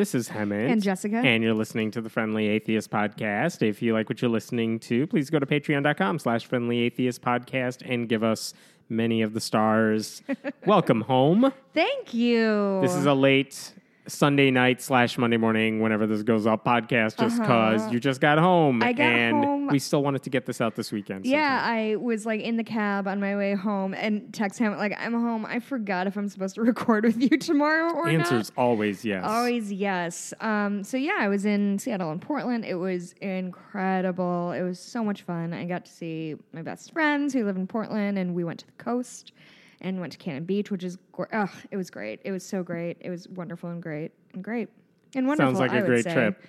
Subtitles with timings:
[0.00, 0.72] This is Hemant.
[0.72, 1.18] And Jessica.
[1.18, 3.60] And you're listening to the Friendly Atheist Podcast.
[3.60, 7.82] If you like what you're listening to, please go to patreon.com slash friendly atheist podcast
[7.84, 8.54] and give us
[8.88, 10.22] many of the stars.
[10.64, 11.52] Welcome home.
[11.74, 12.80] Thank you.
[12.80, 13.74] This is a late
[14.10, 18.38] Sunday night slash Monday morning, whenever this goes up, podcast just because you just got
[18.38, 18.82] home.
[18.82, 18.90] Uh-huh.
[18.90, 19.66] I got and home.
[19.68, 21.24] we still wanted to get this out this weekend.
[21.26, 24.94] yeah, I was like in the cab on my way home and text him like
[24.98, 25.46] I'm home.
[25.46, 28.62] I forgot if I'm supposed to record with you tomorrow or Answer's not.
[28.62, 29.24] always yes.
[29.24, 30.34] Always yes.
[30.40, 32.64] Um, so yeah, I was in Seattle and Portland.
[32.64, 34.52] It was incredible.
[34.52, 35.52] It was so much fun.
[35.52, 38.66] I got to see my best friends who live in Portland, and we went to
[38.66, 39.32] the coast
[39.80, 42.20] and went to Cannon Beach, which is gr- ugh, it was great.
[42.24, 42.96] It was so great.
[43.00, 44.68] It was wonderful and great and great
[45.14, 45.54] and wonderful.
[45.54, 46.12] Sounds like a I would great say.
[46.14, 46.44] trip.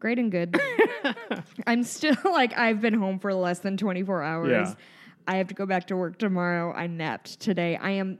[0.00, 0.60] Great and good.
[1.66, 4.50] I'm still like I've been home for less than 24 hours.
[4.50, 4.74] Yeah.
[5.26, 6.72] I have to go back to work tomorrow.
[6.72, 7.76] I napped today.
[7.76, 8.18] I am.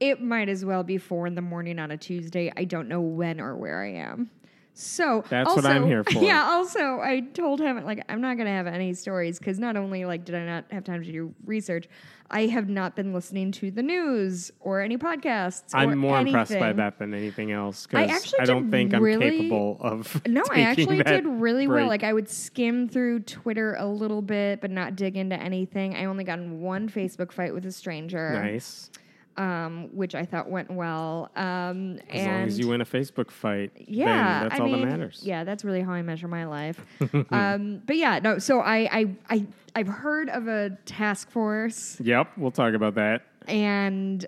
[0.00, 2.52] It might as well be four in the morning on a Tuesday.
[2.56, 4.30] I don't know when or where I am.
[4.74, 6.22] So That's what I'm here for.
[6.22, 6.44] Yeah.
[6.44, 10.24] Also, I told him like I'm not gonna have any stories because not only like
[10.24, 11.88] did I not have time to do research,
[12.30, 15.74] I have not been listening to the news or any podcasts.
[15.74, 18.94] or I'm more impressed by that than anything else I because actually I, don't think
[18.94, 20.20] I'm capable of.
[20.26, 21.86] No, I actually did really well.
[21.86, 25.94] Like I would skim through Twitter a little bit, but not dig into anything.
[25.94, 28.90] I only got in one Facebook fight with a stranger, nice.
[29.36, 31.30] Um, which I thought went well.
[31.36, 34.86] Um, As long as you win a Facebook fight, yeah, that's I all mean, that
[34.86, 35.20] matters.
[35.24, 36.84] Yeah, that's really how I measure my life.
[37.30, 38.38] um, but yeah, no.
[38.38, 43.22] So I, I, I, I've heard of a task force, Yep, we'll talk about that.
[43.48, 44.24] and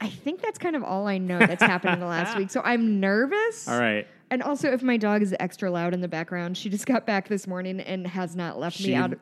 [0.00, 2.50] I think that's kind of all I know that's happened in the last week.
[2.50, 3.66] So I'm nervous.
[3.66, 4.06] All right.
[4.30, 7.28] And also, if my dog is extra loud in the background, she just got back
[7.28, 9.14] this morning and has not left She- me out.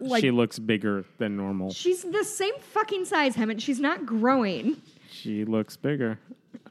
[0.00, 1.72] Like she looks bigger than normal.
[1.72, 3.60] she's the same fucking size, Hemant.
[3.60, 4.76] She's not growing.
[5.10, 6.18] She looks bigger.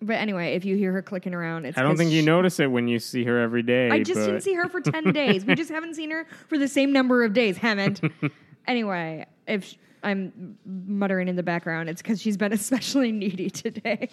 [0.01, 2.25] But anyway, if you hear her clicking around, it's I don't 'cause think you she-
[2.25, 3.89] notice it when you see her every day.
[3.89, 5.45] I just but didn't see her for ten days.
[5.45, 8.11] We just haven't seen her for the same number of days, Hemant.
[8.67, 14.09] anyway, if I'm muttering in the background, it's because she's been especially needy today.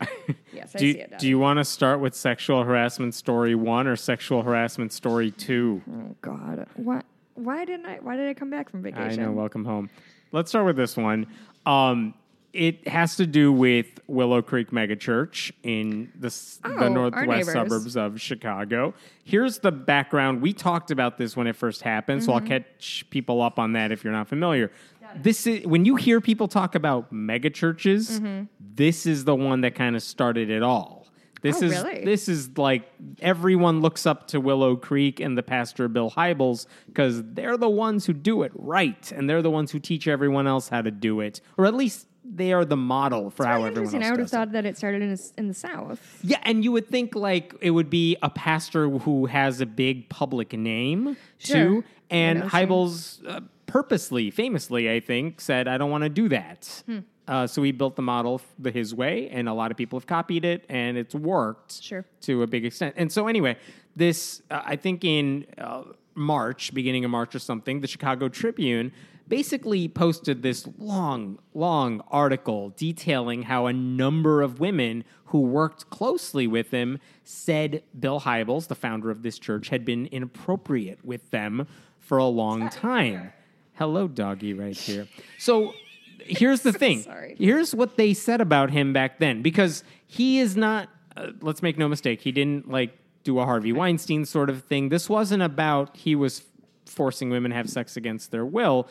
[0.52, 1.18] yes, I Do see you, it.
[1.18, 5.82] do you want to start with sexual harassment story one or sexual harassment story two?
[5.90, 7.04] oh God, what?
[7.34, 7.98] Why didn't I?
[8.00, 9.20] Why did I come back from vacation?
[9.20, 9.32] I know.
[9.32, 9.88] Welcome home.
[10.32, 11.26] Let's start with this one.
[11.66, 12.14] Um,
[12.52, 16.34] it has to do with Willow Creek Megachurch in the,
[16.64, 18.92] Oh, the northwest suburbs of Chicago.
[19.22, 20.42] Here's the background.
[20.42, 22.48] We talked about this when it first happened, so I'll Mm-hmm.
[22.48, 24.72] catch people up on that if you're not familiar.
[25.16, 28.20] This is when you hear people talk about megachurches.
[28.20, 28.44] Mm-hmm.
[28.74, 31.06] This is the one that kind of started it all.
[31.42, 32.04] This Oh, is really?
[32.04, 32.90] this is like
[33.20, 38.04] everyone looks up to Willow Creek and the pastor Bill Hybels because they're the ones
[38.04, 41.20] who do it right, and they're the ones who teach everyone else how to do
[41.20, 44.18] it, or at least they are the model for how Very everyone else I would
[44.20, 44.36] have does it.
[44.36, 46.20] thought that it started in, the- in the South.
[46.22, 50.10] Yeah, and you would think like it would be a pastor who has a big
[50.10, 51.56] public name Sure.
[51.56, 55.90] too, and I know what you're Hybels uh, purposely, famously, I think, said, "I don't
[55.90, 56.98] want to do that." Hmm.
[57.28, 60.06] Uh, so he built the model the his way, and a lot of people have
[60.06, 62.04] copied it, and it's worked Sure.
[62.22, 62.94] to a big extent.
[62.98, 63.56] And so, anyway,
[63.94, 68.90] this uh, I think in uh, March, beginning of March or something, the Chicago Tribune
[69.28, 76.48] basically posted this long, long article detailing how a number of women who worked closely
[76.48, 81.68] with him said Bill Hybels, the founder of this church, had been inappropriate with them
[82.00, 83.32] for a long time.
[83.80, 85.08] Hello, doggy, right here.
[85.38, 85.72] So
[86.18, 87.00] here's the thing.
[87.00, 87.34] sorry.
[87.38, 90.90] Here's what they said about him back then, because he is not.
[91.16, 92.20] Uh, let's make no mistake.
[92.20, 94.90] He didn't like do a Harvey Weinstein sort of thing.
[94.90, 96.42] This wasn't about he was
[96.84, 98.86] forcing women to have sex against their will,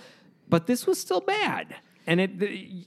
[0.50, 1.76] but this was still bad.
[2.08, 2.32] And it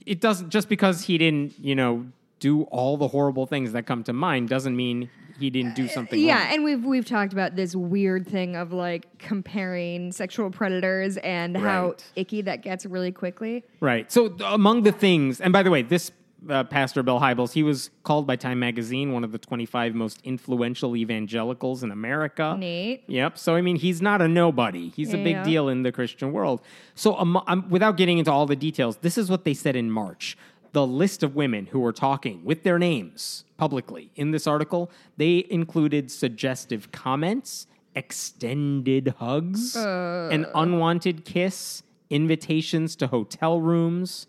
[0.05, 2.07] it doesn't just because he didn't you know
[2.43, 5.09] do all the horrible things that come to mind doesn't mean
[5.39, 6.19] he didn't do something.
[6.19, 6.53] Yeah, wrong.
[6.53, 11.95] and we've we've talked about this weird thing of like comparing sexual predators and how
[12.17, 13.63] icky that gets really quickly.
[13.79, 14.11] Right.
[14.11, 16.11] So among the things, and by the way, this
[16.49, 20.19] uh, pastor Bill Hybels, he was called by Time Magazine one of the 25 most
[20.25, 22.57] influential evangelicals in America.
[22.59, 23.05] Neat.
[23.07, 23.37] Yep.
[23.37, 24.89] So I mean, he's not a nobody.
[24.89, 25.43] He's a big Yeah.
[25.43, 26.59] deal in the Christian world.
[26.95, 29.89] So um, um, without getting into all the details, this is what they said in
[29.89, 30.37] March.
[30.73, 35.45] The list of women who were talking with their names publicly in this article, they
[35.49, 44.27] included suggestive comments, extended hugs, an unwanted kiss, invitations to hotel rooms.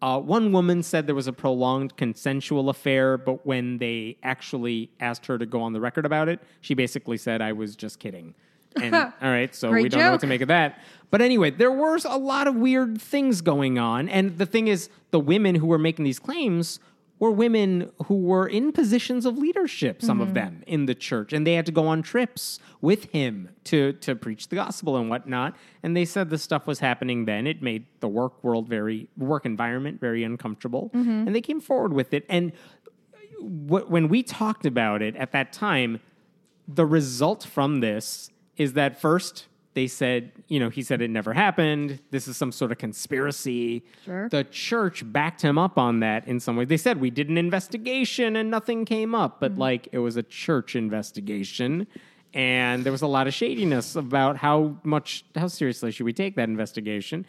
[0.00, 5.26] Uh, one woman said there was a prolonged consensual affair, but when they actually asked
[5.26, 8.34] her to go on the record about it, she basically said, I was just kidding.
[8.76, 10.80] And all right, so we don't know what to make of that.
[11.10, 14.08] But anyway, there were a lot of weird things going on.
[14.08, 16.80] And the thing is, the women who were making these claims
[17.22, 20.34] were women who were in positions of leadership, some of mm-hmm.
[20.34, 24.16] them in the church, and they had to go on trips with him to to
[24.16, 25.54] preach the gospel and whatnot.
[25.84, 27.46] And they said this stuff was happening then.
[27.46, 31.26] It made the work world very work environment very uncomfortable, mm-hmm.
[31.28, 32.26] and they came forward with it.
[32.28, 32.50] And
[33.38, 36.00] wh- when we talked about it at that time,
[36.66, 41.32] the result from this is that first they said, you know, he said it never
[41.32, 41.98] happened.
[42.10, 43.84] This is some sort of conspiracy.
[44.04, 44.28] Sure.
[44.28, 46.66] The church backed him up on that in some way.
[46.66, 49.60] They said we did an investigation and nothing came up, but mm-hmm.
[49.60, 51.86] like it was a church investigation.
[52.34, 56.36] And there was a lot of shadiness about how much, how seriously should we take
[56.36, 57.26] that investigation.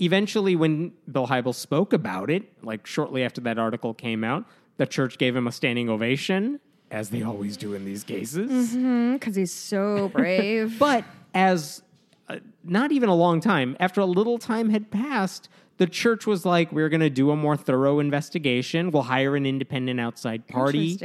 [0.00, 4.44] Eventually, when Bill Hybel spoke about it, like shortly after that article came out,
[4.76, 8.74] the church gave him a standing ovation, as they always do in these cases.
[8.74, 10.78] Because he's so brave.
[10.78, 11.04] But
[11.34, 11.82] as
[12.28, 15.48] uh, not even a long time, after a little time had passed,
[15.78, 18.90] the church was like, we're going to do a more thorough investigation.
[18.90, 20.96] We'll hire an independent outside party.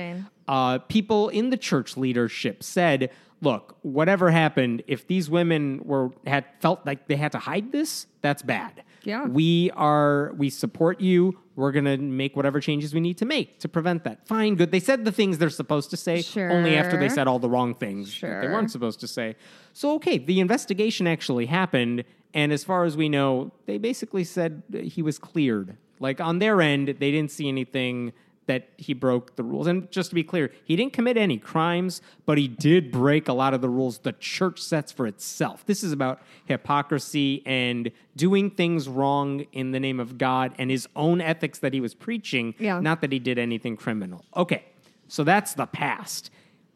[0.47, 6.45] Uh, people in the church leadership said, look, whatever happened, if these women were had
[6.59, 8.83] felt like they had to hide this, that's bad.
[9.03, 9.25] Yeah.
[9.25, 11.37] We are we support you.
[11.55, 14.27] We're gonna make whatever changes we need to make to prevent that.
[14.27, 14.71] Fine, good.
[14.71, 17.75] They said the things they're supposed to say only after they said all the wrong
[17.75, 19.35] things that they weren't supposed to say.
[19.73, 22.03] So okay, the investigation actually happened,
[22.33, 25.77] and as far as we know, they basically said he was cleared.
[25.99, 28.13] Like on their end, they didn't see anything
[28.45, 29.67] that he broke the rules.
[29.67, 33.33] And just to be clear, he didn't commit any crimes, but he did break a
[33.33, 35.65] lot of the rules the church sets for itself.
[35.65, 40.87] This is about hypocrisy and doing things wrong in the name of God and his
[40.95, 42.79] own ethics that he was preaching, Yeah.
[42.79, 44.23] not that he did anything criminal.
[44.35, 44.63] Okay,
[45.07, 46.29] so that's the past.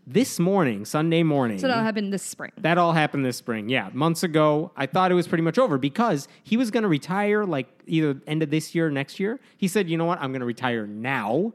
[0.10, 2.54] This morning, Sunday morning, so that happened this spring.
[2.60, 3.68] that all happened this spring.
[3.68, 4.72] Yeah, months ago.
[4.78, 8.18] I thought it was pretty much over because he was going to retire like either
[8.26, 9.38] end of this year or next year.
[9.58, 10.22] He said, "You know what?
[10.22, 11.52] I'm going to retire now."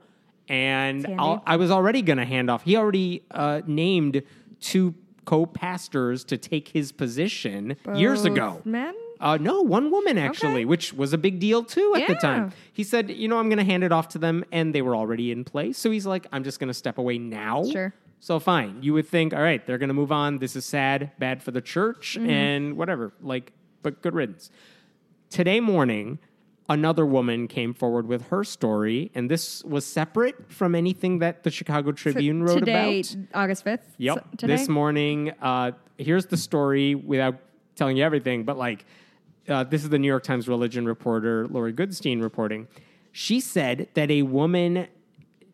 [0.50, 2.62] And I was already going to hand off.
[2.64, 4.22] He already uh, named
[4.60, 4.94] two
[5.24, 8.60] co-pastors to take his position years ago.
[8.66, 8.94] Men?
[9.18, 10.64] Uh, no, one woman actually, Okay.
[10.64, 12.52] which was a big deal too at the time.
[12.72, 14.94] He said, "You know, I'm going to hand it off to them," and they were
[14.96, 15.78] already in place.
[15.78, 17.94] So he's like, "I'm just going to step away now." Sure.
[18.24, 20.38] So fine, you would think, all right, they're going to move on.
[20.38, 22.30] This is sad, bad for the church, Mm-hmm.
[22.30, 23.12] and whatever.
[23.20, 23.50] Like,
[23.82, 24.48] but good riddance.
[25.28, 26.20] Today morning,
[26.68, 31.50] another woman came forward with her story, and this was separate from anything that the
[31.50, 33.04] Chicago Tribune wrote today, about.
[33.06, 33.80] Today, August 5th?
[33.98, 34.14] Yep.
[34.18, 34.56] So- today?
[34.56, 37.40] This morning, uh, here's the story without
[37.74, 38.84] telling you everything, but like,
[39.48, 42.68] uh, this is the New York Times religion reporter, Laurie Goodstein, reporting.
[43.10, 44.86] She said that a woman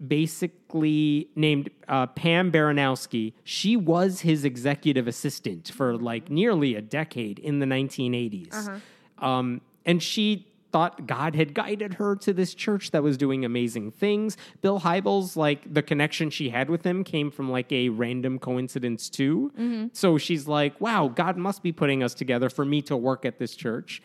[0.06, 7.39] basically named uh, Pam Baranowski, she was his executive assistant for like nearly a decade
[7.39, 8.81] in the 1980s.
[9.19, 13.91] Um, and she thought God had guided her to this church that was doing amazing
[13.91, 14.37] things.
[14.61, 19.09] Bill Hybels, like the connection she had with him came from like a random coincidence
[19.09, 19.50] too.
[19.95, 23.39] So she's like, wow, God must be putting us together for me to work at
[23.39, 24.03] this church.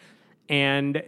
[0.48, 1.04] And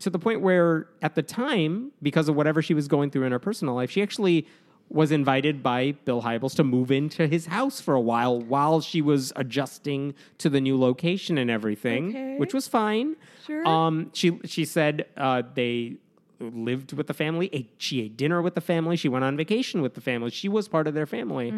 [0.00, 3.32] to the point where at the time, because of whatever she was going through in
[3.32, 4.46] her personal life, she actually
[4.88, 9.00] was invited by Bill Hybels to move into his house for a while while she
[9.00, 12.36] was adjusting to the new location and everything, Okay.
[12.38, 13.14] which was fine.
[13.46, 13.66] Sure.
[13.68, 15.96] Um, she she said uh, they
[16.40, 17.50] lived with the family.
[17.52, 18.96] Ate, she ate dinner with the family.
[18.96, 20.30] She went on vacation with the family.
[20.30, 21.52] She was part of their family.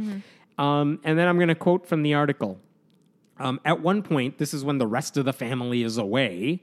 [0.59, 2.59] Um, and then I'm going to quote from the article.
[3.39, 6.63] Um, at one point, this is when the rest of the family is away.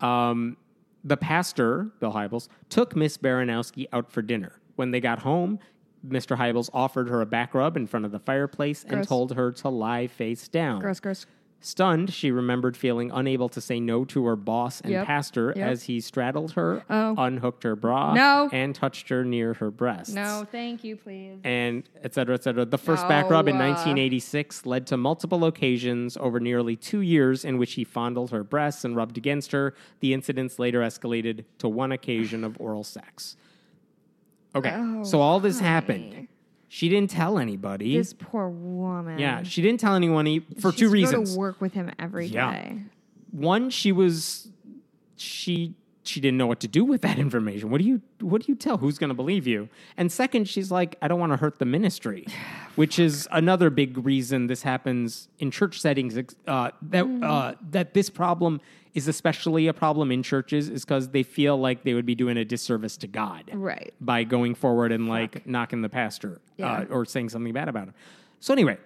[0.00, 0.56] Um,
[1.04, 4.60] the pastor, Bill Hybels, took Miss Baranowski out for dinner.
[4.76, 5.58] When they got home,
[6.06, 6.36] Mr.
[6.36, 9.06] Hybels offered her a back rub in front of the fireplace and Gross.
[9.06, 10.80] told her to lie face down.
[10.80, 11.26] Gross, gross.
[11.64, 15.06] Stunned, she remembered feeling unable to say no to her boss and Yep.
[15.06, 15.68] pastor Yep.
[15.68, 17.14] as he straddled her, Oh.
[17.16, 18.50] unhooked her bra, No.
[18.52, 21.38] and touched her near her breasts No, thank you, please.
[21.44, 22.64] and et cetera, et cetera.
[22.64, 27.00] The first back rub in No, uh, 1986 led to multiple occasions over nearly two
[27.00, 29.72] years in which he fondled her breasts and rubbed against her.
[30.00, 33.36] The incidents later escalated to one occasion of oral sex.
[34.54, 36.26] Okay, Oh, so all this happened.
[36.74, 37.98] She didn't tell anybody.
[37.98, 39.18] This poor woman.
[39.18, 41.34] yeah, she didn't tell anyone e- for She two used to Go reasons.
[41.34, 42.32] to work with him every day.
[42.34, 42.72] Yeah.
[43.30, 44.48] One, she was
[45.16, 47.70] she she didn't know what to do with that information.
[47.70, 48.76] What do you what do you tell?
[48.78, 49.68] Who's going to believe you?
[49.96, 52.26] And second, she's like, I don't want to hurt the ministry,
[52.76, 56.16] which is another big reason this happens in church settings.
[56.46, 57.24] Uh, that Mm.
[57.24, 58.60] uh, that this problem
[58.94, 62.36] is especially a problem in churches is because they feel like they would be doing
[62.36, 63.94] a disservice to God Right.
[64.02, 67.94] by going forward and like knocking the pastor uh, or saying something bad about him.
[68.40, 68.76] So anyway,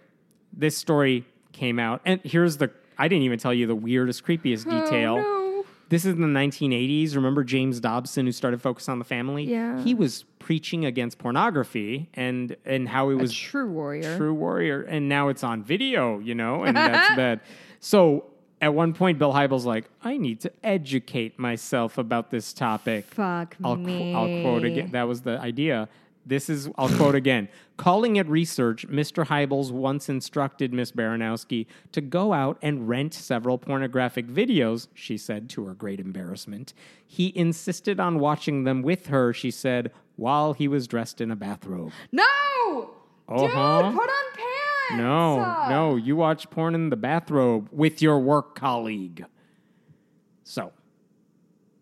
[0.52, 4.64] this story came out, and here's the I didn't even tell you the weirdest, creepiest
[4.70, 5.16] detail.
[5.18, 5.45] Oh,
[5.88, 7.14] This is in the 1980s.
[7.14, 9.44] Remember James Dobson, who started Focus on the Family?
[9.44, 9.80] Yeah.
[9.82, 14.16] He was preaching against pornography and and how he A was true warrior.
[14.16, 17.40] true warrior, and now it's on video, you know, and that's bad.
[17.80, 18.24] So
[18.60, 23.04] at one point, Bill Hybels like, I need to educate myself about this topic.
[23.06, 24.14] Fuck I'll, qu- me.
[24.14, 24.90] I'll quote again.
[24.92, 25.88] That was the idea.
[26.26, 27.48] This is, I'll quote again.
[27.76, 29.26] Calling it research, Mr.
[29.26, 35.48] Hybels once instructed Miss Baranowski to go out and rent several pornographic videos, she said
[35.50, 36.74] to her great embarrassment.
[37.06, 41.36] He insisted on watching them with her, she said, while he was dressed in a
[41.36, 41.92] bathrobe.
[42.10, 42.24] No!
[43.28, 43.82] Uh-huh.
[43.82, 44.98] Dude, put on pants!
[44.98, 49.24] No, no, you watch porn in the bathrobe with your work colleague.
[50.44, 50.72] So,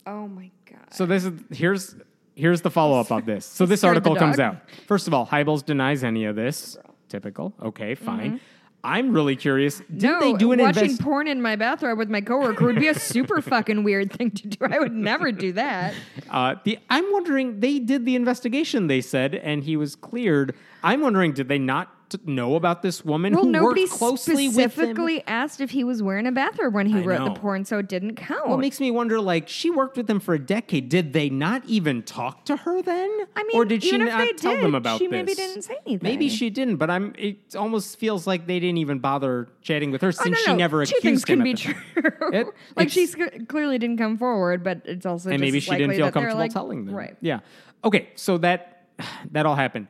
[0.07, 0.93] Oh my god.
[0.93, 1.97] so this is here's
[2.35, 3.45] here's the follow up of this.
[3.45, 4.59] So this article comes out.
[4.87, 6.77] First of all, Hybels denies any of this.
[7.09, 7.55] Typical.
[7.63, 8.33] Okay, fine.
[8.33, 8.45] Mm-hmm.
[8.85, 9.79] I'm really curious.
[9.79, 11.01] Did no, they do an watching invest?
[11.01, 14.49] porn in my bathrobe with my coworker would be a super fucking weird thing to
[14.49, 14.59] do.
[14.61, 15.95] I would never do that.
[16.29, 17.61] Uh, the, I'm wondering.
[17.61, 18.89] They did the investigation.
[18.89, 20.55] They said, and he was cleared.
[20.83, 21.94] I'm wondering, did they not
[22.25, 24.71] know about this woman Well, who nobody worked closely with him?
[24.71, 27.35] specifically asked if he was wearing a bathrobe when he I wrote know.
[27.35, 28.49] the porn, so it didn't count.
[28.49, 30.89] What makes me wonder, like, she worked with them for a decade.
[30.89, 33.11] Did they not even talk to her then?
[33.37, 35.13] I mean, or did she not tell did, them about she this?
[35.13, 36.01] maybe didn't say anything.
[36.09, 37.15] Maybe she didn't, but I'm.
[37.19, 40.51] It almost feels like they didn't even bother chatting with her Oh, since no, she
[40.53, 40.57] no.
[40.57, 41.45] never Two accused things can him.
[41.45, 41.75] be true.
[42.33, 45.97] It- like she sc- clearly didn't come forward, but it's also and maybe she didn't
[45.97, 46.95] feel comfortable like, telling them.
[46.95, 47.17] Right.
[47.21, 47.41] Yeah.
[47.85, 48.09] Okay.
[48.15, 48.87] So that
[49.33, 49.89] that all happened.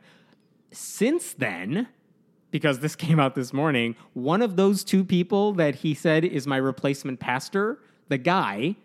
[0.71, 1.87] Since then,
[2.55, 6.47] because this came out this morning, one of those two people that he said is
[6.47, 8.75] my replacement pastor, the guy,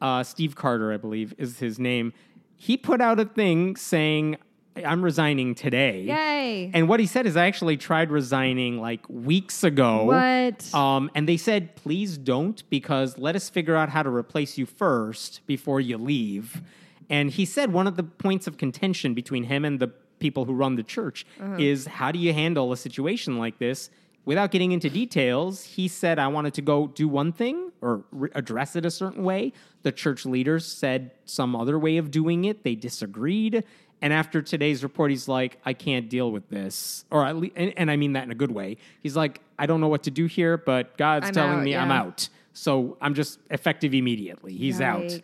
[0.00, 2.14] uh, Steve Carter, I believe, is his name.
[2.56, 4.36] He put out a thing saying,
[4.76, 6.70] "I'm resigning today." Yay.
[6.72, 10.04] And what he said is, I actually tried resigning like weeks ago.
[10.04, 10.74] What?
[10.74, 14.64] Um, and they said, please don't, because let us figure out how to replace you
[14.64, 16.62] first before you leave.
[17.10, 20.52] And he said one of the points of contention between him and the people who
[20.52, 21.56] run the church Uh-huh.
[21.58, 23.90] is how do you handle a situation like this?
[24.24, 28.28] Without getting into details, he said, I wanted to go do one thing or re-
[28.34, 29.52] address it a certain way.
[29.84, 32.62] The church leaders said some other way of doing it.
[32.62, 33.64] They disagreed.
[34.02, 37.06] And after today's report, he's like, I can't deal with this.
[37.10, 38.76] Or at least, and, and I mean that in a good way.
[39.02, 41.74] He's like, I don't know what to do here, but God's I'm telling out, me
[41.74, 42.28] I'm out.
[42.52, 44.52] So I'm just effective immediately.
[44.54, 45.20] He's out.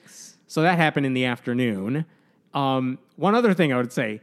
[0.46, 2.06] So that happened in the afternoon.
[2.54, 4.20] Um, one other thing I would say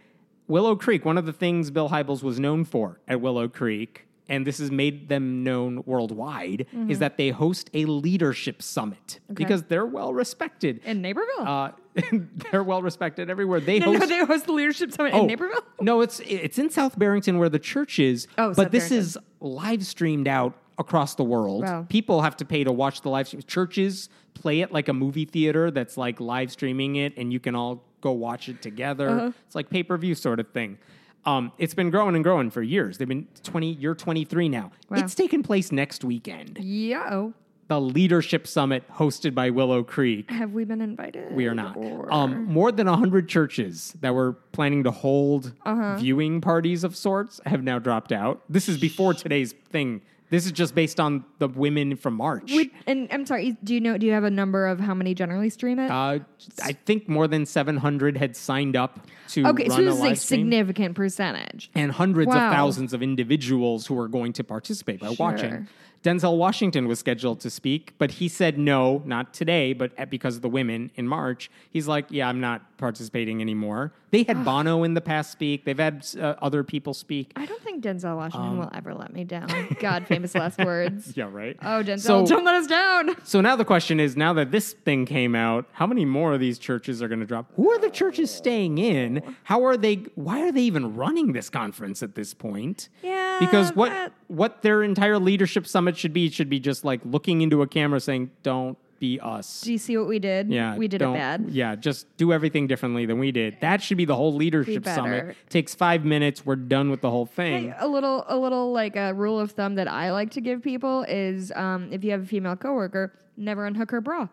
[0.52, 4.46] Willow Creek, one of the things Bill Hybels was known for at Willow Creek, and
[4.46, 9.86] this has made them known worldwide, is that they host a leadership summit because they're
[9.86, 10.82] well respected.
[10.86, 11.48] In Naperville?
[11.48, 11.72] Uh,
[12.52, 13.62] they're well respected everywhere.
[13.62, 15.64] They no, host no, they host the leadership summit Oh, in Naperville.
[15.80, 18.28] No, it's it's in South Barrington where the church is.
[18.38, 18.98] Oh, but South this Barrington.
[19.08, 21.64] is live streamed out across the world.
[21.64, 21.86] Wow.
[21.90, 23.42] People have to pay to watch the live stream.
[23.44, 27.56] Churches play it like a movie theater that's like live streaming it, and you can
[27.56, 29.10] all go watch it together.
[29.10, 29.32] Uh-huh.
[29.46, 30.78] It's like pay per view sort of thing.
[31.26, 32.98] Um, it's been growing and growing for years.
[32.98, 33.74] They've been twenty.
[33.74, 34.72] You're twenty three now.
[34.90, 34.98] Wow.
[35.00, 36.58] It's taking place next weekend.
[36.60, 37.34] Yo.
[37.68, 40.30] The Leadership Summit hosted by Willow Creek.
[40.30, 41.32] Have we been invited?
[41.32, 41.78] We are not.
[41.78, 45.96] Or- Um, more than 100 churches that were planning to hold Uh-huh.
[45.96, 48.42] viewing parties of sorts have now dropped out.
[48.50, 50.02] This is before today's thing.
[50.32, 52.52] This is just based on the women from March.
[52.54, 53.56] Would- and I'm sorry.
[53.64, 53.98] Do you know?
[53.98, 55.92] Do you have a number of how many generally stream it?
[55.92, 56.20] uh,
[56.64, 60.22] I think more than 700 had signed up to okay, run so a this is
[60.26, 60.40] stream.
[60.40, 61.70] significant percentage.
[61.76, 62.48] and hundreds Wow.
[62.48, 65.68] of thousands of individuals who are going to participate by watching.
[66.04, 70.42] Denzel Washington was scheduled to speak, but he said no, not today, but because of
[70.42, 71.52] the women in March.
[71.70, 73.94] He's like, yeah, I'm not participating anymore.
[74.12, 75.64] They had Bono in the past speak.
[75.66, 77.32] They've had uh, other people speak.
[77.38, 79.48] I don't think Denzel Washington Um, will ever let me down.
[79.80, 81.14] God, famous last words.
[81.16, 81.58] Yeah, right.
[81.62, 83.16] Oh, Denzel, So- don't let us down.
[83.24, 86.40] So now the question is, now that this thing came out, how many more of
[86.42, 87.48] these churches are going to drop?
[87.56, 89.22] Who are the churches staying in?
[89.44, 89.96] How are they?
[90.16, 92.90] Why are they even running this conference at this point?
[93.02, 97.00] Yeah, Because what that- what their entire leadership summit should be should be just like
[97.06, 100.50] looking into a camera saying, "Don't be us." Do you see what we did?
[100.50, 101.50] Yeah, we did it bad.
[101.50, 103.58] Yeah, just do everything differently than we did.
[103.60, 104.96] That should be the whole leadership better.
[104.96, 105.38] summit.
[105.50, 106.46] Takes five minutes.
[106.46, 107.72] We're done with the whole thing.
[107.72, 110.62] Hey, a little, a little like a rule of thumb that I like to give
[110.62, 114.30] people is, um, if you have a female coworker, never unhook her bra.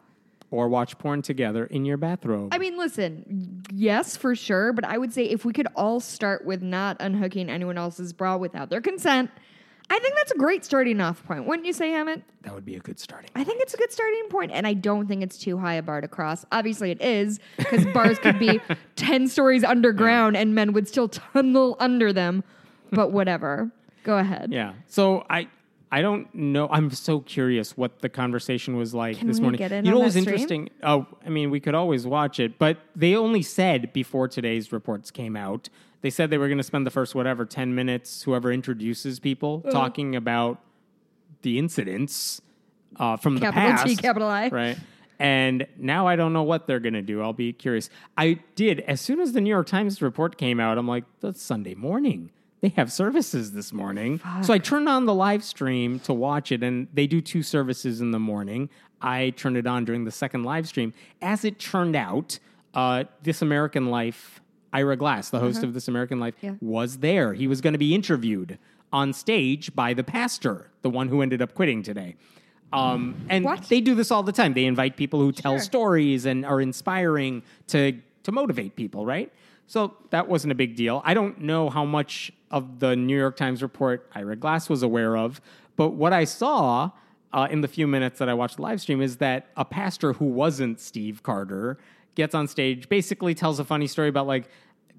[0.51, 2.55] Or watch porn together in your bathrobe.
[2.55, 6.47] I mean, listen, yes, for sure, but I would say if we could all start
[6.47, 9.31] with not unhooking anyone else's bra without their consent,
[9.91, 11.47] I think that's a great starting off point.
[11.47, 12.23] Wouldn't you say, Hemant?
[12.43, 13.31] that would be a good starting.
[13.35, 15.83] I think it's a good starting point, and I don't think it's too high a
[15.83, 16.45] bar to cross.
[16.53, 18.61] Obviously, it is because bars could be
[18.97, 22.45] ten stories underground, and men would still tunnel under them.
[22.91, 23.71] But whatever.
[24.05, 24.51] Go ahead.
[24.53, 24.73] Yeah.
[24.87, 25.49] So I
[25.91, 26.69] I don't know.
[26.71, 29.59] I'm so curious what the conversation was like Can this we morning.
[29.59, 30.29] get in you know what was stream?
[30.29, 30.71] interesting?
[30.83, 35.11] Oh, I mean, we could always watch it, but they only said before today's reports
[35.11, 35.69] came out,
[36.03, 39.63] they said they were going to spend the first whatever 10 minutes whoever introduces people
[39.73, 40.61] talking about
[41.43, 42.41] the incidents
[42.97, 43.77] uh, from Capital the past.
[43.83, 44.49] Capital T, capital I.
[44.49, 44.79] Right.
[45.19, 47.23] And now I don't know what they're going to do.
[47.23, 47.91] I'll be curious.
[48.17, 51.43] I did, as soon as the New York Times report came out, I'm like, that's
[51.43, 52.31] Sunday morning.
[52.61, 54.21] They have services this morning.
[54.43, 58.01] So I turned on the live stream to watch it, and they do two services
[58.01, 58.69] in the morning.
[59.01, 60.93] I turned it on during the second live stream.
[61.23, 62.39] As it turned out,
[62.75, 64.41] uh, This American Life,
[64.73, 66.55] Ira Glass, the host of This American Life, Yeah.
[66.61, 67.33] was there.
[67.33, 68.59] He was going to be interviewed
[68.93, 72.17] on stage by the pastor, the one who ended up quitting today.
[72.73, 73.63] Um, and What?
[73.69, 74.55] they do this all the time.
[74.55, 75.61] They invite people who tell Sure.
[75.61, 77.93] stories and are inspiring to
[78.25, 79.33] to motivate people, right?
[79.69, 81.01] So that wasn't a big deal.
[81.03, 85.17] I don't know how much of the New York Times report Ira Glass was aware
[85.17, 85.41] of,
[85.77, 86.91] but what I saw
[87.33, 90.15] uh, in the few minutes that I watched the live stream is that a pastor
[90.15, 91.79] who wasn't Steve Carter
[92.15, 94.49] gets on stage, basically tells a funny story about like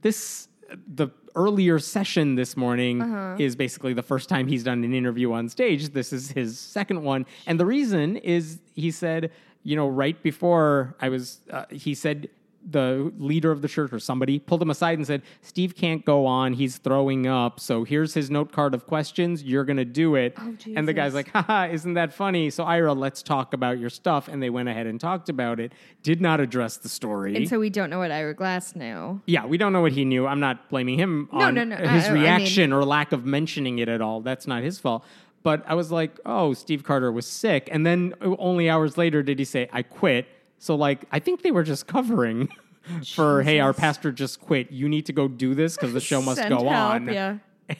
[0.02, 0.48] this
[0.88, 3.02] the earlier session this morning
[3.40, 5.90] is basically the first time he's done an interview on stage.
[5.90, 7.26] This is his second one.
[7.48, 9.32] And the reason is he said,
[9.64, 12.30] you know, right before I was, uh, he said,
[12.68, 16.26] the leader of the church or somebody pulled him aside and said, Steve can't go
[16.26, 16.54] on.
[16.54, 17.60] He's throwing up.
[17.60, 19.44] So here's his note card of questions.
[19.44, 20.34] You're going to do it.
[20.38, 22.50] Oh, and the guy's like, haha, isn't that funny?
[22.50, 24.28] So Ira, let's talk about your stuff.
[24.28, 25.72] And they went ahead and talked about it,
[26.04, 27.36] did not address the story.
[27.36, 29.22] And so we don't know what Ira Glass knew.
[29.26, 30.28] Yeah, we don't know what he knew.
[30.28, 31.76] I'm not blaming him No, on no, no.
[31.78, 34.22] his I- I mean- reaction or lack of mentioning it at all.
[34.22, 35.04] That's not his fault.
[35.42, 37.70] But I was like, oh, Steve Carter was sick.
[37.72, 40.28] And then only hours later did he say, I quit.
[40.60, 42.50] So, like, I think they were just covering
[43.16, 44.72] for, hey, our pastor just quit.
[44.72, 47.08] You need to go do this because the show must Send go help, on.
[47.08, 47.38] Yeah.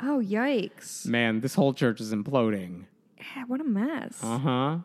[0.00, 1.06] oh yikes!
[1.06, 2.84] Man, this whole church is imploding.
[3.18, 4.18] Yeah, what a mess.
[4.22, 4.78] Uh huh.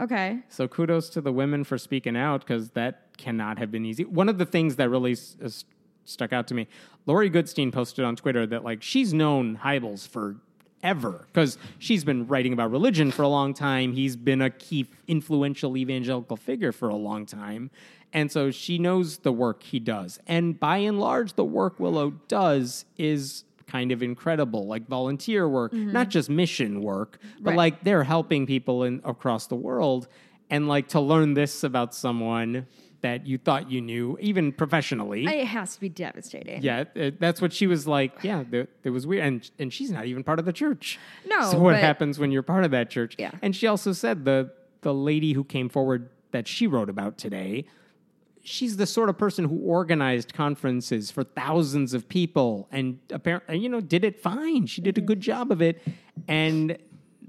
[0.00, 0.38] Okay.
[0.48, 4.04] So kudos to the women for speaking out because that cannot have been easy.
[4.04, 5.64] One of the things that really s- s-
[6.04, 6.68] stuck out to me,
[7.06, 10.36] Laurie Goodstein posted on Twitter that like she's known Hybels for
[10.82, 13.92] ever because she's been writing about religion for a long time.
[13.92, 17.70] He's been a key influential evangelical figure for a long time.
[18.12, 20.18] And so she knows the work he does.
[20.26, 25.72] And by and large, the work Willow does is kind of incredible, like volunteer work,
[25.72, 25.92] mm-hmm.
[25.92, 27.56] not just mission work, but Right.
[27.56, 30.08] like they're helping people in across the world.
[30.50, 32.66] And like to learn this about someone
[33.00, 35.24] that you thought you knew, even professionally.
[35.24, 36.62] It has to be devastating.
[36.62, 38.22] yeah, it, that's what she was like.
[38.22, 40.98] Yeah, th- it was weird, and and she's not even part of the church.
[41.26, 43.14] No, So what but- happens when you're part of that church?
[43.18, 43.30] Yeah.
[43.42, 44.50] And she also said the
[44.82, 47.66] the lady who came forward that she wrote about today.
[48.42, 53.68] She's the sort of person who organized conferences for thousands of people, and apparently, you
[53.68, 54.66] know, did it fine.
[54.66, 55.06] She did a mm-hmm.
[55.06, 55.82] good job of it,
[56.26, 56.78] and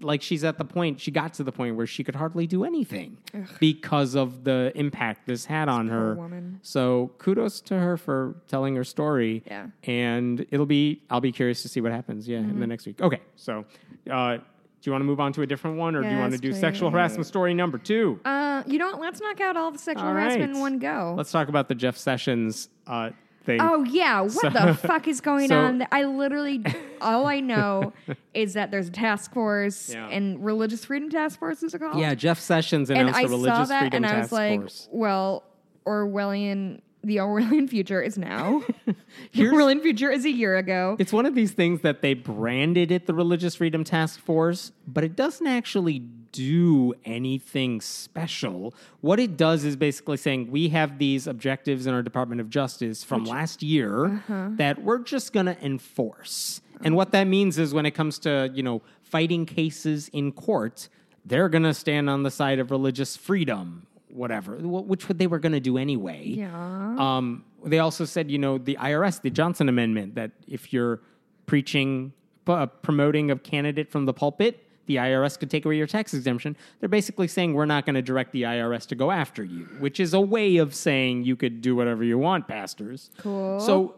[0.01, 2.63] like she's at the point, she got to the point where she could hardly do
[2.63, 3.17] anything
[3.59, 6.15] because of the impact this had on her.
[6.15, 6.59] woman.
[6.63, 9.43] So kudos to her for telling her story.
[9.47, 9.67] Yeah.
[9.83, 12.65] And it'll be I'll be curious to see what happens, yeah, in the Mm-hmm.
[12.65, 13.01] next week.
[13.01, 13.19] Okay.
[13.35, 13.65] So
[14.09, 14.43] uh, do
[14.83, 16.55] you want to move on to a different one or do you want to Yes,
[16.55, 18.19] do sexual harassment story number two?
[18.25, 18.99] Uh, you know what?
[19.01, 20.55] Let's knock out all the sexual All harassment right.
[20.55, 21.13] in one go.
[21.17, 23.09] Let's talk about the Jeff Sessions uh,
[23.43, 23.59] thing.
[23.61, 25.85] Oh yeah, what So- the fuck is going so- on?
[25.91, 26.63] I literally,
[27.01, 27.93] all I know
[28.33, 30.07] is that there's a task force Yeah.
[30.09, 31.99] and religious freedom task force is it called?
[31.99, 34.29] Yeah, Jeff Sessions announced and announced I the Religious saw that Freedom and I was
[34.29, 34.89] Task like, Force.
[34.91, 35.43] well,
[35.85, 38.63] Orwellian, the Orwellian future is now.
[38.85, 38.95] the
[39.37, 40.95] Orwellian future is a year ago.
[40.99, 45.03] It's one of these things that they branded it the Religious Freedom Task Force, but
[45.03, 45.99] it doesn't actually
[46.31, 48.73] do anything special.
[49.01, 53.03] What it does is basically saying we have these objectives in our Department of Justice
[53.03, 54.49] from last year Uh-huh.
[54.57, 56.61] that we're just going to enforce.
[56.81, 60.87] And what that means is when it comes to, you know, fighting cases in court,
[61.25, 65.39] they're going to stand on the side of religious freedom, whatever, wh- which they were
[65.39, 66.23] going to do anyway.
[66.25, 66.95] Yeah.
[66.97, 71.01] Um, they also said, you know, the IRS, the Johnson Amendment, that if you're
[71.45, 72.13] preaching,
[72.47, 76.57] uh, promoting a candidate from the pulpit, the IRS could take away your tax exemption.
[76.79, 79.99] They're basically saying we're not going to direct the IRS to go after you, which
[79.99, 83.11] is a way of saying you could do whatever you want, pastors.
[83.19, 83.59] Cool.
[83.59, 83.95] So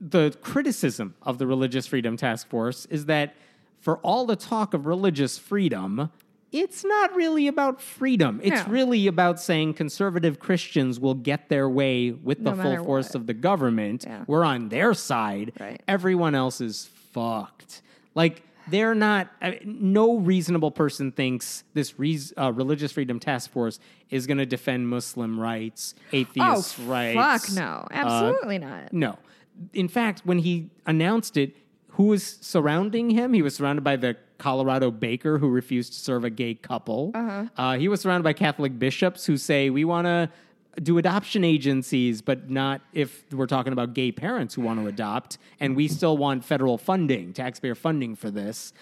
[0.00, 3.34] the criticism of the Religious Freedom Task Force is that
[3.80, 6.10] for all the talk of religious freedom,
[6.54, 8.40] it's not really about freedom.
[8.42, 8.72] It's No.
[8.72, 13.14] really about saying conservative Christians will get their way with the No full force what.
[13.16, 14.04] of the government.
[14.06, 14.24] Yeah.
[14.28, 15.52] We're on their side.
[15.58, 15.82] Right.
[15.88, 17.82] Everyone else is fucked.
[18.14, 23.50] Like, they're not, I mean, no reasonable person thinks this reas uh, Religious Freedom Task
[23.50, 27.16] Force is going to defend Muslim rights, oh, atheist rights.
[27.46, 27.62] fuck no.
[27.62, 28.92] uh, Absolutely not.
[28.92, 29.18] no.
[29.72, 31.56] In fact, when he announced it,
[31.90, 33.34] who was surrounding him?
[33.34, 37.12] He was surrounded by the Colorado baker who refused to serve a gay couple.
[37.14, 37.72] Uh-huh.
[37.78, 40.28] he was surrounded by Catholic bishops who say we want to
[40.82, 45.38] do adoption agencies, but not if we're talking about gay parents who want to adopt,
[45.60, 48.72] and we still want federal funding, taxpayer funding for this.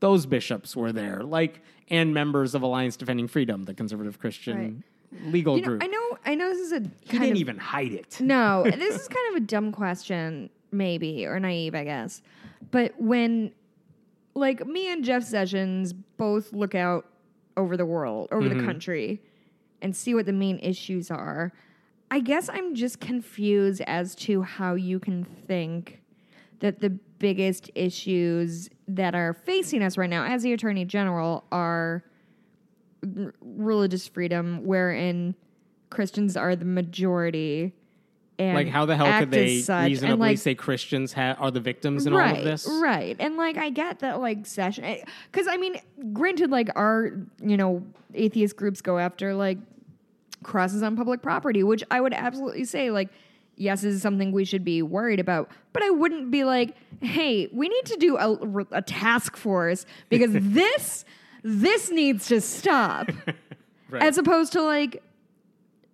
[0.00, 4.84] Those bishops were there, like and members of Alliance Defending Freedom, the conservative Christian
[5.24, 5.82] legal You know, group.
[5.82, 6.18] I know.
[6.24, 8.18] I know this is a he didn't of even hide it.
[8.20, 8.64] no.
[8.76, 12.22] This is kind of a dumb question, maybe or naive, I guess.
[12.70, 13.52] But when,
[14.40, 17.06] like, me and Jeff Sessions both look out
[17.56, 18.58] over the world, over Mm-hmm.
[18.58, 19.22] the country,
[19.82, 21.52] and see what the main issues are.
[22.10, 26.02] I guess I'm just confused as to how you can think
[26.58, 32.02] that the biggest issues that are facing us right now, as the Attorney General, are
[33.16, 35.34] r- religious freedom, wherein
[35.90, 37.72] Christians are the majority.
[38.40, 42.06] And Like, how the hell could they reasonably like, say Christians ha- are the victims
[42.06, 42.66] in right, all of this?
[42.80, 43.14] Right.
[43.20, 45.76] And like I get that like session eh, cuz I mean
[46.14, 49.58] granted like our you know atheist groups go after like
[50.42, 53.10] crosses on public property, which I would absolutely say like
[53.56, 57.46] yes this is something we should be worried about, but I wouldn't be like, "Hey,
[57.52, 61.04] we need to do a, a task force because this
[61.42, 63.10] this needs to stop."
[63.90, 64.04] Right.
[64.04, 65.02] As opposed to like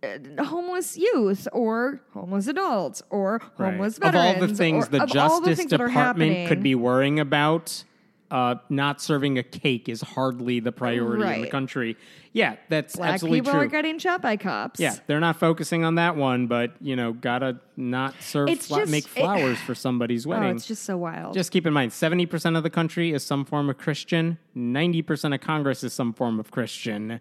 [0.02, 3.70] Uh, homeless youth or homeless adults or Right.
[3.72, 7.84] homeless of all the things or- the the Justice things Department could be worrying about,
[8.30, 11.96] uh, not serving a cake is hardly the priority in the country.
[12.32, 13.60] Yeah, that's Black absolutely people true.
[13.62, 14.78] are getting shot by cops.
[14.80, 18.90] yeah, they're not focusing on that one, but you know, gotta not serve fla- just-
[18.90, 20.36] make it- flowers for somebody's wedding.
[20.42, 20.56] Oh, wedding.
[20.56, 21.34] it's just so wild.
[21.34, 24.38] Just keep in mind, seventy percent of the country is some form of Christian.
[24.54, 27.20] Ninety percent of Congress is some form of Christian.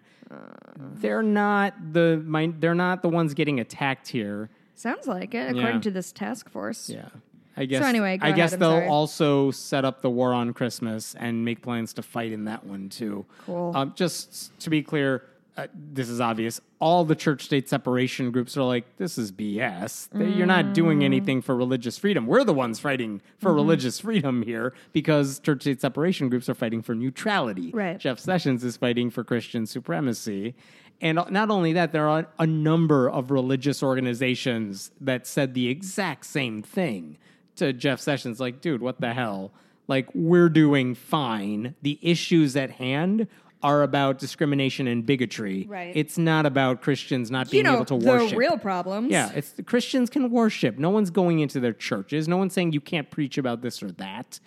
[0.76, 4.50] they're not the mi- they're not the ones getting attacked here.
[4.74, 5.80] Sounds like it, according Yeah.
[5.82, 6.90] to this task force.
[6.90, 7.08] Yeah.
[7.56, 7.82] I guess.
[7.84, 8.86] anyway, go I guess they'll sorry.
[8.86, 12.88] also set up the war on Christmas and make plans to fight in that one
[12.88, 13.24] too.
[13.46, 13.72] Cool.
[13.74, 15.22] Um, just to be clear,
[15.56, 16.60] uh, this is obvious.
[16.80, 20.10] All the church-state separation groups are like, "This is BS.
[20.12, 21.04] They- You're not doing Mm.
[21.04, 22.26] anything for religious freedom.
[22.26, 23.56] We're the ones fighting for Mm-hmm.
[23.56, 27.70] religious freedom here because church-state separation groups are fighting for neutrality.
[27.72, 27.98] Right.
[27.98, 30.54] Jeff Sessions is fighting for Christian supremacy."
[31.00, 36.24] And not only that, there are a number of religious organizations that said the exact
[36.26, 37.16] same thing
[37.56, 38.40] to Jeff Sessions.
[38.40, 39.52] Like, dude, what the hell?
[39.88, 41.74] Like, we're doing fine.
[41.82, 43.28] The issues at hand
[43.62, 45.66] are about discrimination and bigotry.
[45.68, 45.92] Right.
[45.96, 48.30] It's not about Christians not You being know, able to worship.
[48.30, 49.10] the real problems.
[49.10, 50.78] Yeah, it's the Christians can worship.
[50.78, 52.28] No one's going into their churches.
[52.28, 54.38] No one's saying you can't preach about this or that.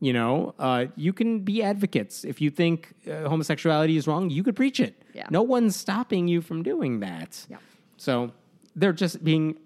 [0.00, 2.22] You know, uh, you can be advocates.
[2.24, 5.02] If you think uh, homosexuality is wrong, you could preach it.
[5.14, 5.26] Yeah.
[5.30, 7.46] No one's stopping you from doing that.
[7.48, 7.56] Yeah.
[7.96, 8.32] So
[8.74, 9.56] they're just being.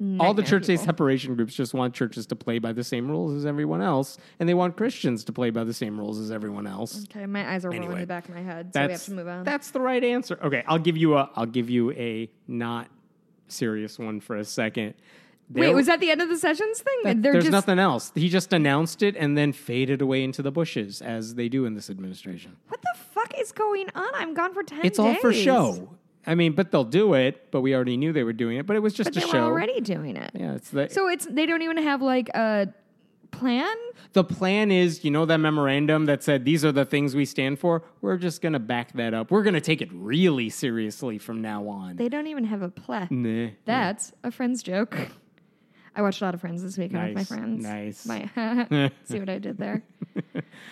[0.00, 3.32] Mm, all the church-state separation groups just want churches to play by the same rules
[3.32, 6.66] as everyone else, and they want Christians to play by the same rules as everyone
[6.66, 7.04] else.
[7.04, 9.12] Okay, my eyes are rolling in the back of my head, so we have to
[9.12, 9.44] move on.
[9.44, 10.38] That's the right answer.
[10.42, 12.88] Okay, I'll give you a I'll give you a not
[13.48, 14.94] serious one for a second.
[15.48, 16.94] Wait, There- was that the end of the sessions thing?
[17.04, 18.12] that- They're there's just nothing else.
[18.16, 21.74] He just announced it and then faded away into the bushes as they do in
[21.74, 22.56] this administration.
[22.68, 24.08] what the fuck is going on?
[24.14, 25.42] I'm gone for ten It's all for days.
[25.42, 25.88] show.
[26.26, 27.50] I mean, but they'll do it.
[27.50, 28.66] But we already knew they were doing it.
[28.66, 29.44] But it was just But a they were show.
[29.44, 30.30] already doing it.
[30.34, 32.68] Yeah, it's the So it's they don't even have like a
[33.30, 33.74] plan.
[34.14, 37.58] the plan is, you know, that memorandum that said these are the things we stand
[37.58, 37.82] for.
[38.00, 39.30] We're just gonna back that up.
[39.30, 41.96] We're gonna take it really seriously from now on.
[41.96, 43.08] They don't even have a plan.
[43.10, 43.50] Nah.
[43.66, 44.96] That's a friend's joke.
[45.96, 47.62] I watched a lot of Friends this weekend with my friends.
[47.64, 48.06] nice.
[48.06, 48.28] My
[49.04, 49.82] see what I did there.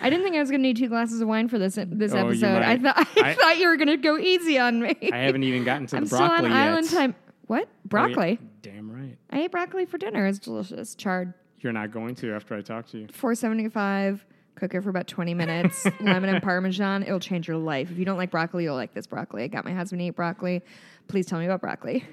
[0.01, 2.13] I didn't think I was going to need two glasses of wine for this this
[2.13, 2.61] Oh, episode.
[2.61, 4.95] I thought I, I- thought you were going to go easy on me.
[5.11, 6.57] I haven't even gotten to I'm the still broccoli on yet.
[6.69, 7.15] island time.
[7.47, 7.87] What Oh, yeah.
[7.87, 8.39] broccoli?
[8.61, 9.17] Damn right.
[9.31, 10.25] I ate broccoli for dinner.
[10.27, 10.95] It's delicious.
[10.95, 13.07] Charred, You're not going to after I talk to you.
[13.11, 14.23] four seventy five.
[14.55, 15.85] Cook it for about twenty minutes.
[15.99, 17.03] lemon and parmesan.
[17.03, 17.91] It'll change your life.
[17.91, 19.43] If you don't like broccoli, you'll like this broccoli.
[19.43, 20.63] I got my husband to eat broccoli.
[21.07, 22.05] Please tell me about broccoli.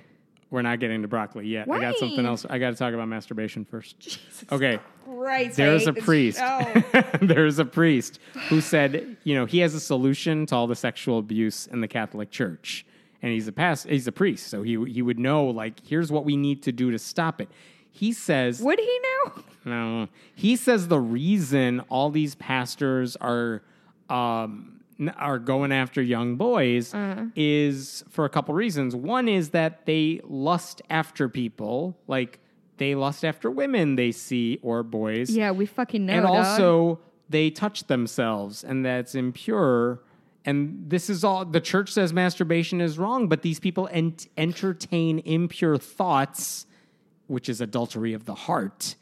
[0.52, 1.66] We're not getting to broccoli yet.
[1.70, 2.44] I got something else.
[2.48, 4.18] I got to talk about masturbation first.
[4.52, 4.78] Okay.
[5.06, 5.52] Right.
[5.54, 6.38] There's a priest.
[7.22, 11.18] There's a priest who said, you know, he has a solution to all the sexual
[11.18, 12.84] abuse in the Catholic Church.
[13.22, 16.24] And he's a past he's a priest, so he he would know like here's what
[16.24, 17.48] we need to do to stop it.
[17.90, 19.42] He says Would he know?
[19.64, 20.08] No.
[20.34, 23.62] He says the reason all these pastors are
[24.10, 24.71] um,
[25.16, 27.32] are going after young boys mm.
[27.34, 28.94] is for a couple reasons.
[28.94, 32.40] One is that they lust after people, like
[32.78, 35.30] they lust after women they see or boys.
[35.30, 36.12] Yeah, we fucking know.
[36.12, 36.36] and dog.
[36.36, 40.02] also they touch themselves and that's impure.
[40.44, 45.20] And this is all the church says masturbation is wrong, but these people ent- entertain
[45.20, 46.66] impure thoughts,
[47.26, 48.96] which is adultery of the heart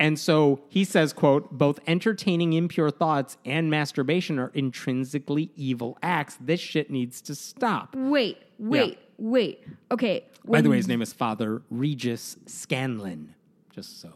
[0.00, 6.38] And so he says, quote, both entertaining impure thoughts and masturbation are intrinsically evil acts.
[6.40, 7.94] This shit needs to stop.
[7.96, 9.64] Wait, wait, wait.
[9.90, 10.24] Okay.
[10.44, 13.34] By the way, his name is Father Regis Scanlon.
[13.74, 14.14] Just so.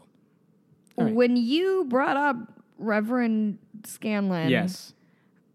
[0.97, 1.13] Right.
[1.13, 2.37] when you brought up
[2.77, 4.93] Reverend Scanlon, Yes.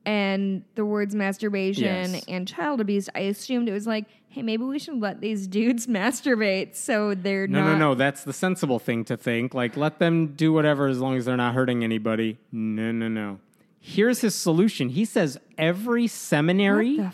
[0.05, 2.25] and the words masturbation Yes.
[2.29, 5.87] and child abuse, I assumed it was like, hey, maybe we should let these dudes
[5.99, 7.73] masturbate so they're No, not.
[7.73, 7.95] no, no.
[7.95, 9.55] That's the sensible thing to think.
[9.55, 12.37] Like, let them do whatever as long as they're not hurting anybody.
[12.53, 13.39] No, no, no.
[13.81, 14.91] Here's his solution.
[14.91, 16.97] He says every seminary.
[16.99, 17.11] What the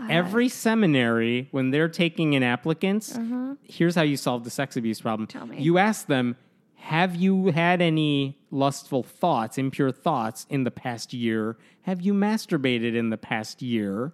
[0.00, 0.10] fuck?
[0.10, 3.18] Every seminary, when they're taking in applicants,
[3.64, 5.28] here's how you solve the sex abuse problem.
[5.30, 5.38] Uh-huh.
[5.40, 5.60] Tell me.
[5.60, 6.36] You ask them,
[6.76, 11.56] have you had any lustful thoughts, impure thoughts in the past year?
[11.82, 14.12] Have you masturbated in the past year?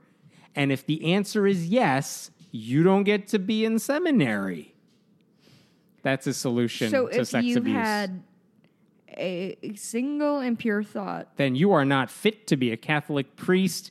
[0.55, 4.75] And if the answer is yes, you don't get to be in seminary.
[6.03, 7.75] That's a solution so to if sex abuse.
[7.75, 8.23] had
[9.17, 13.91] a, a single impure thought, then you are not fit to be a Catholic priest.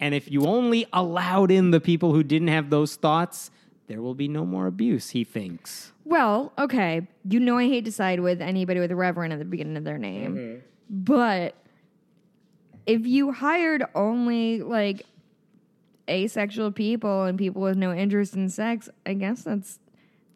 [0.00, 3.50] And if you only allowed in the people who didn't have those thoughts,
[3.88, 5.92] there will be no more abuse, he thinks.
[6.04, 9.44] well, okay, you know I hate to side with anybody with a reverend at the
[9.44, 10.58] beginning of their name, Mm-hmm.
[10.90, 11.54] but
[12.86, 15.04] if you hired only like
[16.10, 19.78] asexual people and people with no interest in sex, I guess that's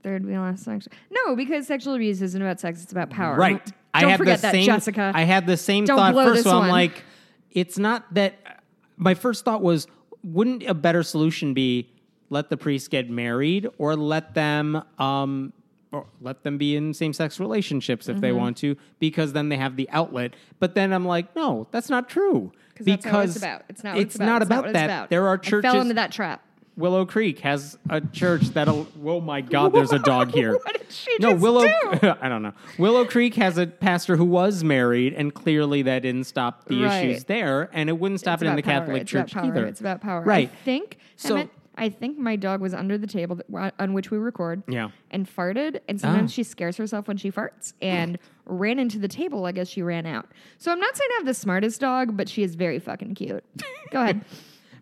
[0.03, 0.89] there'd be less sex.
[1.11, 3.37] No, because sexual abuse isn't about sex; it's about power.
[3.37, 3.65] Right.
[3.65, 5.13] Don't I have forget the that, same, Jessica.
[5.15, 6.45] I had the same Don't thought first.
[6.45, 6.69] So I'm one.
[6.71, 7.03] like,
[7.51, 8.63] it's not that.
[8.97, 9.87] My first thought was,
[10.23, 11.91] wouldn't a better solution be
[12.31, 15.53] let the priests get married or let them um,
[15.93, 18.39] or let them be in same sex relationships if they Mm-hmm.
[18.39, 20.35] want to, because then they have the outlet.
[20.59, 22.53] But then I'm like, no, that's not true.
[22.75, 23.63] Because that's not what it's about.
[23.69, 23.97] It's not.
[23.97, 24.27] It's it's about.
[24.27, 24.69] not about that.
[24.75, 25.11] It's about.
[25.11, 25.71] There are I churches.
[25.71, 26.43] fell into that trap.
[26.77, 28.89] Willow Creek has a church that'll.
[29.05, 30.55] Oh my God, there's a dog here.
[30.55, 31.63] What did she no, just Willow.
[31.63, 32.15] do?
[32.21, 32.53] I don't know.
[32.79, 37.11] Willow Creek has a pastor who was married, and clearly that didn't stop the Right.
[37.11, 38.63] issues there, and it wouldn't stop It's it in the.
[38.63, 39.53] Catholic it's Church about power.
[39.57, 39.67] either.
[39.67, 40.23] It's about power.
[40.23, 40.51] Right.
[40.53, 40.99] I think.
[41.17, 44.63] So- Hemant, I think my dog was under the table that, on which we record.
[44.69, 44.91] Yeah.
[45.11, 46.35] And farted, and sometimes Ah.
[46.35, 49.45] she scares herself when she farts, and ran into the table.
[49.47, 50.29] I guess she ran out.
[50.59, 53.45] So I'm not saying I have the smartest dog, but she is very fucking cute.
[53.91, 54.25] Go ahead.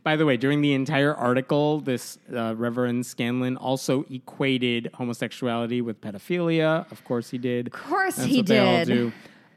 [0.05, 6.01] By the way, during the entire article, this uh, Reverend Scanlon also equated homosexuality with
[6.01, 6.91] pedophilia.
[6.91, 7.69] Of course, he did.
[7.69, 9.13] Of course That's he what They all did.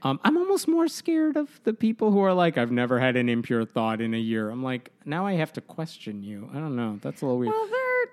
[0.06, 3.28] Um, I'm almost more scared of the people who are like, "I've never had an
[3.28, 6.48] impure thought in a year." I'm like, now I have to question you.
[6.54, 7.00] I don't know.
[7.02, 7.52] That's a little weird.
[7.52, 8.06] well, they're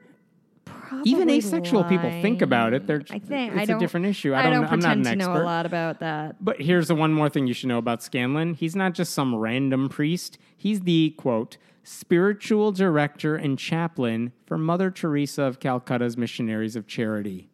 [0.65, 2.87] probably Even asexual people think about it.
[2.87, 4.33] They're I think it's I a don't, different issue.
[4.33, 4.63] I I don't.
[4.63, 6.43] don't I'm not an to know a lot about that.
[6.43, 8.55] But here's the one more thing you should know about Scanlon.
[8.55, 10.39] He's not just some random priest.
[10.57, 17.51] He's the quote spiritual director and chaplain for Mother Teresa of Calcutta's Missionaries of Charity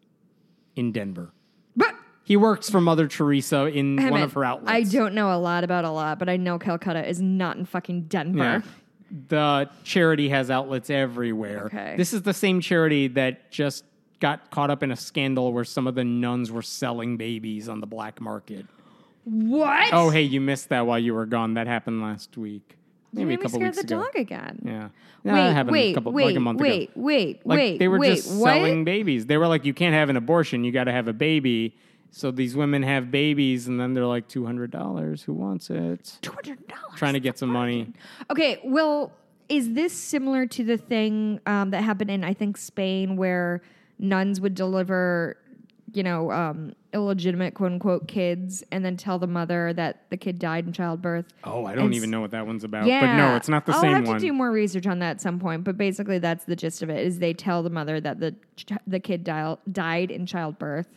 [0.77, 1.33] in Denver.
[2.29, 4.71] He works for Mother Teresa in one Hemant, of her outlets.
[4.71, 7.65] I don't know a lot about a lot, but I know Calcutta is not in
[7.65, 8.39] fucking Denver.
[8.39, 8.61] Yeah.
[9.29, 11.65] The charity has outlets everywhere.
[11.65, 11.95] Okay.
[11.97, 13.83] This is the same charity that just
[14.21, 17.81] got caught up in a scandal where some of the nuns were selling babies on
[17.81, 18.67] the black market.
[19.25, 19.89] What?
[19.95, 21.55] Oh, hey, you missed that while you were gone.
[21.55, 22.77] That happened last week.
[23.15, 24.03] Maybe made a couple weeks the ago.
[24.03, 24.61] dog again.
[24.67, 24.89] Yeah.
[25.25, 27.01] Wait, that happened wait, a couple, wait, like a month wait, ago.
[27.01, 28.53] wait, Like wait, they were wait, just what?
[28.53, 29.25] selling babies.
[29.25, 30.63] They were like, you can't have an abortion.
[30.63, 31.75] You got to have a baby.
[32.11, 35.23] So these women have babies, and then they're like two hundred dollars.
[35.23, 36.19] Who wants it?
[36.23, 36.97] Two hundred dollars.
[36.97, 37.93] Trying to get some money.
[38.31, 39.13] Okay, well,
[39.49, 43.61] is this similar to the thing um, that happened in I think Spain where
[43.99, 45.37] nuns would deliver,
[45.93, 50.39] you know, um, illegitimate quote unquote kids and then tell the mother that the kid
[50.39, 51.27] died in childbirth?
[51.45, 52.87] Oh, I don't And even know what that one's about.
[52.87, 53.89] Yeah, But no, it's not the same one.
[53.91, 54.21] I'll have one.
[54.21, 56.89] to do more research on that at some point, but basically that's the gist of
[56.91, 57.07] it.
[57.07, 60.89] Is they tell the mother that the ch- the kid dial- died in childbirth,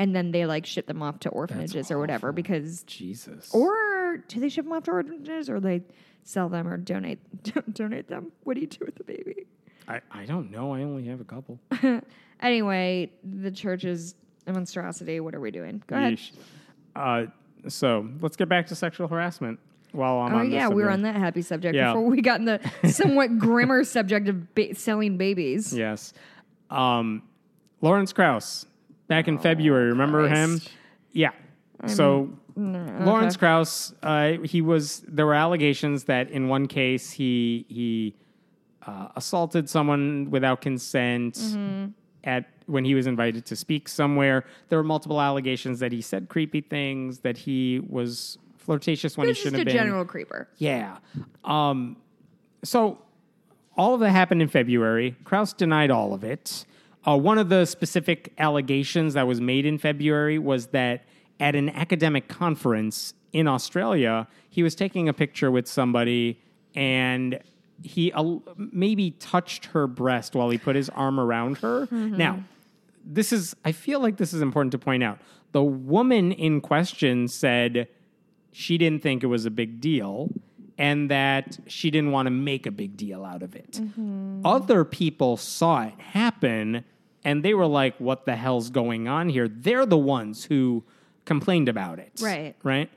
[0.00, 3.50] and then they like ship them off to orphanages or whatever because Jesus.
[3.54, 5.82] or do they ship them off to orphanages or they
[6.24, 7.18] sell them or donate
[7.74, 8.32] donate them?
[8.44, 9.46] What do you do with the baby?
[9.86, 10.72] I, I don't know.
[10.74, 11.60] I only have a couple.
[12.42, 14.14] Anyway, the church is
[14.46, 15.20] a monstrosity.
[15.20, 15.82] What are we doing?
[15.86, 16.14] Go ahead.
[16.14, 16.32] Yeesh.
[16.96, 17.26] Uh,
[17.68, 19.58] so let's get back to sexual harassment.
[19.92, 21.92] While I'm Oh on yeah, we were on that happy subject Yeah.
[21.92, 22.60] before we got in the
[22.90, 25.74] somewhat grimmer subject of ba- selling babies.
[25.76, 26.14] Yes.
[26.70, 27.24] Um,
[27.82, 28.64] Lawrence Krauss,
[29.10, 30.54] back in February, remember him?
[30.54, 30.70] Oh, Christ.
[31.12, 31.30] Yeah.
[31.86, 35.02] so Lawrence Krauss, uh, he was.
[35.06, 38.14] There were allegations that in one case he he
[38.86, 41.90] uh, assaulted someone without consent Mm-hmm.
[42.24, 44.44] at when he was invited to speak somewhere.
[44.68, 49.34] There were multiple allegations that he said creepy things, that he was flirtatious when he
[49.34, 49.74] shouldn't a have been.
[49.76, 50.48] general creeper.
[50.58, 50.98] Yeah.
[51.44, 51.96] Um,
[52.62, 52.98] so
[53.76, 55.16] all of that happened in February.
[55.24, 56.64] Krauss denied all of it.
[57.06, 61.04] Uh, one of the specific allegations that was made in February was that
[61.38, 64.28] at an academic conference in Australia.
[64.48, 66.40] He was taking a picture with somebody
[66.74, 67.40] and
[67.82, 71.88] he uh, maybe touched her breast while he put his arm around her.
[71.90, 72.44] Now,
[73.04, 75.18] this is, I feel like this is important to point out.
[75.52, 77.88] The woman in question said
[78.52, 80.28] she didn't think it was a big deal
[80.80, 83.72] and that she didn't want to make a big deal out of it.
[83.72, 84.40] Mm-hmm.
[84.46, 86.84] Other people saw it happen
[87.22, 89.46] and they were like, what the hell's going on here?
[89.46, 90.82] They're the ones who
[91.26, 92.12] complained about it.
[92.22, 92.54] Right.
[92.62, 92.90] Right.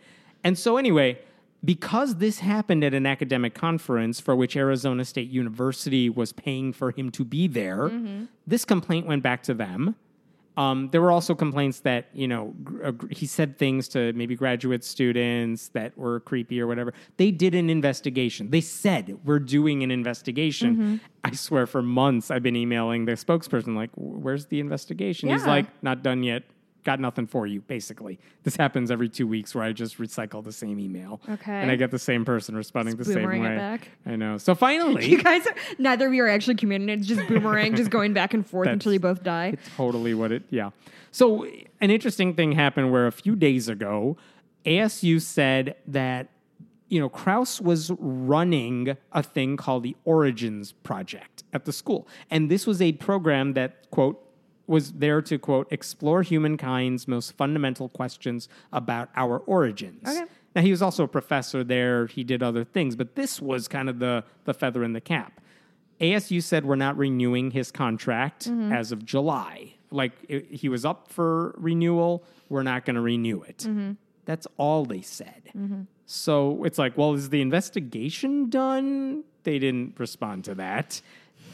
[0.46, 1.19] And so, anyway,
[1.63, 6.91] because this happened at an academic conference for which Arizona State University was paying for
[6.91, 8.26] him to be there, mm-hmm.
[8.48, 9.96] this complaint went back to them.
[10.55, 14.35] Um, there were also complaints that you know gr- uh, he said things to maybe
[14.35, 16.93] graduate students that were creepy or whatever.
[17.17, 18.49] They did an investigation.
[18.51, 20.99] They said we're doing an investigation.
[21.23, 25.65] I swear, for months I've been emailing the spokesperson like, "Where's the investigation?" He's like,
[25.83, 26.43] "Not done yet.
[26.84, 30.52] Got nothing for you." Basically, this happens every two weeks where I just recycle the
[30.52, 31.52] same email, Okay.
[31.54, 33.56] and I get the same person responding the same boomerang it way.
[33.58, 33.88] back.
[34.06, 34.38] I know.
[34.38, 37.00] So finally, You guys are neither of you are actually communicating.
[37.00, 39.56] It's just boomerang, just going back and forth until you both die.
[39.78, 40.69] totally what it yeah
[41.12, 41.46] so
[41.80, 44.17] an interesting thing happened where a few days ago
[44.65, 46.30] asu said that
[46.89, 52.50] you know Krauss was running a thing called the origins project at the school and
[52.50, 54.19] this was a program that quote
[54.67, 60.26] was there to quote explore humankind's most fundamental questions about our origins Okay.
[60.56, 63.89] now he was also a professor there he did other things but this was kind
[63.89, 65.41] of the the feather in the cap
[66.04, 68.71] ASU said we're not renewing his contract mm-hmm.
[68.71, 69.73] as of July.
[69.91, 73.60] Like it, he was up for renewal, we're not going to renew it.
[73.60, 73.93] Mm-hmm.
[74.26, 75.52] That's all they said.
[75.56, 75.84] Mm-hmm.
[76.06, 79.23] So it's like, well, is the investigation done?
[79.43, 81.02] They didn't respond to that.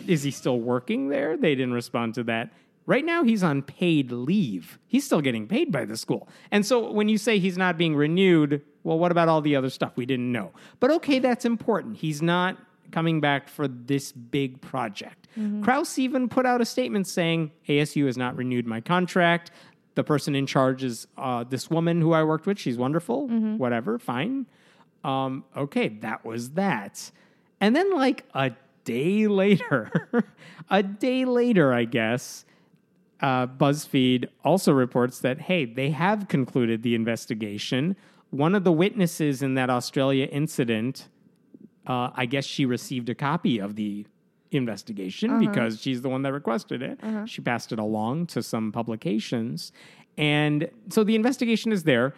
[0.08, 1.38] Is he still working there?
[1.38, 2.52] They didn't respond to that.
[2.90, 4.80] Right now, he's on paid leave.
[4.88, 6.28] He's still getting paid by the school.
[6.50, 9.70] And so when you say he's not being renewed, well, what about all the other
[9.70, 10.54] stuff we didn't know?
[10.80, 11.98] But okay, that's important.
[11.98, 12.58] He's not
[12.90, 15.28] coming back for this big project.
[15.62, 19.52] Krauss even put out a statement saying ASU has not renewed my contract.
[19.94, 22.58] The person in charge is uh, this woman who I worked with.
[22.58, 23.28] She's wonderful.
[23.58, 24.48] Whatever, fine.
[25.04, 27.12] Um, okay, that was that.
[27.62, 29.92] And then, like a day later,
[30.72, 32.46] a day later, I guess,
[33.22, 37.96] uh, BuzzFeed also reports that, hey, they have concluded the investigation.
[38.30, 41.08] One of the witnesses in that Australia incident,
[41.88, 44.06] uh, I guess she received a copy of the
[44.52, 47.00] investigation because she's the one that requested it.
[47.26, 49.72] She passed it along to some publications.
[50.18, 52.14] And so the investigation is there.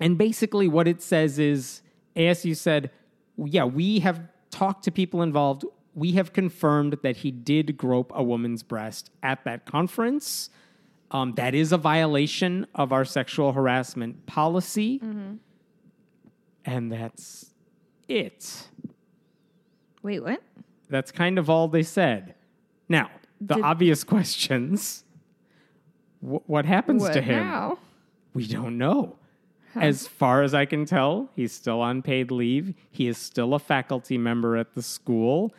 [0.00, 1.82] And basically, what it says is
[2.16, 2.90] ASU said,
[3.38, 5.64] yeah, we have talked to people involved.
[5.96, 10.50] We have confirmed that he did grope a woman's breast at that conference.
[11.10, 15.00] Um, that is a violation of our sexual harassment policy.
[16.64, 17.50] And that's
[18.08, 18.68] it.
[20.02, 20.42] Wait, what?
[20.90, 22.34] That's kind of all they said.
[22.88, 25.04] Now, the Did- obvious questions
[26.20, 27.44] wh- what happens What to him?
[27.46, 27.78] now?
[28.34, 29.16] We don't know.
[29.74, 32.74] As far as I can tell, he's still on paid leave.
[32.90, 35.52] He is still a faculty member at the school.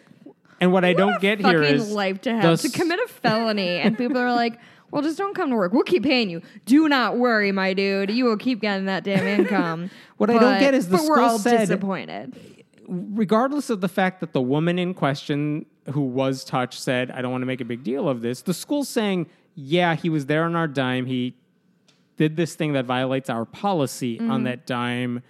[0.60, 3.98] And what I don't get here is life to have to commit a felony, and
[3.98, 4.60] people are like,
[4.92, 5.74] "Well, just don't come to work.
[5.74, 6.42] We'll keep paying you.
[6.66, 8.10] Do not worry, my dude.
[8.10, 11.16] You will keep getting that damn income." What I don't get is the but we're
[11.18, 12.36] school all said- disappointed.
[12.88, 17.32] regardless of the fact that the woman in question who was touched said, I don't
[17.32, 20.44] want to make a big deal of this, the school's saying, yeah, he was there
[20.44, 21.06] on our dime.
[21.06, 21.36] He
[22.18, 24.44] did this thing that violates our policy on mm-hmm.
[24.46, 25.22] that dime.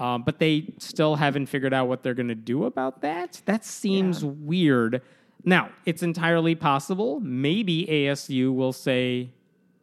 [0.00, 3.42] Um, but they still haven't figured out what they're going to do about that.
[3.44, 5.02] That seems weird.
[5.44, 7.20] Now, it's entirely possible.
[7.20, 9.28] Maybe ASU will say,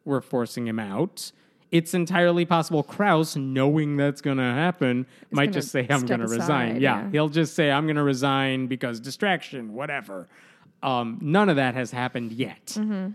[0.04, 1.30] we're forcing him out.
[1.70, 6.26] It's entirely possible Krauss, knowing that's going to happen, might just say, I'm going to
[6.26, 6.80] resign.
[6.80, 7.10] Yeah, yeah.
[7.10, 10.26] he'll just say, I'm going to resign because distraction, whatever.
[10.82, 12.66] Um, none of that has happened yet.
[12.66, 13.10] Mm-hmm.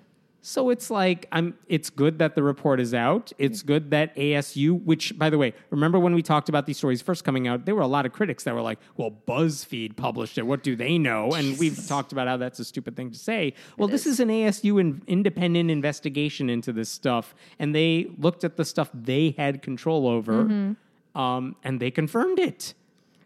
[0.46, 3.32] So it's like I'm it's good that the report is out.
[3.38, 7.02] It's good that ASU, which by the way, remember when we talked about these stories
[7.02, 10.38] first coming out, there were a lot of critics that were like, "Well, BuzzFeed published
[10.38, 10.46] it.
[10.46, 13.54] What do they know?" And we've talked about how that's a stupid thing to say.
[13.78, 14.20] Well, this is.
[14.20, 19.34] an ASU in, independent investigation into this stuff, and they looked at the stuff they
[19.38, 20.76] had control over,
[21.16, 22.74] um, and they confirmed it.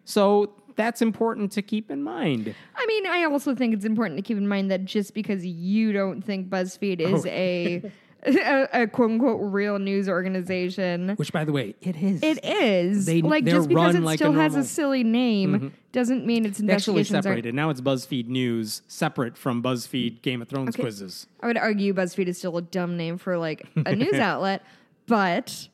[0.05, 2.55] So that's important to keep in mind.
[2.75, 5.91] I mean, I also think it's important to keep in mind that just because you
[5.91, 7.29] don't think BuzzFeed is Oh.
[7.29, 7.91] a,
[8.25, 12.21] a, a quote unquote real news organization, Which, by the way, it is.
[12.23, 13.05] it is.
[13.05, 14.65] They- like just because it like still has a Mm-hmm.
[14.65, 16.67] silly name doesn't mean its actually
[17.01, 17.21] investigations are.
[17.23, 17.55] separated.
[17.55, 21.27] Now it's BuzzFeed News, separate from BuzzFeed Game of Thrones quizzes.
[21.41, 24.63] I would argue BuzzFeed is still a dumb name for like a news outlet,
[25.07, 25.69] but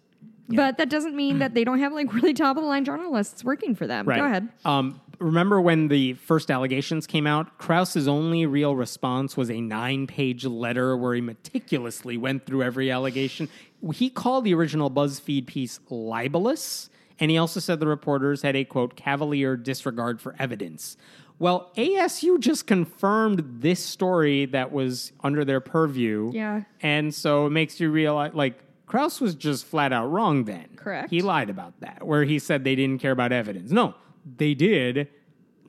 [0.50, 3.44] but that doesn't mean that they don't have like really top of the line journalists
[3.44, 4.08] working for them.
[4.08, 4.20] Right.
[4.20, 4.50] Go ahead.
[4.66, 7.58] Um, remember when the first allegations came out?
[7.58, 12.92] Krauss's only real response was a nine page letter where he meticulously went through every
[12.92, 13.50] allegation.
[13.94, 16.90] He called the original BuzzFeed piece libelous,
[17.20, 20.98] and he also said the reporters had a quote, cavalier disregard for evidence.
[21.40, 26.32] Well, ASU just confirmed this story that was under their purview.
[26.34, 26.62] Yeah.
[26.82, 30.68] And so it makes you realize, like, Krauss was just flat out wrong then.
[30.76, 31.10] Correct.
[31.10, 33.72] He lied about that, where he said they didn't care about evidence.
[33.72, 33.96] No,
[34.38, 35.08] they did.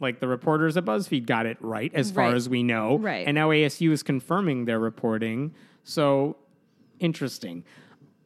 [0.01, 2.99] Like the reporters at BuzzFeed got it right, as far as we know.
[2.99, 3.27] Right.
[3.27, 5.55] And now ASU is confirming their reporting.
[5.85, 6.37] So
[6.99, 7.65] interesting.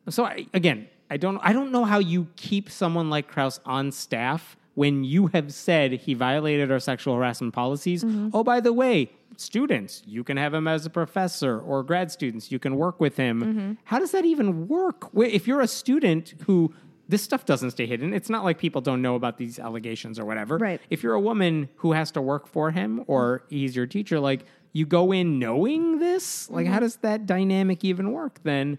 [0.09, 3.93] So I, again, I don't, I don't know how you keep someone like Krauss on
[3.93, 8.05] staff when you have said he violated our sexual harassment policies.
[8.05, 8.29] Mm-hmm.
[8.33, 12.53] Oh, by the way, students, you can have him as a professor, or grad students,
[12.53, 13.37] you can work with him.
[13.43, 13.73] Mm-hmm.
[13.85, 15.09] How does that even work?
[15.17, 16.73] If you're a student who
[17.09, 18.13] this stuff doesn't stay hidden.
[18.13, 20.59] It's not like people don't know about these allegations or whatever.
[20.59, 20.79] Right.
[20.91, 24.45] If you're a woman who has to work for him or he's your teacher, like
[24.75, 26.75] you go in knowing this, like Mm-hmm.
[26.75, 28.79] how does that dynamic even work then?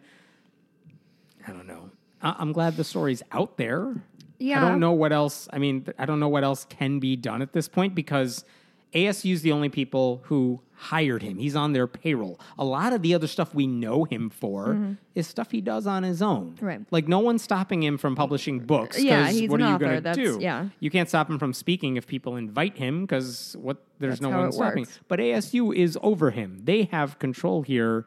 [1.48, 1.90] I don't know.
[2.22, 3.96] I- I'm glad the story's out there.
[4.42, 5.48] I don't know what else.
[5.52, 8.46] I mean, I don't know what else can be done at this point because
[8.94, 11.38] ASU's the only people who hired him.
[11.38, 12.40] He's on their payroll.
[12.58, 16.04] A lot of the other stuff we know him for is stuff he does on
[16.04, 16.54] his own.
[16.56, 16.66] Mm-hmm.
[16.66, 16.82] Right.
[16.90, 18.98] Like no one's stopping him from publishing books.
[19.00, 20.40] Yeah, he's what an are you gonna That's- do?
[20.42, 20.70] yeah.
[20.80, 24.30] You can't stop him from speaking if people invite him because what there's That's no
[24.30, 24.84] one stopping.
[24.84, 25.00] works.
[25.10, 26.62] But ASU is over him.
[26.64, 28.06] They have control here.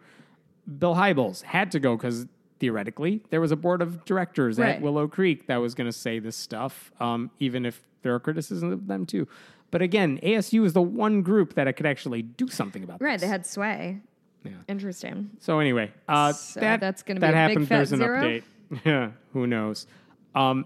[0.78, 2.26] Bill Hybels had to go because
[2.62, 4.76] theoretically there was a board of directors Right.
[4.76, 8.20] at Willow Creek that was going to say this stuff, um, even if there are
[8.20, 9.26] criticisms of them too.
[9.72, 13.04] But again, ASU is the one group that could actually do something about this.
[13.04, 13.12] Right.
[13.14, 13.22] this.
[13.22, 14.00] They had sway.
[14.44, 14.52] Yeah.
[14.68, 15.30] Interesting.
[15.40, 17.66] So anyway, uh, So that, that's gonna be that a big happened.
[17.68, 18.22] There's an zero?
[18.22, 18.42] update.
[18.86, 19.86] Yeah, who knows?
[20.34, 20.64] Um,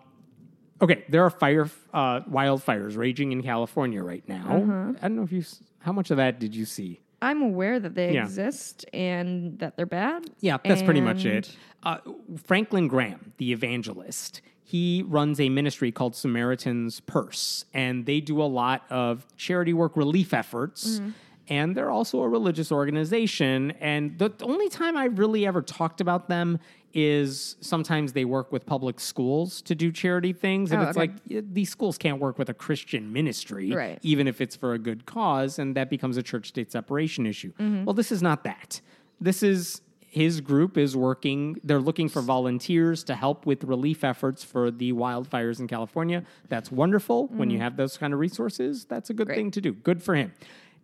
[0.80, 4.44] okay, there are fire uh, wildfires raging in California right now.
[4.49, 4.92] Uh-huh.
[5.03, 5.42] I don't know if you.
[5.80, 7.01] How much of that did you see?
[7.22, 8.24] I'm aware that they Yeah.
[8.24, 10.30] exist and that they're bad.
[10.40, 11.56] Yeah, that's pretty much it.
[11.82, 11.98] Uh,
[12.44, 18.44] Franklin Graham, the evangelist, he runs a ministry called Samaritan's Purse, and they do a
[18.44, 20.98] lot of charity work relief efforts.
[20.98, 21.10] Mm-hmm.
[21.48, 23.70] And they're also a religious organization.
[23.80, 26.58] And the only time I really ever talked about them
[26.99, 30.72] is sometimes they work with public schools to do charity things.
[30.72, 31.12] And Oh, it's okay.
[31.34, 33.99] like these schools can't work with a Christian ministry, Right.
[34.03, 37.53] even if it's for a good cause, and that becomes a church state separation issue.
[37.61, 37.84] Mm-hmm.
[37.84, 38.80] Well, this is not that.
[39.20, 44.42] This is his group is working, they're looking for volunteers to help with relief efforts
[44.42, 46.24] for the wildfires in California.
[46.49, 47.26] That's wonderful.
[47.26, 49.34] When you have those kind of resources, that's a good Mm-hmm.
[49.34, 49.36] Great.
[49.36, 49.72] thing to do.
[49.74, 50.32] Good for him.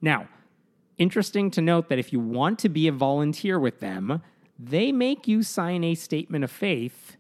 [0.03, 0.29] Now,
[0.99, 4.21] interesting to note that if you want to be a volunteer with them,
[4.59, 7.17] they make you sign a statement of faith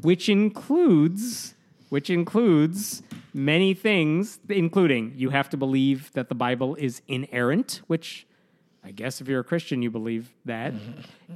[0.00, 1.54] which includes
[1.88, 3.02] which includes
[3.34, 8.26] many things including you have to believe that the bible is inerrant which
[8.84, 10.72] i guess if you're a christian you believe that.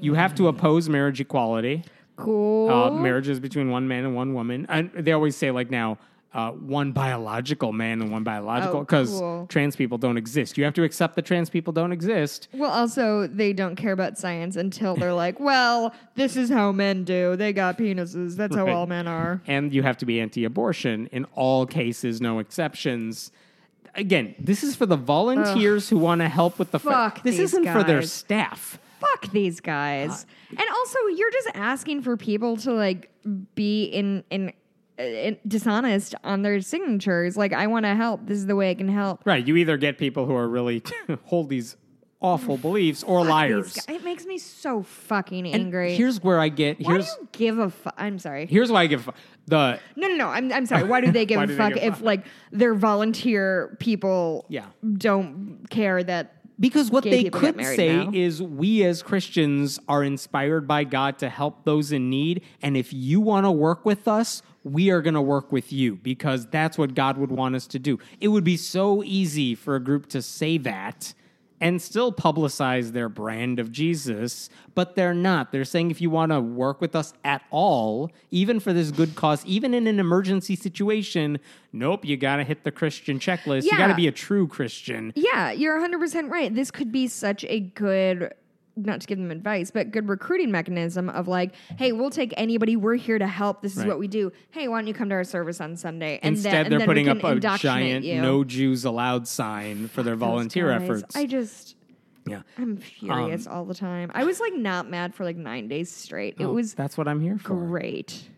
[0.01, 1.85] You have to oppose marriage equality.
[2.17, 2.71] Cool.
[2.71, 4.67] uh, marriages between one man and one woman.
[4.69, 5.99] And they always say like now
[6.35, 9.47] uh, one biological man and one biological Oh, because cool.
[9.49, 13.27] trans people don't exist you have to accept that trans people don't exist Well, also,
[13.29, 17.37] they don't care about science until they're like, well, this is how men do.
[17.37, 18.37] They got penises.
[18.37, 19.41] That's how all men are.
[19.47, 23.31] and you have to be anti-abortion in all cases, no exceptions.
[23.95, 26.81] Again, this is for the volunteers who want to help with the.
[26.81, 28.79] Fuck this these isn't for their staff.
[28.99, 30.25] Fuck these guys.
[30.25, 33.11] Uh, and also, you're just asking for people to like
[33.55, 34.53] be in in.
[34.99, 37.37] Uh, in dishonest on their signatures.
[37.37, 38.27] Like, I want to help.
[38.27, 39.23] This is the way I can help.
[39.25, 39.45] Right.
[39.47, 40.83] You either get people who are really
[41.25, 41.77] hold these
[42.21, 43.75] awful beliefs or Fuck liars.
[43.75, 43.97] these guys.
[43.97, 45.95] It makes me so fucking And angry.
[45.95, 46.81] here's where I get.
[46.81, 47.95] Why Here's do you give a fuck?
[47.99, 48.47] I'm sorry.
[48.47, 49.11] here's why I give
[49.47, 50.29] the No, no, no.
[50.29, 50.85] I'm, I'm sorry.
[50.85, 52.03] Why do they give Why a do they fuck give a if fuck?
[52.05, 54.67] like their volunteer people Yeah.
[54.97, 58.11] don't care that Because what Gay they could say now.
[58.13, 62.43] is we as Christians are inspired by God to help those in need.
[62.63, 65.97] And if you want to work with us, we are going to work with you
[65.97, 67.99] because that's what God would want us to do.
[68.21, 71.13] It would be so easy for a group to say that
[71.65, 75.51] and still publicize their brand of Jesus, but they're not.
[75.51, 79.15] They're saying if you want to work with us at all, even for this good
[79.15, 81.41] cause, even in an emergency situation,
[81.73, 83.65] nope, you got to hit the Christian checklist.
[83.65, 85.15] You got to be a true Christian.
[85.17, 86.55] Yeah, you're 100% right.
[86.55, 88.35] This could be such a good,
[88.77, 92.77] not to give them advice, but good recruiting mechanism of like, hey, we'll take anybody.
[92.77, 93.63] We're here to help.
[93.63, 93.89] This is Right.
[93.89, 94.33] what we do.
[94.51, 96.19] Hey, why don't you come to our service on Sunday?
[96.23, 98.21] And Instead, then, and they're then putting up a giant you.
[98.21, 101.15] "No Jews Allowed" sign for their volunteer efforts.
[101.15, 101.77] I just,
[102.27, 102.43] Yeah.
[102.59, 104.11] I'm furious all the time.
[104.15, 106.37] I was like not mad for like nine days straight.
[106.41, 107.55] It Oh, was that's what I'm here for.
[107.55, 108.29] great.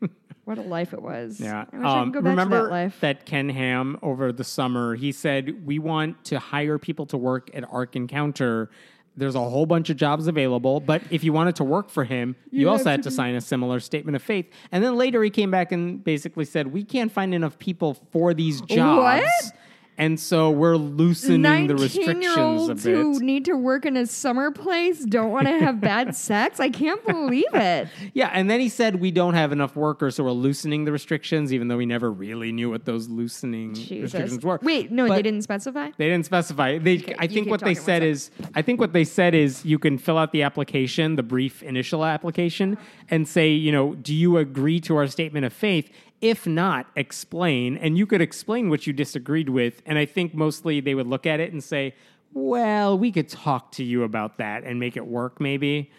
[0.44, 1.40] what a life it was.
[1.40, 1.64] Yeah.
[1.72, 3.00] I wish I Um, could go back remember to that life.
[3.00, 7.50] that Ken Ham over the summer, he said, We want to hire people to work
[7.54, 8.70] at Ark Encounter.
[9.16, 12.34] There's a whole bunch of jobs available, but if you wanted to work for him,
[12.50, 14.46] you, also had to sign a similar statement of faith.
[14.70, 18.32] And then later he came back and basically said, We can't find enough people for
[18.32, 19.22] these jobs.
[19.22, 19.52] What?
[19.98, 22.84] And so we're loosening the restrictions a bit.
[22.84, 26.60] who need to work in a summer place don't want to have bad sex.
[26.60, 27.88] I can't believe it.
[28.14, 31.52] Yeah, and then he said we don't have enough workers, so we're loosening the restrictions,
[31.52, 34.12] even though we never really knew what those loosening Jesus.
[34.12, 34.58] restrictions were.
[34.62, 35.90] Wait, no, But they didn't specify.
[35.96, 36.78] They didn't specify.
[36.78, 39.78] They, Okay, I think what they said is, I think what they said is, you
[39.78, 42.76] can fill out the application, the brief initial application,
[43.10, 45.90] and say, you know, do you agree to our statement of faith?
[46.22, 49.82] If not, explain, and you could explain what you disagreed with.
[49.84, 51.94] And I think mostly they would look at it and say,
[52.32, 55.90] well, we could talk to you about that and make it work, maybe.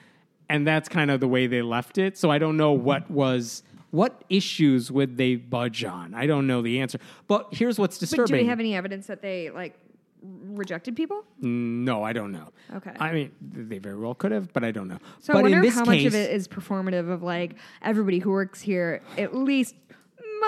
[0.49, 2.17] And that's kind of the way they left it.
[2.17, 3.13] So I don't know what mm-hmm.
[3.13, 3.63] was.
[3.91, 6.15] What issues would they budge on?
[6.15, 6.99] I don't know the answer.
[7.27, 8.37] But here's what's But disturbing.
[8.37, 9.77] do we have any evidence that they like
[10.23, 11.23] rejected people?
[11.41, 12.49] No, I don't know.
[12.75, 12.93] Okay.
[12.99, 14.97] I mean, they very well could have, but I don't know.
[15.19, 17.55] So but I wonder in this how case, much of it is performative of like
[17.83, 19.75] everybody who works here at least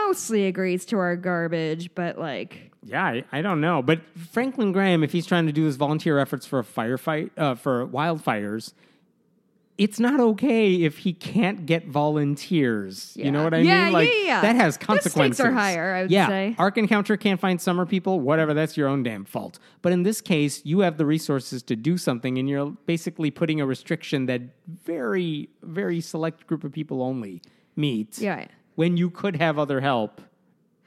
[0.06, 3.82] mostly agrees to our garbage, but like yeah, I, I don't know.
[3.82, 7.56] But Franklin Graham, if he's trying to do his volunteer efforts for a firefight uh,
[7.56, 8.74] for wildfires,
[9.78, 13.14] it's not okay if he can't get volunteers.
[13.16, 13.93] You know what I Yeah, mean?
[13.93, 14.41] Like yeah, yeah.
[14.41, 15.46] that has The stakes consequences.
[15.46, 16.28] are higher, I would yeah.
[16.28, 16.56] say.
[16.58, 18.20] Ark Encounter can't find summer people.
[18.20, 19.60] Whatever, that's your own damn fault.
[19.82, 23.60] But in this case, you have the resources to do something, and you're basically putting
[23.60, 24.41] a restriction that
[24.86, 27.41] very, very select group of people only
[27.76, 28.18] meet.
[28.20, 28.46] yeah.
[28.76, 30.21] When you could have other help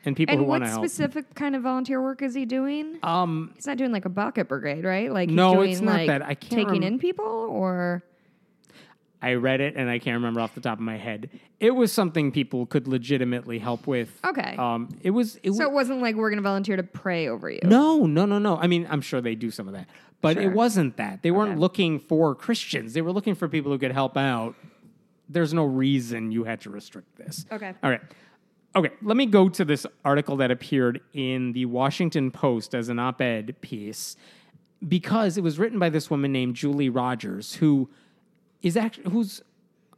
[0.04, 0.80] and people And who want to help.
[0.80, 2.98] What specific kind of volunteer work is he doing?
[3.02, 5.12] um, He's not doing like a bucket brigade, right?
[5.12, 6.22] Like he's No, doing it's not like that.
[6.22, 8.02] I can't taking rem- in people or
[9.20, 11.28] I read it and I can't remember off the top of my head.
[11.58, 14.16] It was something people could legitimately help with.
[14.24, 14.54] Okay.
[14.56, 15.36] Um, it was.
[15.42, 17.58] It so was it wasn't like we're gonna volunteer to pray over you.
[17.64, 18.56] no, no, no, no.
[18.58, 19.88] I mean, I'm sure they do some of that,
[20.20, 20.44] but Sure.
[20.44, 21.22] it wasn't that.
[21.24, 21.58] They weren't Okay.
[21.60, 22.92] looking for Christians.
[22.94, 24.54] They were looking for people who could help out.
[25.28, 27.46] There's no reason you had to restrict this.
[27.52, 27.74] Okay.
[27.82, 28.00] All right.
[28.76, 32.98] Okay, let me go to this article that appeared in the Washington Post as an
[32.98, 34.16] op ed piece
[34.86, 37.88] because it was written by this woman named Julie Rogers, who
[38.62, 39.42] is actually, who's,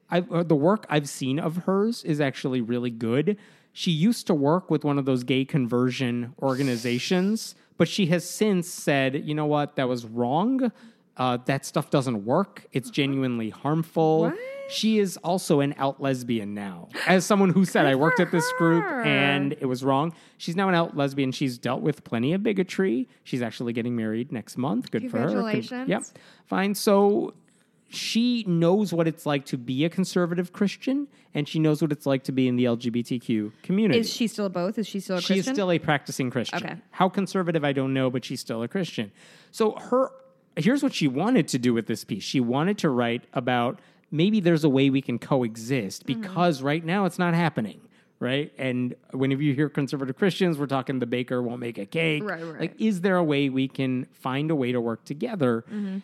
[0.08, 3.36] I've, uh, the work I've seen of hers is actually really good.
[3.72, 8.68] She used to work with one of those gay conversion organizations, but she has since
[8.68, 10.72] said, you know what, that was wrong.
[11.20, 12.66] Uh, that stuff doesn't work.
[12.72, 14.20] It's genuinely harmful.
[14.20, 14.38] What?
[14.70, 16.88] She is also an out lesbian now.
[17.06, 20.14] As someone who said, I worked at this group and it was wrong.
[20.38, 21.30] She's now an out lesbian.
[21.30, 23.06] She's dealt with plenty of bigotry.
[23.24, 24.90] She's actually getting married next month.
[24.90, 25.26] Good for her.
[25.26, 25.88] Congratulations.
[25.90, 26.02] Yep.
[26.46, 26.74] Fine.
[26.76, 27.34] So
[27.90, 32.06] she knows what it's like to be a conservative Christian and she knows what it's
[32.06, 34.00] like to be in the LGBTQ community.
[34.00, 34.78] Is she still both?
[34.78, 36.64] Is she still a She is still a practicing Christian.
[36.64, 36.76] Okay.
[36.92, 39.12] How conservative, I don't know, but she's still a Christian.
[39.50, 40.12] So her
[40.56, 42.22] here's what she wanted to do with this piece.
[42.22, 43.78] She wanted to write about
[44.10, 46.20] maybe there's a way we can coexist Mm-hmm.
[46.22, 47.80] because right now it's not happening.
[48.18, 48.52] Right.
[48.58, 52.22] And whenever you hear conservative Christians, we're talking the baker won't make a cake.
[52.22, 52.60] Right, right.
[52.60, 55.64] Like, is there a way we can find a way to work together?
[55.72, 55.98] Mm-hmm.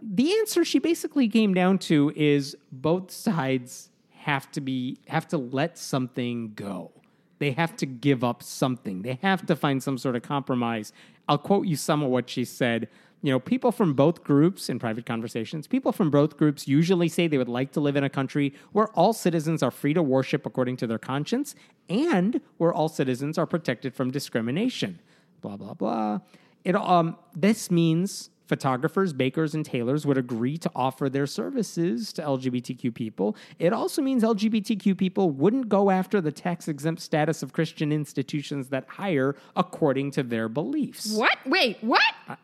[0.00, 3.90] The answer she basically came down to is both sides
[4.20, 6.92] have to be have to let something go.
[7.40, 9.02] They have to give up something.
[9.02, 10.92] They have to find some sort of compromise.
[11.28, 12.88] I'll quote you some of what she said.
[13.26, 17.26] You know, people from both groups in private conversations, people from both groups usually say
[17.26, 20.46] they would like to live in a country where all citizens are free to worship
[20.46, 21.56] according to their conscience
[21.88, 25.00] and where all citizens are protected from discrimination.
[25.40, 26.20] Blah, blah, blah.
[26.62, 32.22] It, um, this means photographers, bakers, and tailors would agree to offer their services to
[32.22, 33.36] LGBTQ people.
[33.58, 38.68] It also means LGBTQ people wouldn't go after the tax exempt status of Christian institutions
[38.68, 41.12] that hire according to their beliefs.
[41.12, 41.38] what?
[41.44, 42.02] Wait, what?
[42.28, 42.36] I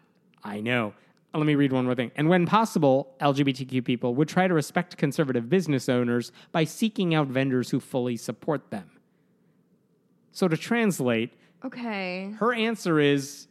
[0.60, 0.94] know.
[1.34, 2.10] Uh, Let me read one more thing.
[2.16, 7.28] And when possible, LGBTQ people would try to respect conservative business owners by seeking out
[7.28, 8.90] vendors who fully support them.
[10.32, 11.32] So to translate,
[11.64, 12.34] Okay.
[12.38, 13.46] her answer is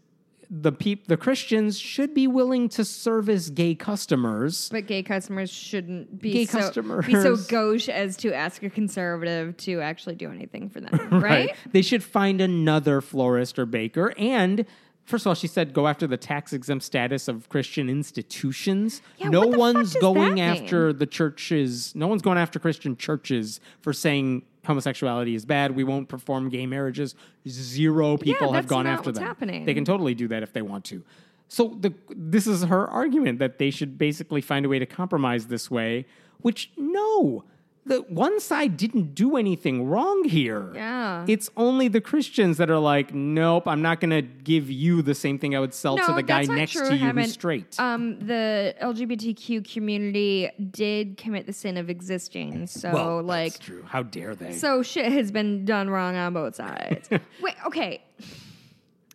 [0.54, 4.68] the peop- the Christians should be willing to service gay customers.
[4.70, 7.06] But gay customers shouldn't be Gay so, customers.
[7.06, 11.56] be so gauche as to ask a conservative to actually do anything for them, right?
[11.72, 14.14] They should find another florist or baker.
[14.18, 14.66] And
[15.06, 19.02] first of all, she said go after the tax exempt status of Christian institutions.
[19.18, 20.64] Yeah, no what the fuck one's going that mean?
[20.64, 21.94] after the churches.
[21.96, 25.76] No one's going after Christian churches for saying homosexuality is bad.
[25.76, 27.16] We won't perform gay marriages.
[27.48, 29.24] Zero people have gone after them.
[29.24, 29.66] happening.
[29.66, 31.04] They can totally do that if they want to.
[31.48, 35.48] So the this is her argument that they should basically find a way to compromise
[35.48, 36.06] this way,
[36.40, 37.44] which no,
[37.84, 40.72] the one side didn't do anything wrong here.
[40.76, 41.26] Yeah.
[41.28, 45.16] It's only the Christians that are like, nope, I'm not going to give you the
[45.16, 47.22] same thing I would sell to the guy next true, to you Hemant.
[47.24, 47.80] who's straight.
[47.80, 52.68] Um, the LGBTQ community did commit the sin of existing.
[52.68, 53.84] So, well, like, that's true.
[53.88, 54.54] How dare they?
[54.54, 57.10] so shit has been done wrong on both sides.
[57.42, 58.04] Wait, okay.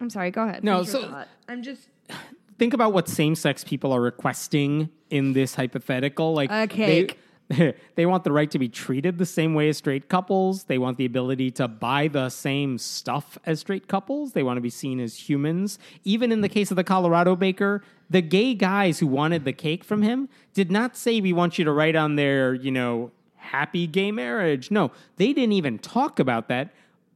[0.00, 0.30] I'm sorry.
[0.32, 0.64] Go ahead.
[0.64, 1.88] No, Finish so- I'm just
[2.58, 7.08] think about what same-sex people are requesting in this hypothetical like A cake.
[7.08, 7.16] they,
[7.94, 10.97] they want the right to be treated the same way as straight couples they want
[10.99, 14.99] the ability to buy the same stuff as straight couples they want to be seen
[14.99, 19.44] as humans even in the case of the colorado baker the gay guys who wanted
[19.44, 22.70] the cake from him did not say we want you to write on their you
[22.72, 26.72] know happy gay marriage no they didn't even talk about that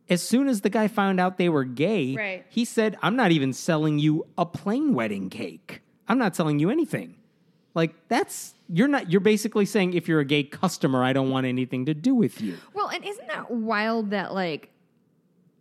[0.09, 2.45] as soon as the guy found out they were gay Right.
[2.49, 5.83] he said, I'm not even selling you a plain wedding cake.
[6.09, 7.14] I'm not selling you anything.
[7.75, 11.47] Like, that's, you're not, you're basically saying if you're a gay customer, I don't want
[11.47, 12.57] anything to do with you.
[12.75, 14.71] well, and isn't that wild that like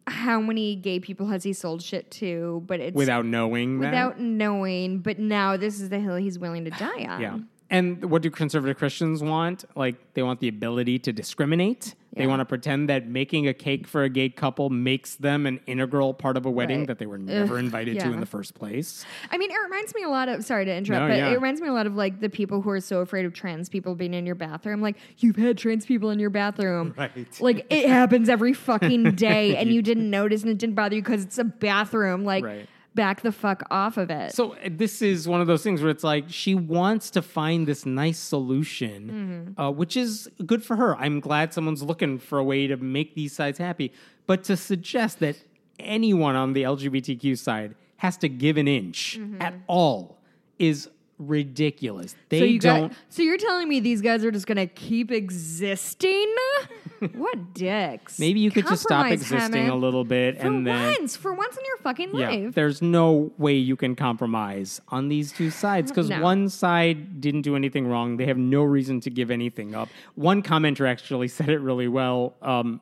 [0.08, 2.64] how many gay people has he sold shit to?
[2.66, 3.90] But it's Without knowing that.
[3.92, 5.00] without knowing.
[5.00, 7.22] But now this is the hill he's willing to die on.
[7.22, 7.38] Yeah.
[7.72, 9.64] And what do conservative Christians want?
[9.76, 11.94] Like, they want the ability to discriminate.
[12.16, 15.60] They want to pretend that making a cake for a gay couple makes them an
[15.68, 16.88] integral part of a wedding Right.
[16.88, 19.06] that they were never Ugh, invited to in the first place.
[19.32, 20.44] I mean, it reminds me a lot of.
[20.44, 21.30] Sorry to interrupt, No, but yeah.
[21.30, 23.70] it reminds me a lot of like the people who are so afraid of trans
[23.70, 24.82] people being in your bathroom.
[24.82, 27.12] Like you've had trans people in your bathroom, Right.
[27.40, 31.04] Like it happens every fucking day, and you didn't notice and it didn't bother you
[31.04, 32.26] because it's a bathroom.
[32.26, 32.68] Like Right.
[33.00, 34.34] Back the fuck off of it.
[34.34, 37.66] So uh, this is one of those things where it's like she wants to find
[37.66, 40.98] this nice solution, uh, which is good for her.
[40.98, 43.94] I'm glad someone's looking for a way to make these sides happy.
[44.28, 45.38] But to suggest that
[45.80, 50.20] anyone on the LGBTQ side has to give an inch at all
[50.58, 50.90] is
[51.20, 52.16] ridiculous.
[52.30, 52.90] They so you don't.
[52.90, 52.98] got.
[53.10, 56.34] So you're telling me these guys are just gonna keep existing?
[57.14, 58.20] what dicks?
[58.20, 59.72] maybe you could just stop existing Hemant.
[59.72, 60.96] a little bit For and then.
[61.00, 62.56] once, for once in your fucking Yeah, life.
[62.56, 66.22] there's no way you can compromise on these two sides because No.
[66.22, 68.18] one side didn't do anything wrong.
[68.18, 69.90] They have no reason to give anything up.
[70.16, 72.34] One commenter actually said it really well.
[72.42, 72.82] Um,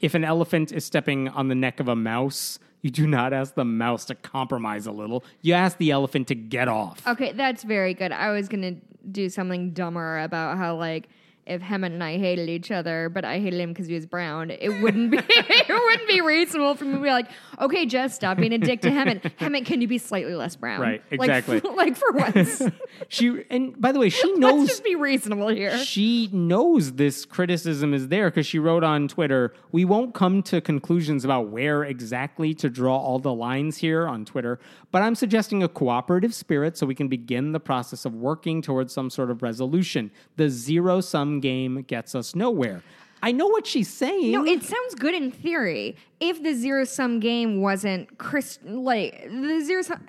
[0.00, 3.54] if an elephant is stepping on the neck of a mouse, you do not ask
[3.54, 5.24] the mouse to compromise a little.
[5.42, 7.06] You ask the elephant to get off.
[7.06, 8.12] Okay, that's very good.
[8.12, 8.76] I was gonna
[9.10, 11.08] do something dumber about how like
[11.48, 14.50] if Hemant and I hated each other, but I hated him because he was brown,
[14.50, 17.28] it wouldn't be it wouldn't be reasonable for me to be like,
[17.60, 19.22] okay, Jess, stop being a dick to Hemant.
[19.38, 20.80] Hemant, can you be slightly less brown?
[20.80, 21.60] Right, Like, exactly.
[21.78, 22.62] Like, for once,
[23.08, 24.60] She and by the way, she knows.
[24.60, 25.78] let's just be reasonable here.
[25.78, 30.60] she knows this criticism is there because she wrote on Twitter, We won't come to
[30.60, 34.58] conclusions about where exactly to draw all the lines here on Twitter,
[34.90, 38.92] but I'm suggesting a cooperative spirit so we can begin the process of working towards
[38.92, 40.10] some sort of resolution.
[40.36, 42.82] The zero sum game gets us nowhere.
[43.22, 44.30] I know what she's saying.
[44.30, 45.96] No, it sounds good in theory.
[46.20, 50.06] If the zero sum game wasn't Christ, like the zero sum,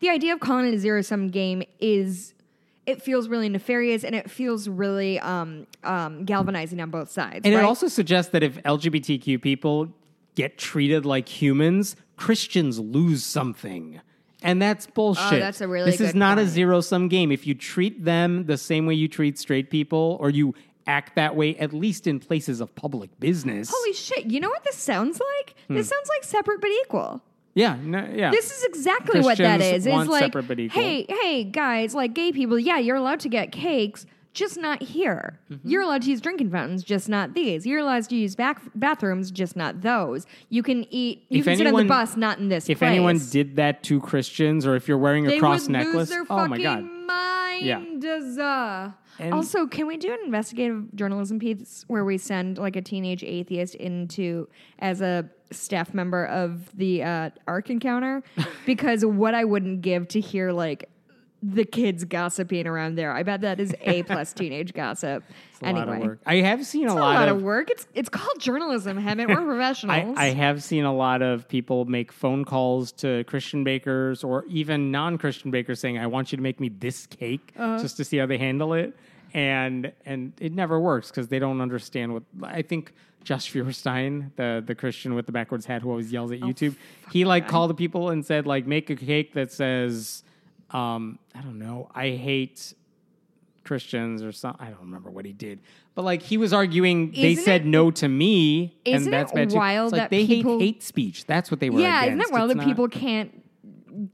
[0.00, 2.34] the idea of calling it a zero sum game is,
[2.84, 7.40] it feels really nefarious and it feels really um, um, galvanizing on both sides.
[7.44, 7.62] and right?
[7.62, 9.88] it also suggests that if LGBTQ people
[10.34, 14.00] get treated like humans, Christians lose something.
[14.42, 15.34] And that's bullshit.
[15.34, 17.30] Oh, that's a really This is not a zero sum game.
[17.32, 20.54] If you treat them the same way you treat straight people, or you
[20.86, 23.70] act that way, at least in places of public business.
[23.72, 24.26] Holy shit!
[24.26, 25.54] You know what this sounds like?
[25.68, 25.74] Hmm.
[25.74, 27.22] This sounds like separate but equal.
[27.54, 28.30] yeah, no, yeah.
[28.30, 29.86] This is exactly what that Christians is.
[29.86, 30.82] It's like, separate but equal.
[30.82, 35.38] hey, hey, guys, like gay people, yeah, you're allowed to get cakes, just not here.
[35.50, 35.68] Mm-hmm.
[35.68, 37.66] You're allowed to use drinking fountains, just not these.
[37.66, 40.26] You're allowed to use back bathrooms, just not those.
[40.48, 41.24] You can eat.
[41.28, 42.68] You If can sit on anyone- the bus, not in this.
[42.70, 42.88] if place.
[42.90, 46.24] anyone did that to Christians, or if you're wearing a they cross necklace, lose their
[46.30, 48.04] oh my god, mind.
[48.04, 52.82] Uh, And- also, can we do an investigative journalism piece where we send like a
[52.82, 58.22] teenage atheist into as a staff member of the uh, Ark Encounter?
[58.66, 60.88] because what I wouldn't give to hear like
[61.42, 63.12] the kids gossiping around there.
[63.12, 65.24] I bet that is a plus teenage gossip.
[65.50, 66.20] It's a anyway, lot of work.
[66.24, 67.68] I have seen it's a a lot, lot of of work.
[67.70, 69.28] It's it's called journalism, Hemant.
[69.28, 70.16] We're I, professionals.
[70.18, 74.90] I have seen a lot of people make phone calls to Christian bakers or even
[74.92, 77.82] non Christian bakers saying, I want you to make me this cake Uh-huh.
[77.82, 78.94] just to see how they handle it.
[79.34, 82.92] And and it never works because they don't understand what I think
[83.24, 86.76] Josh Feuerstein, the, the Christian with the backwards hat who always yells at Oh, YouTube,
[87.10, 90.24] he like called the people and said, like, make a cake that says,
[90.72, 92.74] um, I don't know, I hate
[93.64, 94.64] Christians or something.
[94.66, 95.60] I don't remember what he did,
[95.94, 99.32] but like he was arguing, they Isn't said it- no to me, Isn't and that's
[99.32, 99.56] it bad too.
[99.56, 101.26] wild It's like that they people- hate hate speech.
[101.26, 101.80] That's what they were.
[101.80, 102.30] yeah, isn't against.
[102.32, 103.38] that wild It's that not- people can't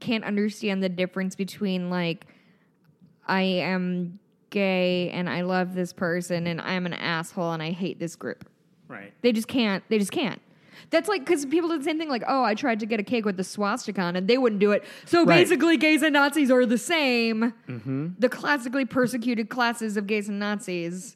[0.01, 2.27] can't understand the difference between like
[3.27, 7.99] I am gay and I love this person and I'm an asshole and I hate
[7.99, 8.49] this group.
[8.87, 9.13] Right.
[9.21, 9.83] They just can't.
[9.87, 10.41] They just can't.
[10.89, 12.09] That's like because people do the same thing.
[12.09, 14.59] Like, oh, I tried to get a cake with the swastika on, and they wouldn't
[14.59, 14.83] do it.
[15.05, 15.37] So Right.
[15.37, 17.53] basically, gays and Nazis are the same.
[18.19, 21.15] The classically persecuted classes of gays and Nazis.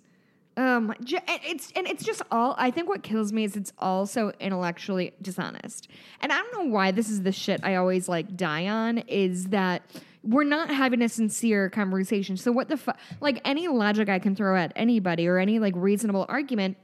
[0.56, 2.54] Um, and it's and it's just all.
[2.60, 5.88] I think what kills me is it's all so intellectually dishonest.
[6.22, 9.00] And I don't know why this is the shit I always like die on.
[9.00, 9.82] Is that
[10.24, 12.38] we're not having a sincere conversation.
[12.38, 12.98] So what the fuck?
[13.20, 16.78] Like any logic I can throw at anybody or any like reasonable argument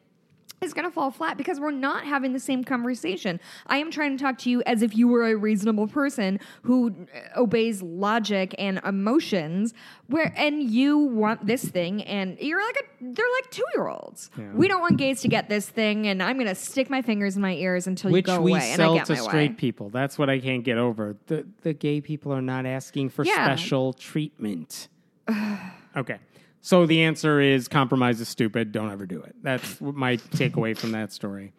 [0.61, 3.39] is going to fall flat because we're not having the same conversation.
[3.67, 6.93] I am trying to talk to you as if you were a reasonable person who
[7.13, 9.73] uh, obeys logic and emotions
[10.07, 14.31] where and you want this thing and you're like a they're like 2-year-olds.
[14.37, 14.51] Yeah.
[14.53, 17.35] We don't want gays to get this thing and I'm going to stick my fingers
[17.35, 19.89] in my ears until Which you go we away and I sell to straight people.
[19.89, 21.15] That's what I can't get over.
[21.27, 23.45] The the gay people are not asking for Yeah.
[23.45, 24.89] special treatment.
[25.95, 26.19] okay.
[26.61, 28.71] So the answer is compromise is stupid.
[28.71, 29.35] Don't ever do it.
[29.41, 31.53] That's my takeaway from that story.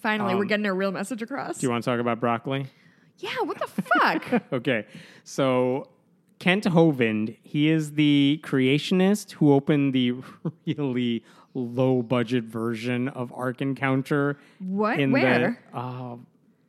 [0.00, 1.58] Finally, we're Um, getting a real message across.
[1.58, 2.66] Do you want to talk about broccoli?
[3.18, 4.42] yeah, what the fuck?
[4.52, 4.86] okay.
[5.24, 5.88] So
[6.38, 10.14] Kent Hovind, he is the creationist who opened the
[10.66, 11.24] really
[11.54, 14.38] low budget version of Ark Encounter.
[14.60, 14.98] What?
[14.98, 15.58] Where?
[15.72, 16.16] The, uh,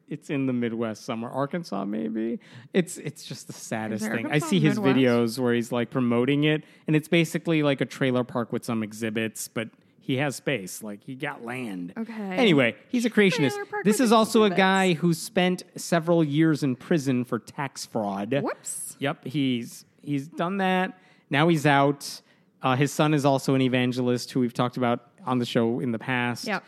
[0.09, 2.39] it's in the Midwest somewhere, Arkansas maybe.
[2.73, 4.31] It's it's just the saddest thing.
[4.31, 4.97] I see his Midwest?
[4.97, 8.83] videos where he's like promoting it, and it's basically like a trailer park with some
[8.83, 10.81] exhibits, but he has space.
[10.81, 11.93] Like he got land.
[11.97, 12.13] Okay.
[12.13, 13.53] Anyway, he's a creationist.
[13.83, 18.33] This is also a guy who spent several years in prison for tax fraud.
[18.41, 18.95] Whoops.
[18.99, 20.97] Yep, he's he's done that.
[21.29, 22.21] Now he's out.
[22.61, 25.91] Uh, his son is also an evangelist who we've talked about on the show in
[25.91, 26.45] the past.
[26.47, 26.63] Yep.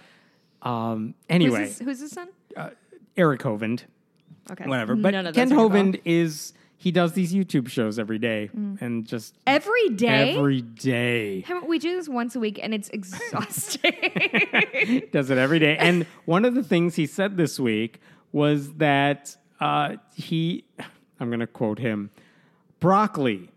[0.62, 2.30] Um, Who's anyway, his, who's his son?
[3.22, 3.84] Eric Hovind,
[4.52, 4.66] Okay.
[4.66, 4.96] whatever.
[4.96, 5.84] But None of Ken those ring a bell.
[5.84, 8.50] Hovind is he does these YouTube shows every day
[8.82, 10.36] and just Every day?
[10.36, 11.42] every day.
[11.42, 13.92] Haven't- We do this once a week and it's exhausting.
[15.12, 15.78] does it every day.
[15.78, 18.02] And one of the things he said this week
[18.32, 20.66] was that uh, he,
[21.20, 22.10] I'm going to quote him,
[22.80, 23.51] broccoli.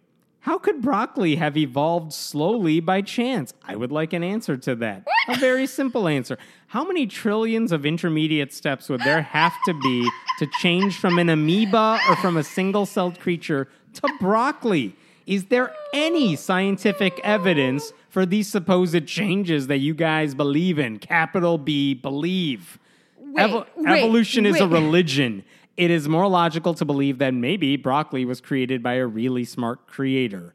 [0.44, 3.54] How could broccoli have evolved slowly by chance?
[3.64, 5.08] I would like an answer to that.
[5.26, 6.36] A very simple answer.
[6.66, 10.06] How many trillions of intermediate steps would there have to be
[10.38, 14.94] to change from an amoeba or from a single celled creature to broccoli?
[15.26, 20.98] Is there any scientific evidence for these supposed changes that you guys believe in?
[20.98, 22.78] Capital B, believe.
[23.16, 25.42] Wait, Evo- wait, evolution is a religion.
[25.76, 29.86] It is more logical to believe that maybe broccoli was created by a really smart
[29.86, 30.54] creator.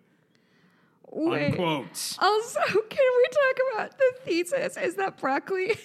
[1.12, 1.52] Wait.
[1.52, 2.16] Unquote.
[2.20, 2.60] Also,
[2.90, 4.78] can we talk about the thesis?
[4.78, 5.76] Is that broccoli?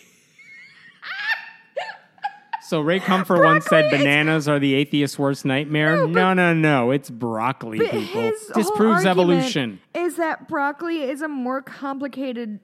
[2.67, 5.97] So Ray Comfort once said Broccoli is- bananas are the atheist's worst nightmare.
[5.97, 6.91] No, No, but- no, no.
[6.93, 8.23] It's broccoli, But people.
[8.23, 9.81] his whole Disproves argument evolution.
[9.95, 12.61] Is that broccoli is a more complicated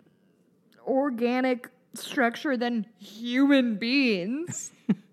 [0.87, 4.71] organic structure than human beings?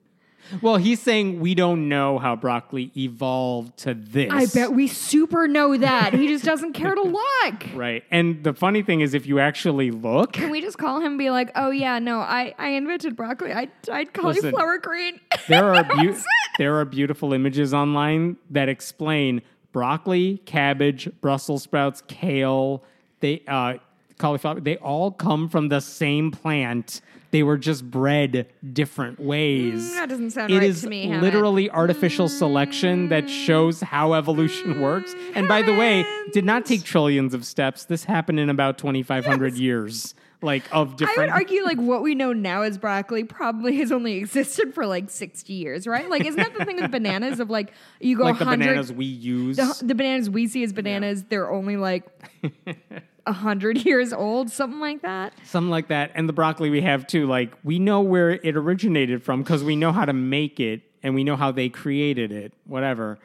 [0.61, 4.31] Well, he's saying we don't know how broccoli evolved to this.
[4.31, 6.13] I bet we super know that.
[6.13, 7.01] He just doesn't care to
[7.43, 7.63] look.
[7.75, 8.03] Right.
[8.11, 11.17] And the funny thing is, if you actually look, Can we just call him and
[11.17, 13.51] be like, oh yeah, no, I, I invented broccoli.
[13.53, 14.41] I dyed Listen.
[14.51, 15.19] cauliflower green.
[15.47, 16.25] there are That beau- was it.
[16.57, 19.41] there are beautiful images online that explain
[19.71, 22.83] broccoli, cabbage, Brussels sprouts, kale,
[23.19, 23.75] they uh,
[24.17, 24.59] cauliflower.
[24.59, 27.01] They all come from the same plant.
[27.32, 29.91] They were just bred different ways.
[29.91, 31.21] Mm, that doesn't sound It right to me, Hemant.
[31.21, 35.13] literally artificial selection that shows how evolution works.
[35.36, 37.86] And by the way, did not take trillions of steps.
[37.86, 41.19] This happened in about 2,500 years, like of different.
[41.32, 44.86] I would argue like what we know now as broccoli probably has only existed for
[44.86, 46.09] like 60 years, right?
[46.09, 48.91] Like isn't that the thing with bananas of like you go like the 100 bananas
[48.93, 49.57] we use.
[49.57, 52.05] the, the bananas we see as bananas, they're only like
[53.28, 55.34] a hundred years old, something like that.
[55.43, 56.11] Something like that.
[56.15, 59.75] And the broccoli we have too, like we know where it originated from because we
[59.75, 63.19] know how to make it and we know how they created it, whatever.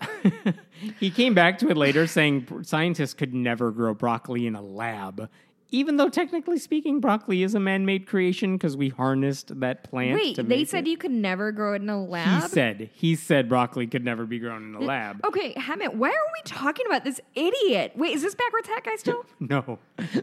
[1.00, 5.30] he came back to it later saying scientists could never grow broccoli in a lab.
[5.74, 10.14] Even though technically speaking, broccoli is a man-made creation because we harnessed that plant.
[10.14, 10.90] Wait, they said it.
[10.90, 12.42] you could never grow it in a lab.
[12.42, 15.24] He said he said broccoli could never be grown in a lab.
[15.24, 17.92] Okay, Hemant, why are we talking about this idiot?
[17.96, 19.24] Wait, is this backwards hat guy still?
[19.40, 19.78] No,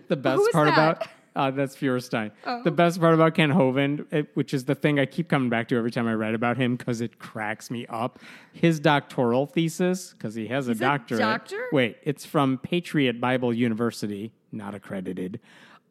[0.07, 0.73] the best part that?
[0.73, 2.31] about uh, that's Feuerstein.
[2.45, 2.61] Oh.
[2.63, 5.67] The best part about Kent Hovind, it- which is the thing I keep coming back
[5.69, 8.19] to every time I write about him because it cracks me up.
[8.51, 11.19] His doctoral thesis, because he has a He's a doctorate.
[11.21, 11.67] doctor?
[11.71, 15.39] Wait, it's from Patriot Bible University, not accredited.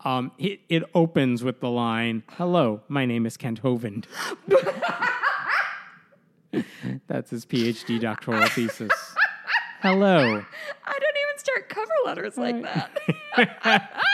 [0.05, 4.07] Um, it, it opens with the line, "Hello, my name is Kent Hovind."
[7.07, 8.91] That's his PhD doctoral thesis.
[9.83, 10.19] Hello.
[10.19, 13.97] I don't even start cover letters like that.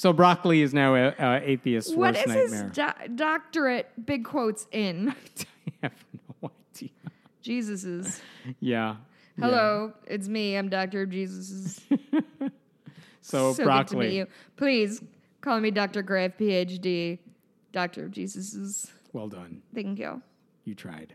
[0.00, 3.90] So broccoli is now a, a atheist's what is his do- doctorate?
[4.06, 5.10] Big quotes in
[5.82, 5.92] I have
[6.40, 6.88] no idea.
[7.42, 8.22] Jesus's.
[8.60, 8.96] Yeah.
[9.38, 10.56] Hello, it's me.
[10.56, 11.82] I'm Doctor of Jesus's.
[13.30, 14.16] So, so good to meet broccoli.
[14.16, 14.26] you.
[14.56, 15.02] Please
[15.40, 17.18] call me Doctor Grave, PhD,
[17.72, 18.90] Doctor of Jesus's.
[19.12, 19.62] Well done.
[19.74, 20.22] Thank you.
[20.64, 21.14] You tried.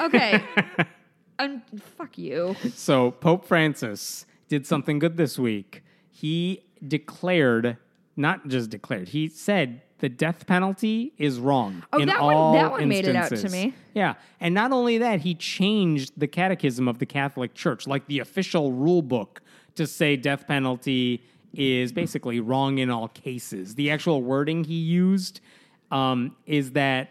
[0.00, 0.42] Okay.
[1.38, 1.62] um,
[1.96, 2.56] fuck you.
[2.74, 5.82] So Pope Francis did something good this week.
[6.10, 7.76] He declared,
[8.16, 11.82] not just declared, he said the death penalty is wrong.
[11.92, 13.52] Oh, in that one- all that one made it out to instances.
[13.52, 13.74] me.
[13.94, 18.18] Yeah, and not only that, he changed the catechism of the Catholic Church, like the
[18.18, 19.40] official rule book,
[19.76, 21.22] to say death penalty
[21.52, 23.74] is basically wrong in all cases.
[23.74, 25.40] The actual wording he used
[25.90, 27.10] um, is that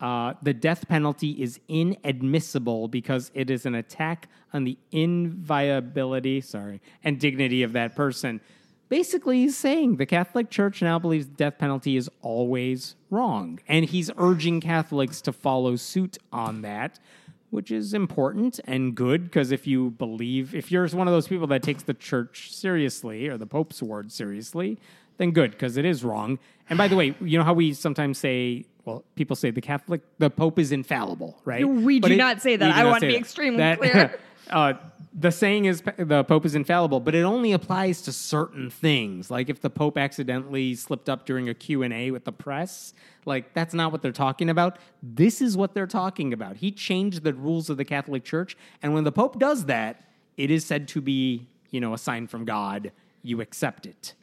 [0.00, 6.80] uh, the death penalty is inadmissible because it is an attack on the inviolability, sorry,
[7.04, 8.40] and dignity of that person.
[8.88, 13.84] Basically, he's saying the Catholic Church now believes the death penalty is always wrong, and
[13.84, 16.98] he's urging Catholics to follow suit on that,
[17.50, 21.46] which is important and good because if you believe, if you're one of those people
[21.48, 24.78] that takes the church seriously or the Pope's word seriously,
[25.18, 26.38] then good because it is wrong.
[26.68, 30.00] And by the way, you know how we sometimes say, well, people say the Catholic,
[30.18, 31.68] the Pope is infallible, right?
[31.68, 32.70] We But do not say that.
[32.74, 34.18] I want to be extremely That- clear.
[34.50, 34.74] uh,
[35.12, 39.30] the saying is the Pope is infallible, but it only applies to certain things.
[39.30, 42.94] Like if the Pope accidentally slipped up during a Q&A with the press,
[43.24, 44.78] like that's not what they're talking about.
[45.02, 46.56] This is what they're talking about.
[46.56, 50.04] He changed the rules of the Catholic Church, and when the Pope does that,
[50.36, 52.92] it is said to be, you know, a sign from God.
[53.22, 54.14] You accept it.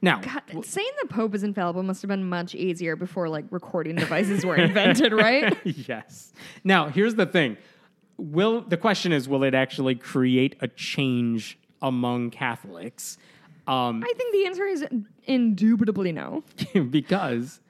[0.00, 3.96] Now, God, saying the Pope is infallible must have been much easier before like recording
[3.96, 5.56] devices were invented, right?
[5.64, 6.32] yes.
[6.62, 7.56] Now, here's the thing.
[8.18, 13.16] Will the question is will it actually create a change among Catholics?
[13.66, 14.84] Um, I think the answer is
[15.26, 16.42] indubitably no.
[16.90, 17.60] because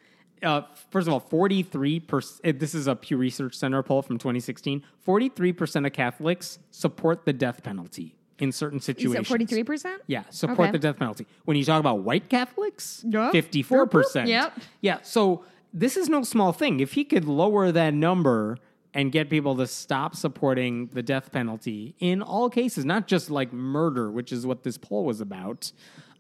[0.42, 4.82] uh, first of all, 43% this is a Pew Research Center poll from 2016.
[5.07, 9.26] 43% of Catholics support the death penalty in certain situations.
[9.26, 10.01] said forty three percent.
[10.07, 10.70] Yeah, support Okay.
[10.70, 11.26] the death penalty.
[11.44, 13.30] When you talk about white Catholics, Yeah.
[13.34, 14.28] 54%.
[14.28, 14.59] Yep.
[14.80, 15.44] Yeah, so
[15.74, 16.78] this is no small thing.
[16.80, 18.59] If he could lower that number
[18.99, 23.53] and get people to stop supporting the death penalty in all cases, not just like
[23.53, 25.70] murder, which is what this poll was about.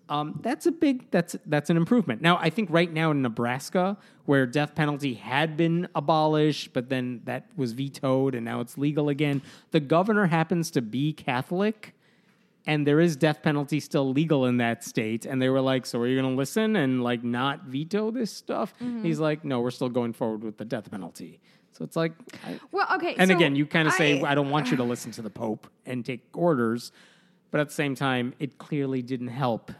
[0.08, 2.22] Um, that's a big that's that's an improvement.
[2.22, 7.20] Now, I think right now in Nebraska, where death penalty had been abolished, but then
[7.24, 11.94] that was vetoed and now it's legal again, the governor happens to be Catholic
[12.66, 15.98] and there is death penalty still legal in that state and they were like so
[16.00, 19.04] are you going to listen and like not veto this stuff Mm-hmm.
[19.04, 21.40] he's like no we're still going forward with the death penalty
[21.78, 22.12] so it's like
[22.44, 23.14] I, Well, okay.
[23.16, 25.22] and so again you kind of say I- i don't want you to listen to
[25.22, 26.90] the pope and take orders
[27.50, 29.70] but at the same time it clearly didn't help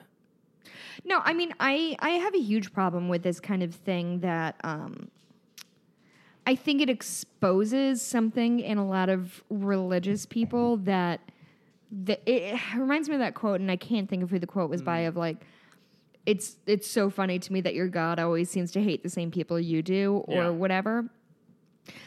[1.04, 4.56] No, I mean, I I have a huge problem with this kind of thing that
[4.64, 5.08] um,
[6.46, 11.20] I think it exposes something in a lot of religious people that
[12.06, 14.68] that it, reminds me of that quote, and I can't think of who the quote
[14.70, 15.00] was by.
[15.00, 15.38] Of like,
[16.26, 19.30] it's it's so funny to me that your God always seems to hate the same
[19.30, 20.48] people you do, or Yeah.
[20.50, 21.08] whatever.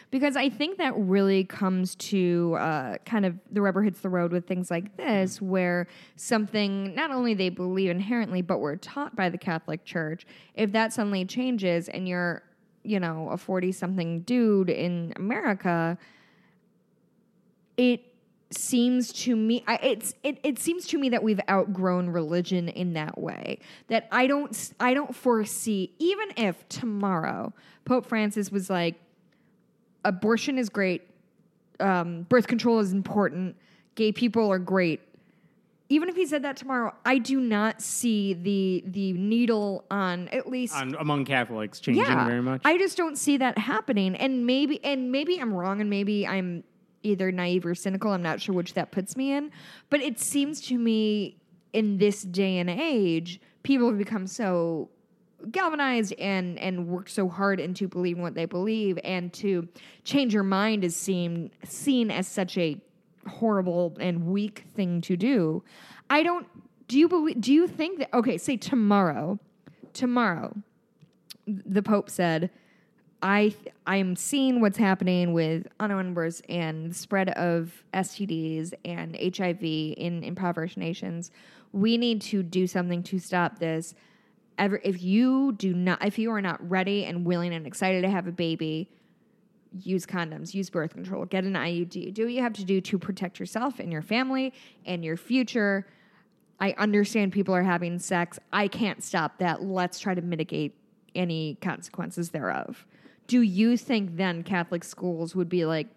[0.09, 4.31] Because I think that really comes to uh, kind of the rubber hits the road
[4.31, 9.29] with things like this, where something not only they believe inherently, but were taught by
[9.29, 10.25] the Catholic Church,
[10.55, 12.43] if that suddenly changes and you're,
[12.83, 15.97] you know, a 40 something dude in America,
[17.77, 18.11] it
[18.51, 22.93] seems to me I, it's it, it seems to me that we've outgrown religion in
[22.93, 23.59] that way.
[23.87, 27.53] That i don't i don't foresee even if tomorrow
[27.85, 28.95] pope francis was like
[30.05, 31.07] abortion is great
[31.79, 33.55] um, birth control is important
[33.95, 35.01] gay people are great
[35.89, 40.47] even if he said that tomorrow i do not see the the needle on at
[40.47, 44.15] least on, among catholics changing very much I just don't see that happening.
[44.15, 46.63] And maybe and maybe I'm wrong and maybe I'm
[47.03, 48.11] either naive or cynical.
[48.11, 49.51] I'm not sure which that puts me in.
[49.89, 51.37] But it seems to me
[51.73, 54.89] in this day and age, people have become so
[55.49, 59.67] galvanized and and work so hard into believing what they believe and to
[60.03, 62.77] change your mind is seen seen as such a
[63.27, 65.63] horrible and weak thing to do.
[66.09, 66.47] I don't
[66.87, 69.39] do you believe do you think that okay, say tomorrow
[69.93, 70.55] tomorrow
[71.47, 72.49] the Pope said,
[73.21, 73.53] I
[73.85, 80.77] I'm seeing what's happening with unnumbers and the spread of STDs and HIV in impoverished
[80.77, 81.31] nations.
[81.71, 83.93] We need to do something to stop this.
[84.61, 88.09] Ever if you do not if you are not ready and willing and excited to
[88.11, 88.91] have a baby,
[89.73, 92.99] use condoms, use birth control, get an IUD, do what you have to do to
[92.99, 94.53] protect yourself and your family
[94.85, 95.87] and your future.
[96.59, 98.37] I understand people are having sex.
[98.53, 99.63] I can't stop that.
[99.63, 100.75] Let's try to mitigate
[101.15, 102.85] any consequences thereof.
[103.25, 105.87] Do you think then Catholic schools would be like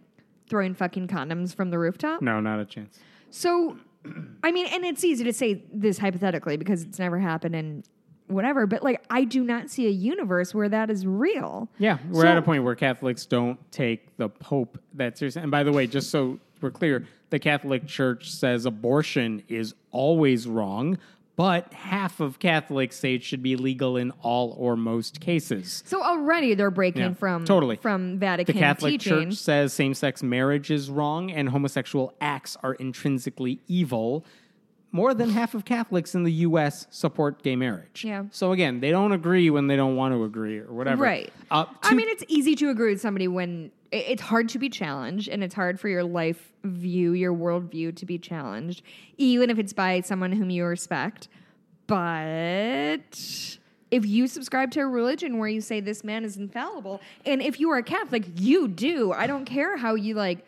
[0.49, 2.23] throwing fucking condoms from the rooftop?
[2.23, 2.99] No, not a chance.
[3.29, 3.77] So,
[4.43, 7.87] I mean, and it's easy to say this hypothetically because it's never happened and
[8.35, 11.68] whatever, but like, I do not see a universe where that is real.
[11.78, 15.43] Yeah, we're So- at a point where Catholics don't take the Pope that seriously.
[15.43, 20.47] And by the way, just so we're clear, the Catholic Church says abortion is always
[20.47, 20.99] wrong,
[21.37, 25.82] but half of Catholics say it should be legal in all or most cases.
[25.85, 27.76] So already they're breaking Yeah, from totally.
[27.76, 28.55] from Vatican.
[28.55, 29.30] The Catholic teaching.
[29.30, 34.24] Church says same sex marriage is wrong and homosexual acts are intrinsically evil.
[34.95, 38.05] More than half of Catholics in the US support gay marriage.
[38.05, 38.26] Yeah.
[38.30, 41.03] So again, they don't agree when they don't want to agree or whatever.
[41.03, 41.32] Right.
[41.51, 45.28] Uh, I mean, it's easy to agree with somebody when it's hard to be challenged
[45.28, 48.82] and it's hard for your life view, your worldview to be challenged,
[49.18, 51.26] even if it's by someone whom you respect.
[51.88, 53.59] But
[53.90, 57.59] if you subscribe to a religion where you say this man is infallible, and if
[57.59, 59.11] you are a Catholic, you do.
[59.11, 60.47] I don't care how you like,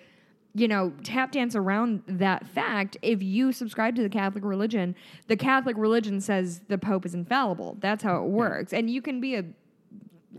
[0.57, 2.97] you know, tap dance around that fact.
[3.03, 4.95] If you subscribe to the Catholic religion,
[5.27, 7.77] the Catholic religion says the Pope is infallible.
[7.81, 8.73] That's how it works.
[8.73, 9.45] And you can be a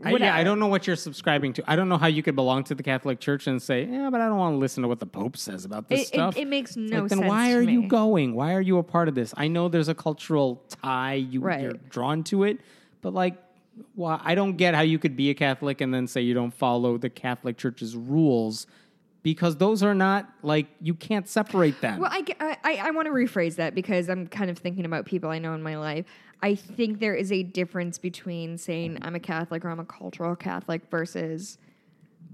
[0.03, 1.63] I, yeah, I don't know what you're subscribing to.
[1.65, 4.21] I don't know how you could belong to the Catholic Church and say, "Yeah, but
[4.21, 6.37] I don't want to listen to what the Pope says about this It, it, stuff."
[6.37, 7.29] it makes no like, then sense.
[7.29, 8.35] why to are you going?
[8.35, 9.33] Why are you a part of this?
[9.37, 11.15] I know there's a cultural tie.
[11.15, 11.61] You, Right.
[11.61, 12.59] You're drawn to it,
[13.01, 13.37] but like,
[13.95, 14.21] why?
[14.23, 16.99] I don't get how you could be a Catholic and then say you don't follow
[16.99, 18.67] the Catholic Church's rules
[19.23, 21.99] because those are not like you can't separate them.
[21.99, 25.05] Well, I, I, I, I want to rephrase that because I'm kind of thinking about
[25.05, 26.05] people I know in my life.
[26.41, 30.35] I think there is a difference between saying I'm a Catholic or I'm a cultural
[30.35, 31.57] Catholic versus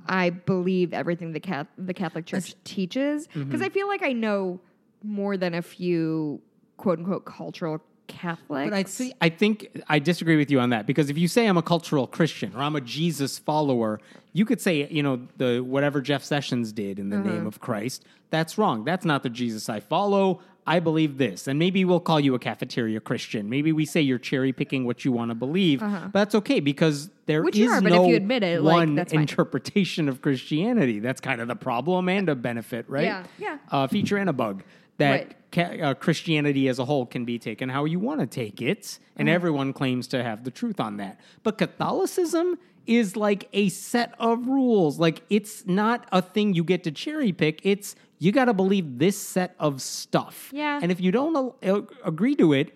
[0.08, 3.28] I believe everything the Cath- the Catholic Church teaches.
[3.28, 3.44] Mm-hmm.
[3.46, 4.60] Because I feel like I know
[5.02, 6.42] more than a few
[6.78, 8.70] quote unquote cultural Catholics.
[8.70, 9.14] But I see.
[9.22, 12.08] I think I disagree with you on that because if you say I'm a cultural
[12.08, 14.00] Christian or I'm a Jesus follower,
[14.34, 17.30] you could say you know the whatever Jeff Sessions did in the uh-huh.
[17.30, 18.06] name of Christ.
[18.30, 18.84] That's wrong.
[18.84, 20.42] That's not the Jesus I follow.
[20.66, 23.50] I believe this, and maybe we'll call you a cafeteria Christian.
[23.50, 26.08] Maybe we say you're cherry picking what you want to believe, uh-huh.
[26.14, 28.62] but that's okay because there is Which you are, but if no you admit it,
[28.62, 29.24] like, one that's fine.
[29.24, 31.00] interpretation of Christianity.
[31.00, 33.04] That's kind of the problem and a benefit, right?
[33.04, 33.58] Yeah, yeah.
[33.72, 34.64] A feature and a bug
[34.98, 35.36] that Right.
[35.52, 39.00] ca- uh, Christianity as a whole can be taken how you want to take it,
[39.16, 39.36] and Mm-hmm.
[39.36, 41.20] everyone claims to have the truth on that.
[41.44, 45.00] But Catholicism is like a set of rules.
[45.00, 47.62] Like it's not a thing you get to cherry pick.
[47.64, 50.50] It's you got to believe this set of stuff.
[50.54, 50.80] Yeah.
[50.82, 52.76] And if you don't uh, agree to it,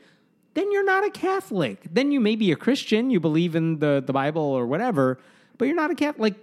[0.56, 1.86] then you're not a Catholic.
[1.92, 3.10] Then you may be a Christian.
[3.10, 5.20] You believe in the the Bible or whatever,
[5.58, 6.36] but you're not a Catholic.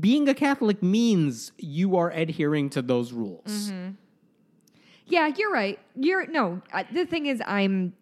[0.00, 3.70] Being a Catholic means you are adhering to those rules.
[3.70, 3.90] Mm-hmm.
[5.06, 5.78] Yeah, you're right.
[5.94, 6.62] You're no.
[6.92, 7.94] The thing is, I'm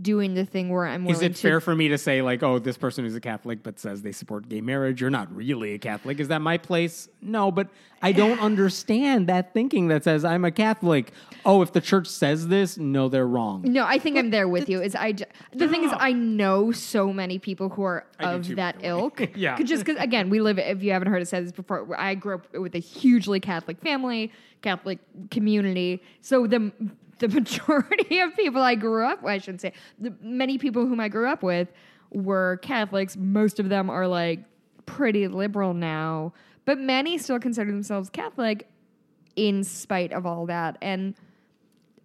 [0.00, 1.06] doing the thing where I'm.
[1.08, 3.62] Is it to- fair for me to say, like, oh, this person who's a Catholic
[3.62, 5.00] but says they support gay marriage?
[5.00, 6.20] You're not really a Catholic.
[6.20, 7.08] Is that my place?
[7.22, 7.68] No, but
[8.02, 11.12] I don't understand that thinking that says I'm a Catholic.
[11.44, 13.62] Oh, if the church says this, no, they're wrong.
[13.64, 14.82] No, I think I'm there with you.
[14.82, 18.54] Is I j- the thing is I know so many people who are of too,
[18.56, 19.20] that ilk.
[19.36, 19.56] Yeah.
[19.56, 20.58] 'Cause just because again we live.
[20.58, 23.80] If you haven't heard us say this before, I grew up with a hugely Catholic
[23.80, 24.32] family,
[24.62, 24.98] Catholic
[25.30, 26.02] community.
[26.20, 26.72] So the
[27.18, 31.08] the majority of people I grew up, I shouldn't say, the many people whom I
[31.08, 31.68] grew up with
[32.10, 33.16] were Catholics.
[33.16, 34.40] Most of them are like
[34.86, 36.32] pretty liberal now,
[36.64, 38.68] but many still consider themselves Catholic
[39.34, 41.14] in spite of all that and.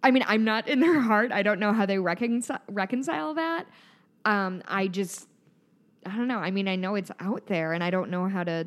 [0.04, 1.30] I mean, I'm not in their heart.
[1.30, 3.68] I don't know how they reconcile reconcile that.
[4.24, 5.28] Um, I just,
[6.04, 6.38] I don't know.
[6.38, 8.66] I mean, I know it's out there, and I don't know how to.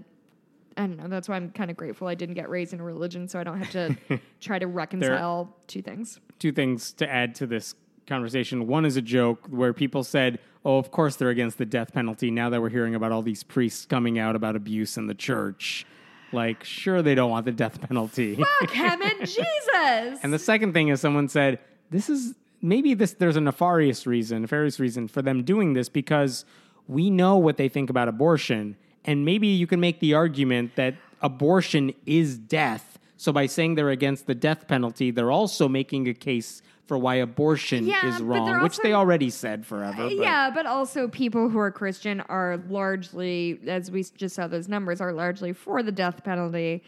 [0.77, 1.07] I don't know.
[1.07, 3.43] That's why I'm kind of grateful I didn't get raised in a religion, so I
[3.43, 6.19] don't have to try to reconcile two things.
[6.39, 7.75] Two things to add to this
[8.07, 8.67] conversation.
[8.67, 12.29] One is a joke where people said, oh, of course they're against the death penalty
[12.31, 15.85] now that we're hearing about all these priests coming out about abuse in the church.
[16.31, 18.35] Like, sure, they don't want the death penalty.
[18.35, 20.19] Fuck heaven, Jesus!
[20.23, 21.59] And the second thing is someone said,
[21.89, 26.45] this is maybe this there's a nefarious reason, nefarious reason for them doing this because
[26.87, 28.75] we know what they think about abortion.
[29.05, 32.97] And maybe you can make the argument that abortion is death.
[33.17, 37.15] So by saying they're against the death penalty, they're also making a case for why
[37.15, 40.03] abortion Yeah, is wrong, they're which they already said forever.
[40.03, 44.67] but- yeah, but also people who are Christian are largely, as we just saw those
[44.67, 46.83] numbers, are largely for the death penalty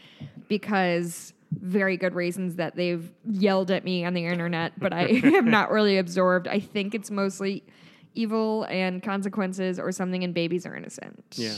[0.47, 5.45] because very good reasons that they've yelled at me on the internet, but I have
[5.45, 6.47] not really absorbed.
[6.47, 7.63] I think it's mostly
[8.13, 11.24] evil and consequences or something, and babies are innocent.
[11.38, 11.53] Yeah.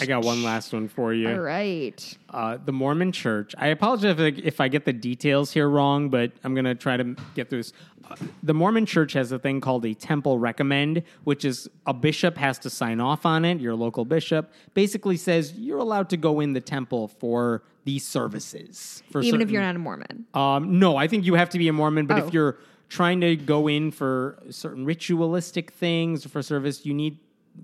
[0.00, 1.28] I got one last one for you.
[1.30, 2.18] All right.
[2.30, 3.54] uh, the Mormon Church.
[3.58, 6.74] I apologize if I, if I get the details here wrong, but I'm going to
[6.74, 7.72] try to get through this.
[8.10, 12.36] Uh, the Mormon Church has a thing called a temple recommend, which is a bishop
[12.36, 13.60] has to sign off on it.
[13.60, 19.02] Your local bishop basically says you're allowed to go in the temple for these services.
[19.10, 20.26] For Even if you're not a Mormon.
[20.34, 22.26] um, no, I think you have to be a Mormon, but Oh.
[22.26, 22.58] if you're
[22.88, 27.18] trying to go in for certain ritualistic things for service, you need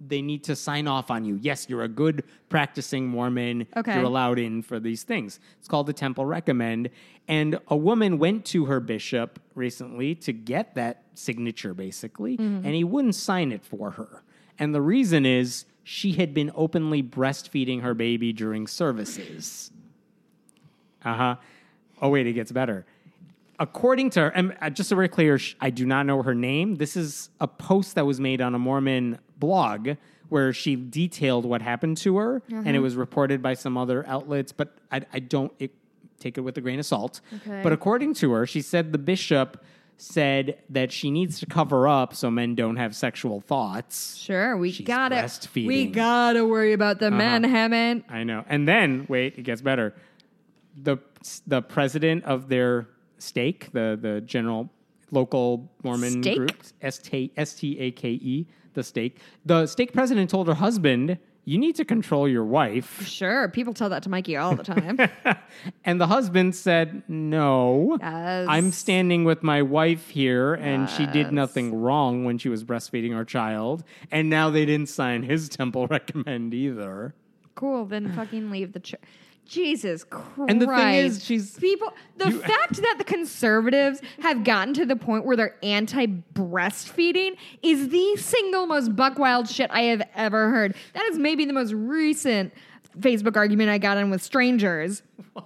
[0.07, 1.39] they need to sign off on you.
[1.41, 3.67] Yes, you're a good practicing Mormon.
[3.77, 3.95] Okay.
[3.95, 5.41] You're allowed in for these things.
[5.59, 6.91] It's called the Temple Recommend.
[7.29, 12.85] And a woman went to her bishop recently to get that signature, basically, and he
[12.85, 14.23] wouldn't sign it for her.
[14.59, 19.71] And the reason is she had been openly breastfeeding her baby during services.
[21.05, 21.37] Uh huh.
[22.03, 22.85] Oh, wait, it gets better.
[23.59, 26.75] According to her, and uh, just so we're clear, I do not know her name.
[26.75, 29.91] This is a post that was made on a Mormon blog
[30.29, 32.83] where she detailed what happened to her, and it uh-huh.
[32.83, 35.73] was reported by some other outlets, but I, I don't it,
[36.19, 37.21] take it with a grain of salt.
[37.35, 37.61] Okay.
[37.63, 39.63] But according to her, she said the bishop
[39.99, 44.17] said that she needs to cover up so men don't have sexual thoughts.
[44.17, 45.67] Sure, we She's gotta breastfeeding.
[45.67, 47.55] we gotta worry about the men, uh-huh.
[47.55, 48.05] Hemant.
[48.11, 48.45] I know.
[48.49, 49.95] And then, wait, it gets better.
[50.83, 50.99] The
[51.47, 54.71] the president of their stake, the the general
[55.11, 56.37] local Mormon Stake?
[56.37, 59.19] group, S T S T A K E, the stake.
[59.45, 63.89] The stake president told her husband, "You need to control your wife." Sure, people tell
[63.89, 64.99] that to Mikey all the time.
[65.85, 68.47] and the husband said, "No, Yes.
[68.49, 73.15] I'm standing with my wife here, and she did nothing wrong when she was breastfeeding
[73.17, 77.15] our child." And now they didn't sign his temple recommend either.
[77.57, 79.01] cool, then fucking leave the church.
[79.47, 80.51] Jesus Christ.
[80.51, 84.85] And the thing is, she's- people the you- fact that the conservatives have gotten to
[84.87, 90.03] the point where they're anti breastfeeding is the single most buck wild shit I have
[90.15, 90.75] ever heard.
[90.95, 92.53] That is maybe the most recent
[92.99, 95.03] Facebook argument I got in with strangers.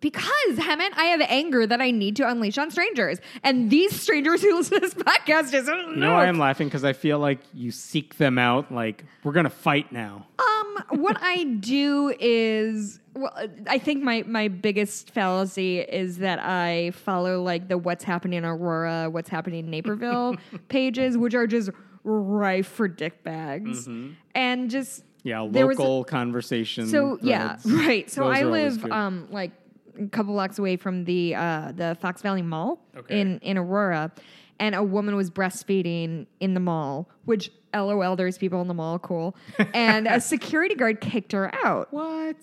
[0.00, 3.18] Because, Hemant, I have anger that I need to unleash on strangers.
[3.42, 6.66] And these strangers who listen to this podcast just don't You know why I'm laughing?
[6.68, 8.70] Because I feel like you seek them out.
[8.70, 10.26] Like we're gonna fight now.
[10.38, 13.32] Um, what I do is, well,
[13.68, 18.44] I think my my biggest fallacy is that I follow like the what's happening in
[18.44, 20.36] Aurora, what's happening in Naperville
[20.68, 21.70] pages, which are just
[22.04, 23.88] rife for dick bags,
[24.34, 26.86] and just Yeah, local conversation.
[26.86, 28.08] so yeah, right.
[28.10, 29.52] So Those I live um like
[29.98, 33.20] a couple blocks away from the uh the Fox Valley Mall Okay.
[33.20, 34.12] in in Aurora,
[34.58, 38.98] and a woman was breastfeeding in the mall, which LOL, there's people in the mall,
[38.98, 39.36] cool.
[39.74, 41.88] And a security guard kicked her out.
[41.92, 42.36] what?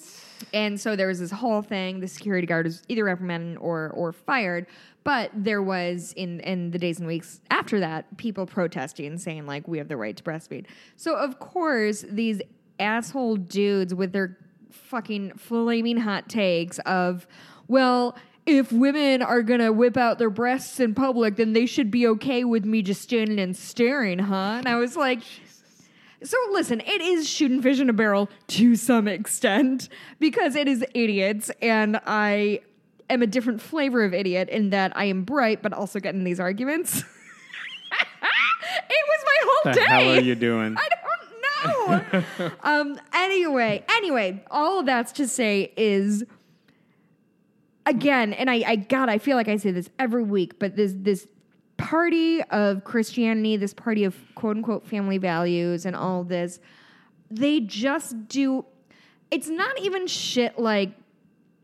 [0.54, 2.02] And so there was this whole thing.
[2.02, 4.68] The security guard was either reprimanded or or fired.
[5.04, 9.68] But there was in in the days and weeks after that, people protesting, saying like,
[9.68, 12.42] "We have the right to breastfeed." So of course, these
[12.80, 14.38] asshole dudes with their
[14.74, 17.28] fucking flaming hot takes of,
[17.68, 18.18] well.
[18.46, 22.44] If women are gonna whip out their breasts in public, then they should be okay
[22.44, 24.56] with me just standing and staring, huh?
[24.58, 25.22] And I was like,
[26.22, 29.88] so listen, it is shooting fish in a barrel to some extent
[30.20, 32.60] because it is idiots, and I
[33.10, 36.42] am a different flavor of idiot in that I am bright, but also getting these
[36.42, 36.98] arguments.
[37.02, 37.06] it
[39.08, 39.86] was my whole The day.
[39.86, 40.76] hell are you doing?
[40.78, 41.02] I don't
[41.66, 42.52] know.
[42.64, 43.00] um.
[43.14, 46.24] Anyway, anyway, all of that's to say is
[47.86, 50.94] again, and I, I God, I feel like I say this every week, but this
[50.96, 51.28] this
[51.78, 56.60] party of Christianity, this party of quote unquote family values, and all this,
[57.30, 58.66] they just do.
[59.32, 60.92] It's not even shit like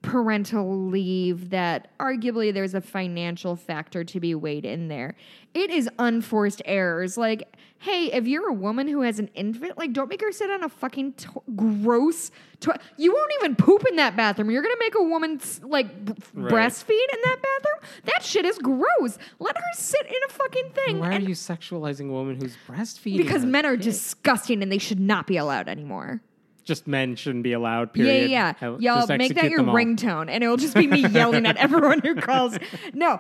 [0.01, 5.15] parental leave that arguably there's a financial factor to be weighed in there.
[5.53, 7.17] It is unforced errors.
[7.17, 10.49] Like, hey, if you're a woman who has an infant, like, don't make her sit
[10.51, 12.29] on a fucking to- gross.
[12.59, 14.51] To- you won't even poop in that bathroom.
[14.51, 16.51] You're gonna make a woman like b- Right.
[16.51, 17.91] breastfeed in that bathroom.
[18.05, 19.17] That shit is gross.
[19.39, 20.99] Let her sit in a fucking thing.
[20.99, 23.17] Why are you sexualizing a woman who's breastfeeding?
[23.17, 23.83] because men are kid?
[23.83, 26.21] disgusting and they should not be allowed anymore.
[26.65, 27.93] just men shouldn't be allowed.
[27.93, 28.29] Period.
[28.29, 28.77] yeah, yeah.
[28.77, 32.59] Y'all make that your ringtone, and it'll just be me yelling at everyone who calls.
[32.93, 33.19] No,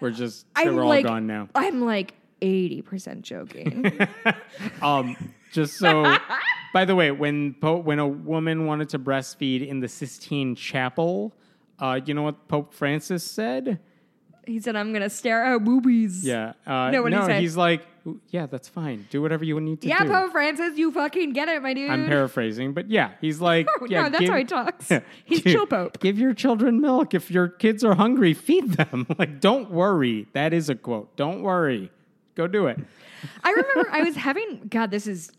[0.00, 1.48] We're just I'm we're like, all gone now.
[1.54, 3.98] I'm like eighty percent joking.
[4.82, 5.16] Um,
[5.52, 6.16] just so.
[6.72, 11.34] by the way, when Pope, when a woman wanted to breastfeed in the Sistine Chapel,
[11.78, 13.78] uh, you know what Pope Francis said?
[14.46, 16.52] he said, "I'm gonna stare at boobies." Yeah.
[16.66, 17.84] Uh, No, he he's like,
[18.30, 19.06] yeah, that's fine.
[19.10, 19.88] Do whatever you need to do.
[19.88, 20.10] yeah, do.
[20.10, 21.90] Pope Francis, you fucking get it, my dude.
[21.90, 24.88] I'm paraphrasing, but yeah, he's like, No, yeah, that's give- how he talks.
[25.24, 25.98] He's give- chill Pope.
[26.00, 27.12] Give your children milk.
[27.14, 29.06] If your kids are hungry, feed them.
[29.18, 30.28] like, don't worry.
[30.32, 31.16] That is a quote.
[31.16, 31.90] Don't worry.
[32.36, 32.78] Go do it.
[33.42, 34.90] I remember I was having God.
[34.90, 35.32] This is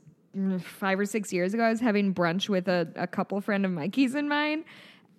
[0.59, 1.63] five or six years ago.
[1.63, 4.65] I was having brunch with a, a couple friend of Mikey's and mine,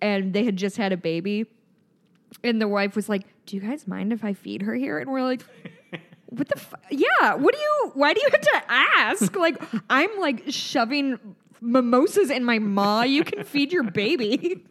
[0.01, 1.45] and they had just had a baby.
[2.43, 5.09] And the wife was like, "Do you guys mind if I feed her here?" And
[5.09, 5.41] we're like,
[6.27, 6.57] "What the?
[6.57, 7.33] F- yeah.
[7.35, 7.91] What do you?
[7.95, 9.35] Why do you have to ask?
[9.35, 11.17] Like, I'm like shoving
[11.61, 13.03] mimosas in my maw.
[13.03, 14.63] You can feed your baby."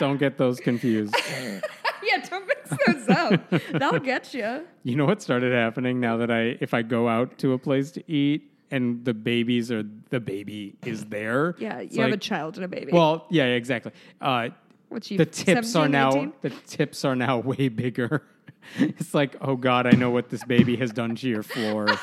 [0.00, 1.14] Don't get those confused.
[2.08, 3.50] yeah, don't mix those up.
[3.72, 4.66] That'll get you.
[4.82, 7.90] You know what started happening now that I, if I go out to a place
[7.92, 11.54] to eat and the babies or the baby is there.
[11.58, 12.92] Yeah, you have a child and a baby.
[12.92, 13.92] Well, yeah, exactly.
[14.20, 14.50] Uh,
[14.88, 15.16] What's she?
[15.16, 16.32] the tips 17, are now 18?
[16.42, 18.22] the tips are now way bigger.
[18.78, 21.88] it's like, oh God, I know what this baby has done to your floor.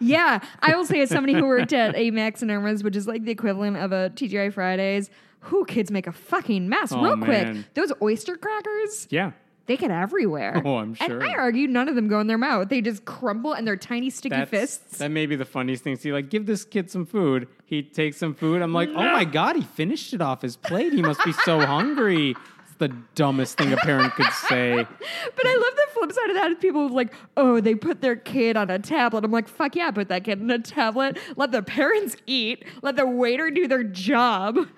[0.00, 3.06] Yeah, I will say as somebody who worked at a Max and Erma's, which is
[3.06, 5.10] like the equivalent of a TGI Fridays,
[5.40, 7.54] who kids make a fucking mess Oh, real man.
[7.54, 7.74] quick.
[7.74, 9.32] Those oyster crackers, yeah.
[9.66, 10.60] they get everywhere.
[10.64, 11.20] Oh, I'm sure.
[11.20, 12.68] And I argue none of them go in their mouth.
[12.68, 14.98] They just crumble and they're tiny sticky That's, fists.
[14.98, 15.96] That may be the funniest thing.
[15.96, 17.48] See, like, give this kid some food.
[17.66, 18.60] He takes some food.
[18.62, 20.92] I'm like, oh my God, he finished it off his plate.
[20.92, 22.30] He must be so hungry.
[22.66, 24.74] It's the dumbest thing a parent could say.
[25.36, 28.16] But I love the flip side of that is people like, oh, they put their
[28.16, 29.24] kid on a tablet.
[29.24, 31.18] I'm like, fuck yeah, put that kid on a tablet.
[31.36, 32.64] Let the parents eat.
[32.82, 34.68] Let the waiter do their job.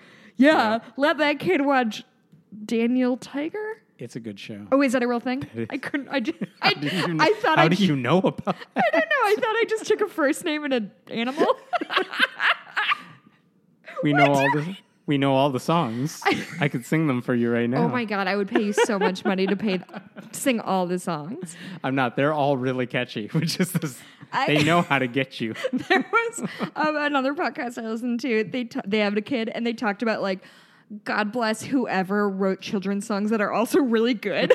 [0.42, 2.04] Yeah, let that kid watch
[2.64, 3.82] Daniel Tiger.
[3.98, 4.66] It's a good show.
[4.72, 5.46] Oh, is that a real thing?
[5.70, 6.08] I couldn't.
[6.08, 6.38] I just.
[6.62, 7.68] I, you, I thought how I.
[7.68, 9.22] do you know about I don't know.
[9.24, 11.46] I thought I just took a first name and an animal.
[14.02, 14.76] We know all the
[15.06, 16.20] we know all the songs.
[16.60, 17.84] I could sing them for you right now.
[17.84, 18.26] oh my god!
[18.28, 19.80] I would pay you so much money to pay
[20.32, 21.56] sing all the songs.
[21.84, 22.16] I'm not.
[22.16, 23.98] They're all really catchy, which is this,
[24.32, 25.54] I- they know how to get you.
[25.72, 26.40] there was
[26.76, 28.44] um, another podcast I listened to.
[28.44, 30.44] They t- they have a kid and they talked about like
[31.04, 34.52] God bless whoever wrote children's songs that are also really good.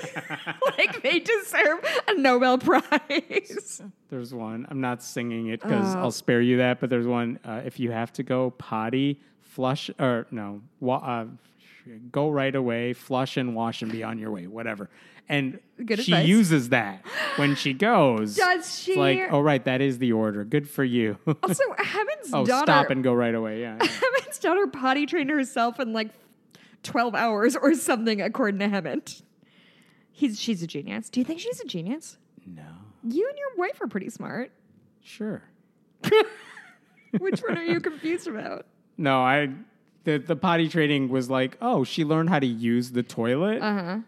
[0.78, 3.82] like they deserve a Nobel Prize.
[4.10, 4.68] There's one.
[4.69, 5.99] I'm not singing it because Oh.
[5.99, 6.80] I'll spare you that.
[6.80, 7.40] But there's one.
[7.44, 9.19] Uh, if you have to go potty,
[9.58, 11.26] flush or no, wa- uh,
[12.12, 14.46] go right away, flush and wash and be on your way.
[14.46, 14.88] Whatever.
[15.28, 16.28] And Good she advice.
[16.28, 17.04] uses that
[17.38, 18.36] when she goes.
[18.38, 18.92] Does she?
[18.92, 20.44] It's like, oh right, that is the order.
[20.46, 21.18] Good for you.
[21.44, 22.72] Also, Hemant's oh, daughter.
[22.72, 23.62] stop and go right away.
[23.62, 23.78] Yeah.
[23.82, 23.88] yeah.
[24.04, 26.12] Hemant's daughter potty trained herself in like
[26.84, 29.24] twelve hours or something, according to Hemant.
[30.12, 31.10] He's she's a genius.
[31.10, 32.18] Do you think she's a genius?
[32.46, 32.62] no.
[33.04, 34.52] You and your wife are pretty smart.
[35.04, 35.42] Sure.
[37.20, 38.66] Which one are you confused about?
[38.98, 39.49] No, I
[40.03, 43.61] the the potty training was like, oh, she learned how to use the toilet.
[43.61, 43.99] Uh huh.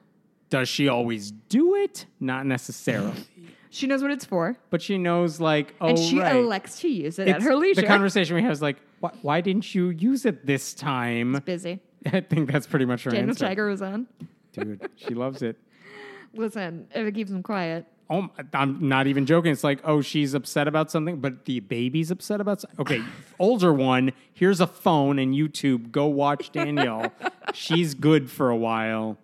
[0.50, 2.06] Does she always do it?
[2.20, 3.14] Not necessarily.
[3.72, 6.36] She knows what it's for, but she knows like, oh, and she right.
[6.36, 7.82] elects to use it at her leisure.
[7.82, 11.40] The conversation we have is like, why, why didn't you use it this time?
[11.46, 11.80] Busy.
[12.08, 13.46] I think that's pretty much her Daniel answer.
[13.46, 14.08] Tiger was on.
[14.54, 15.56] Dude, she loves it.
[16.34, 17.86] Listen, if it keeps him quiet.
[18.10, 19.52] Oh, I'm not even joking.
[19.52, 22.80] It's like, oh, she's upset about something, but the baby's upset about something.
[22.80, 23.04] Okay,
[23.40, 25.92] older one, here's a phone and YouTube.
[25.92, 27.12] Go watch Danielle.
[27.54, 29.18] she's good for a while.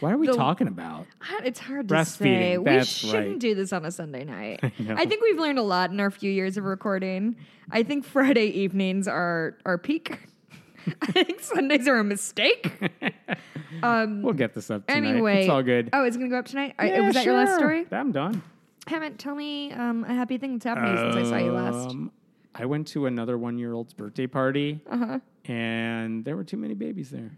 [0.00, 1.06] What are we The- talking about?
[1.42, 2.56] It's hard to say.
[2.56, 3.38] We shouldn't right.
[3.38, 4.62] do this on a Sunday night.
[4.78, 4.94] know.
[4.96, 7.36] I think we've learned a lot in our few years of recording.
[7.70, 10.20] I think Friday evenings are our peak.
[11.02, 12.90] I think Sundays are a mistake.
[13.82, 15.06] Um, We'll get this up tonight.
[15.08, 15.90] anyway, it's all good.
[15.92, 16.74] Oh, it's gonna go up tonight.
[16.82, 17.58] Yeah, was that your last sure.
[17.58, 17.86] story?
[17.92, 18.42] I'm done.
[18.86, 21.52] Haven't tell me um, a happy thing that's happened to you since I saw you
[21.52, 21.90] last.
[21.90, 22.10] Um,
[22.54, 25.18] I went to another one year old's birthday party, Uh huh.
[25.44, 27.30] and there were too many babies there.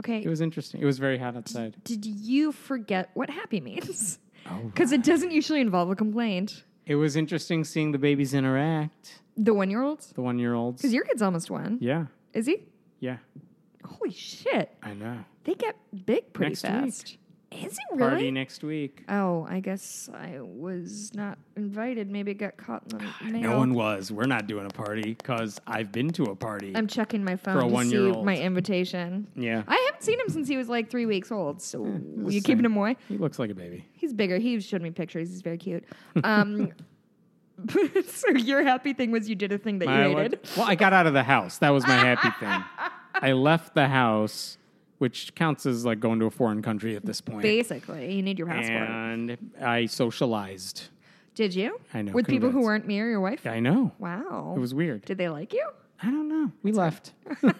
[0.00, 0.22] Okay.
[0.22, 0.82] It was interesting.
[0.82, 1.76] It was very hot outside.
[1.84, 4.18] Did you forget what happy means?
[4.48, 6.62] Oh, Because it doesn't usually involve a complaint.
[6.84, 9.20] It was interesting seeing the babies interact.
[9.36, 10.12] The one year olds?
[10.12, 10.82] The one year olds.
[10.82, 11.78] Because your kid's almost one.
[11.80, 12.58] Yeah, Is he?
[13.00, 13.18] Yeah,
[13.84, 14.76] Holy shit.
[14.82, 15.18] I know.
[15.44, 16.72] They get big pretty Next week.
[16.72, 17.18] fast.
[17.52, 18.10] Is it really?
[18.10, 19.04] Party next week.
[19.08, 22.10] oh, I guess I was not invited.
[22.10, 23.50] Maybe it got caught in the mail.
[23.52, 24.10] No one was.
[24.10, 26.72] We're not doing a party because I've been to a party.
[26.74, 28.26] I'm checking my phone for a to see one-year-old.
[28.26, 29.28] my invitation.
[29.36, 31.62] yeah, I haven't seen him since he was like three weeks old.
[31.62, 32.96] So the you keeping him away?
[33.08, 33.86] he looks like a baby.
[33.92, 34.38] He's bigger.
[34.38, 35.28] He showed me pictures.
[35.30, 35.84] He's very cute.
[36.24, 36.72] Um,
[38.06, 40.40] so your happy thing was you did a thing that you I hated.
[40.56, 41.58] well, I got out of the house.
[41.58, 42.64] That was my happy thing.
[43.14, 44.58] I left the house,
[44.98, 47.42] which counts as like going to a foreign country at this point.
[47.42, 48.88] Basically, you need your passport.
[48.90, 50.88] and I socialized.
[51.34, 51.80] Did you?
[51.92, 53.46] I know, With people who weren't me or your wife?
[53.46, 53.92] I know.
[53.98, 54.54] Wow.
[54.56, 55.04] It was weird.
[55.04, 55.66] Did they like you?
[56.02, 56.50] I don't know.
[56.62, 57.12] We left.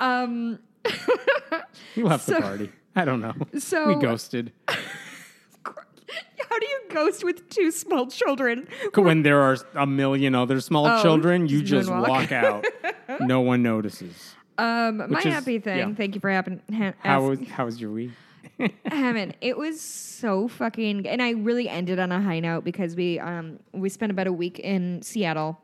[0.00, 0.58] Um,
[1.96, 2.72] We left So- the party.
[2.96, 3.34] I don't know.
[3.58, 4.52] so- we ghosted.
[6.50, 8.68] how do you ghost with two small children?
[8.94, 12.08] when there are a million other small Oh, children, you just moonwalk.
[12.08, 12.64] walk out.
[13.20, 14.34] no one notices.
[14.58, 15.78] Um, my is- happy thing.
[15.78, 15.94] yeah.
[15.94, 16.62] Thank you for happen.
[16.72, 18.10] Ha- How was how was your week?
[18.86, 23.18] Hemant, it was so fucking and I really ended on a high note because we
[23.18, 25.58] um we spent about a week in Seattle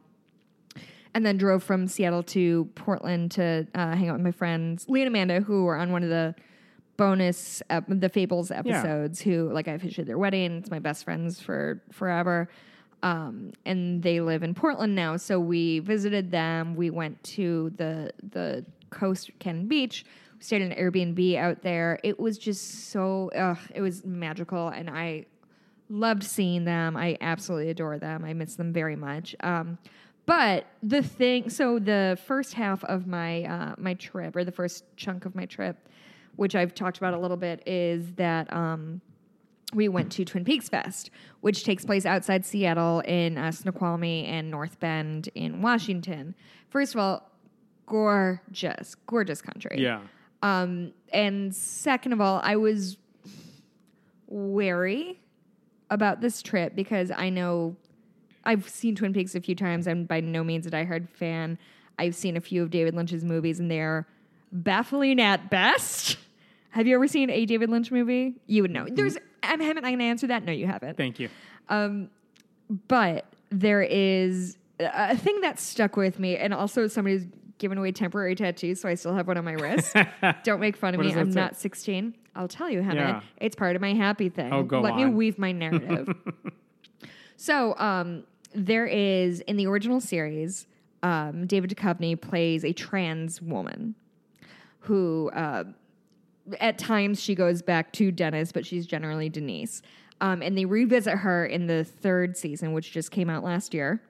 [1.15, 5.03] and then drove from Seattle to Portland to uh, hang out with my friends Lee
[5.03, 6.35] and Amanda who were on one of the
[7.01, 10.59] bonus ep- the Fables episodes who like I officiated their wedding.
[10.59, 12.49] It's my best friends for forever.
[13.03, 15.17] Um, and they live in Portland now.
[15.17, 16.77] So we visited them.
[16.77, 20.05] We went to the the coast Cannon Beach.
[20.37, 21.99] We stayed in an Airbnb out there.
[22.05, 24.69] It was just so ugh, it was magical.
[24.69, 25.25] And I
[25.89, 26.99] loved seeing them.
[26.99, 28.27] I absolutely adore them.
[28.27, 29.35] I miss them very much.
[29.41, 29.79] Um,
[30.27, 34.85] but the thing, so the first half of my uh, my trip, or the first
[34.97, 35.89] chunk of my trip,
[36.37, 39.01] which I've talked about a little bit, is that um,
[39.73, 44.51] we went to Twin Peaks Fest, which takes place outside Seattle in uh, Snoqualmie and
[44.51, 46.35] North Bend in Washington.
[46.69, 47.31] First of all,
[47.87, 49.77] gorgeous, gorgeous country.
[49.79, 50.01] Yeah.
[50.43, 52.97] Um, and second of all, I was
[54.27, 55.21] wary
[55.91, 57.77] about this trip because I know
[58.45, 59.87] I've seen Twin Peaks a few times.
[59.87, 61.59] I'm by no means a diehard fan.
[61.99, 64.07] I've seen a few of David Lynch's movies, and they're
[64.53, 66.17] baffling at best.
[66.71, 68.35] Have you ever seen a David Lynch movie?
[68.47, 68.87] You would know.
[68.89, 69.17] There's.
[69.43, 69.85] I'm haven't.
[69.85, 70.45] I can answer that.
[70.45, 70.97] No, you haven't.
[70.97, 71.29] Thank you.
[71.69, 72.11] Um,
[72.89, 77.27] but there is a thing that stuck with me, and also somebody's
[77.59, 79.95] given away temporary tattoos, so I still have one on my wrist.
[80.45, 81.13] Don't make fun of me.
[81.13, 81.41] I'm say?
[81.41, 82.15] not 16.
[82.35, 83.01] I'll tell you, Hannah.
[83.01, 83.21] Yeah.
[83.37, 84.53] It's part of my happy thing.
[84.53, 86.09] Oh, go Let me weave my narrative.
[87.37, 88.25] so, um,
[88.55, 90.67] there is in the original series,
[91.03, 93.95] um, David Duchovny plays a trans woman
[94.81, 95.65] who uh,
[96.59, 99.83] at times she goes back to Dennis, but she's generally Denise.
[100.21, 104.03] Um, and they revisit her in the third season, which just came out last year.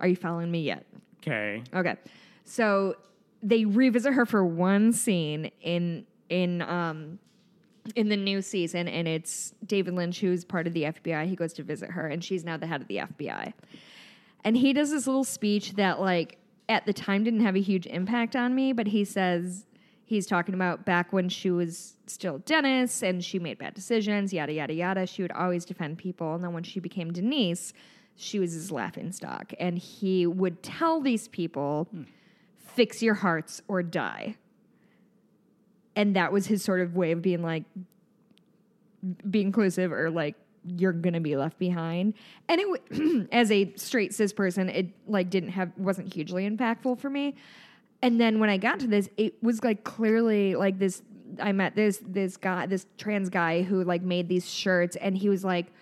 [0.00, 0.84] Are you following me yet?
[1.18, 1.62] Okay.
[1.74, 1.96] Okay.
[2.44, 2.96] So
[3.42, 7.18] they revisit her for one scene in in um
[7.94, 11.26] in the new season and it's David Lynch who's part of the FBI.
[11.26, 13.52] He goes to visit her and she's now the head of the FBI.
[14.42, 16.38] And he does this little speech that like
[16.68, 19.66] at the time didn't have a huge impact on me, but he says
[20.04, 24.52] he's talking about back when she was still Dennis and she made bad decisions, yada
[24.52, 25.06] yada yada.
[25.06, 27.72] She would always defend people, and then when she became Denise,
[28.16, 32.02] she was his laughing stock, and he would tell these people, hmm.
[32.56, 34.36] "Fix your hearts or die."
[35.96, 37.62] And that was his sort of way of being like,
[39.30, 40.34] be inclusive or like
[40.66, 42.14] you're gonna be left behind.
[42.48, 46.98] And it, w- as a straight cis person, it like didn't have wasn't hugely impactful
[46.98, 47.34] for me.
[48.04, 51.02] And then when I got to this, it was like clearly like this.
[51.40, 55.30] I met this this guy, this trans guy who like made these shirts, and he
[55.30, 55.72] was like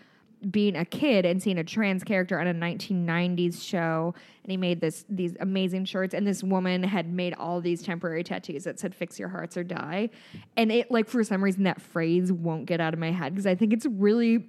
[0.48, 4.80] being a kid and seeing a trans character on a 1990s show and he made
[4.80, 8.92] this these amazing shirts and this woman had made all these temporary tattoos that said
[8.92, 10.10] fix your hearts or die
[10.56, 13.46] and it like for some reason that phrase won't get out of my head because
[13.46, 14.44] i think it's really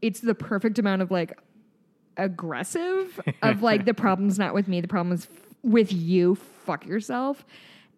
[0.00, 1.38] it's the perfect amount of like
[2.16, 5.28] aggressive of like the problem's not with me the problem is
[5.64, 6.34] with you
[6.64, 7.44] fuck yourself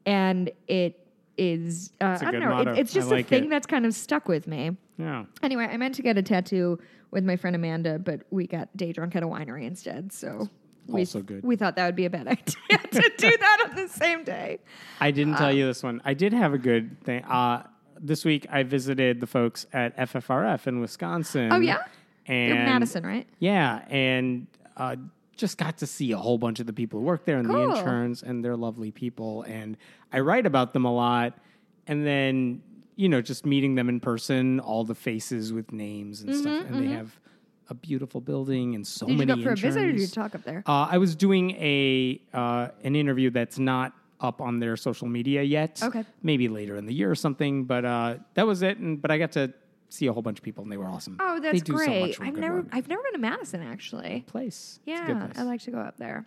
[0.06, 1.06] and it
[1.36, 3.50] is uh, i don't know it, it's just like a thing it.
[3.50, 5.24] that's kind of stuck with me Yeah.
[5.42, 6.78] Anyway, I meant to get a tattoo
[7.10, 10.10] with my friend Amanda, but we got day drunk at a winery instead.
[10.10, 10.48] So
[10.86, 11.44] we, Also good.
[11.44, 14.58] We thought that would be a bad idea to do that on the same day.
[14.98, 16.00] I didn't Uh, tell you this one.
[16.06, 17.22] I did have a good thing.
[17.24, 17.64] Uh,
[18.00, 21.52] this week I visited the folks at FFRF in Wisconsin.
[21.52, 21.82] Oh, yeah?
[22.26, 23.26] and You're Madison, right?
[23.38, 24.46] Yeah, and
[24.78, 24.96] uh,
[25.36, 27.68] just got to see a whole bunch of the people who work there and Cool.
[27.72, 29.42] the interns, and they're lovely people.
[29.42, 29.76] And
[30.12, 31.38] I write about them a lot,
[31.86, 32.62] and then
[32.98, 36.82] you know, just meeting them in person, all the faces with names and stuff, and
[36.82, 37.20] they have
[37.68, 40.00] a beautiful building and so Mm-hmm, Did you many go for a visit or did
[40.00, 40.62] you talk up there?
[40.66, 45.42] Uh, I was doing a uh, an interview that's not up on their social media
[45.42, 45.82] yet.
[45.82, 46.04] Okay.
[46.22, 47.64] maybe later in the year or something.
[47.64, 48.78] But uh, that was it.
[48.78, 49.52] And but I got to
[49.88, 51.16] see a whole bunch of people, and they were awesome.
[51.20, 52.18] Oh, that's so great.
[52.18, 52.66] much I've never work.
[52.72, 54.24] I've never been to Madison actually.
[54.26, 54.80] place.
[54.84, 55.32] Yeah, place.
[55.38, 56.26] I like to go up there.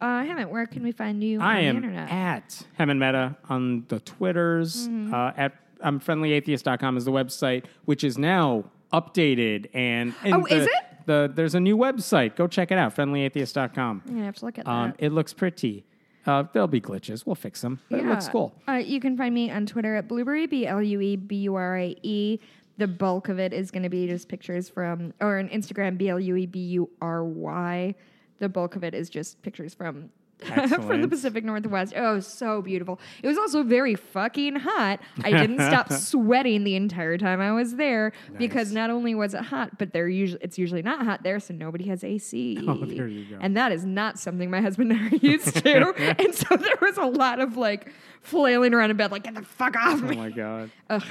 [0.00, 0.50] Uh, haven't.
[0.50, 2.10] Where can we find you I on am the internet?
[2.10, 4.88] at Hemant Mehta on the Twitters.
[4.88, 5.14] Mm-hmm.
[5.14, 9.68] Uh, at um, friendlyatheist.com is the website, which is now updated.
[9.74, 10.72] And, and Oh, the, is it?
[11.06, 12.36] The, there's a new website.
[12.36, 14.02] Go check it out, friendlyatheist.com.
[14.06, 15.04] I'm gonna have to look at Um, that.
[15.04, 15.84] it looks pretty.
[16.24, 17.26] Uh, there'll be glitches.
[17.26, 17.80] We'll fix them.
[17.90, 18.54] But it looks cool.
[18.68, 21.56] Uh, you can find me on Twitter at Blueberry, B L U E B U
[21.56, 22.38] R I E.
[22.78, 26.08] The bulk of it is going to be just pictures from, or an Instagram, B
[26.08, 27.94] L U E B U R Y.
[28.38, 30.10] The bulk of it is just pictures from.
[30.68, 31.92] from the Pacific Northwest.
[31.96, 32.98] Oh, so beautiful.
[33.22, 34.98] It was also very fucking hot.
[35.22, 39.42] I didn't stop sweating the entire time I was there because not only was it
[39.42, 42.58] hot, but they're usually it's usually not hot there, so nobody has AC.
[42.68, 43.38] Oh, there you go.
[43.40, 45.94] And that is not something my husband and I are used to.
[46.18, 49.42] and so there was a lot of like flailing around in bed, like, get the
[49.42, 50.16] fuck off Oh me.
[50.16, 50.70] Oh my god.
[50.90, 51.04] Ugh,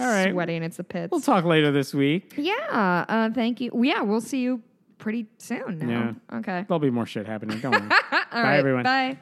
[0.00, 0.32] All right.
[0.32, 0.62] Sweating.
[0.62, 1.10] It's the pits.
[1.10, 2.34] We'll talk later this week.
[2.36, 3.04] yeah.
[3.08, 3.70] Uh, thank you.
[3.82, 4.62] Yeah, we'll see you
[4.98, 6.14] pretty soon now.
[6.30, 6.38] Yeah.
[6.38, 6.64] Okay.
[6.68, 7.60] There'll be more shit happening.
[7.60, 7.82] Don't worry.
[8.12, 8.82] All Bye, right, everyone.
[8.84, 9.18] Bye.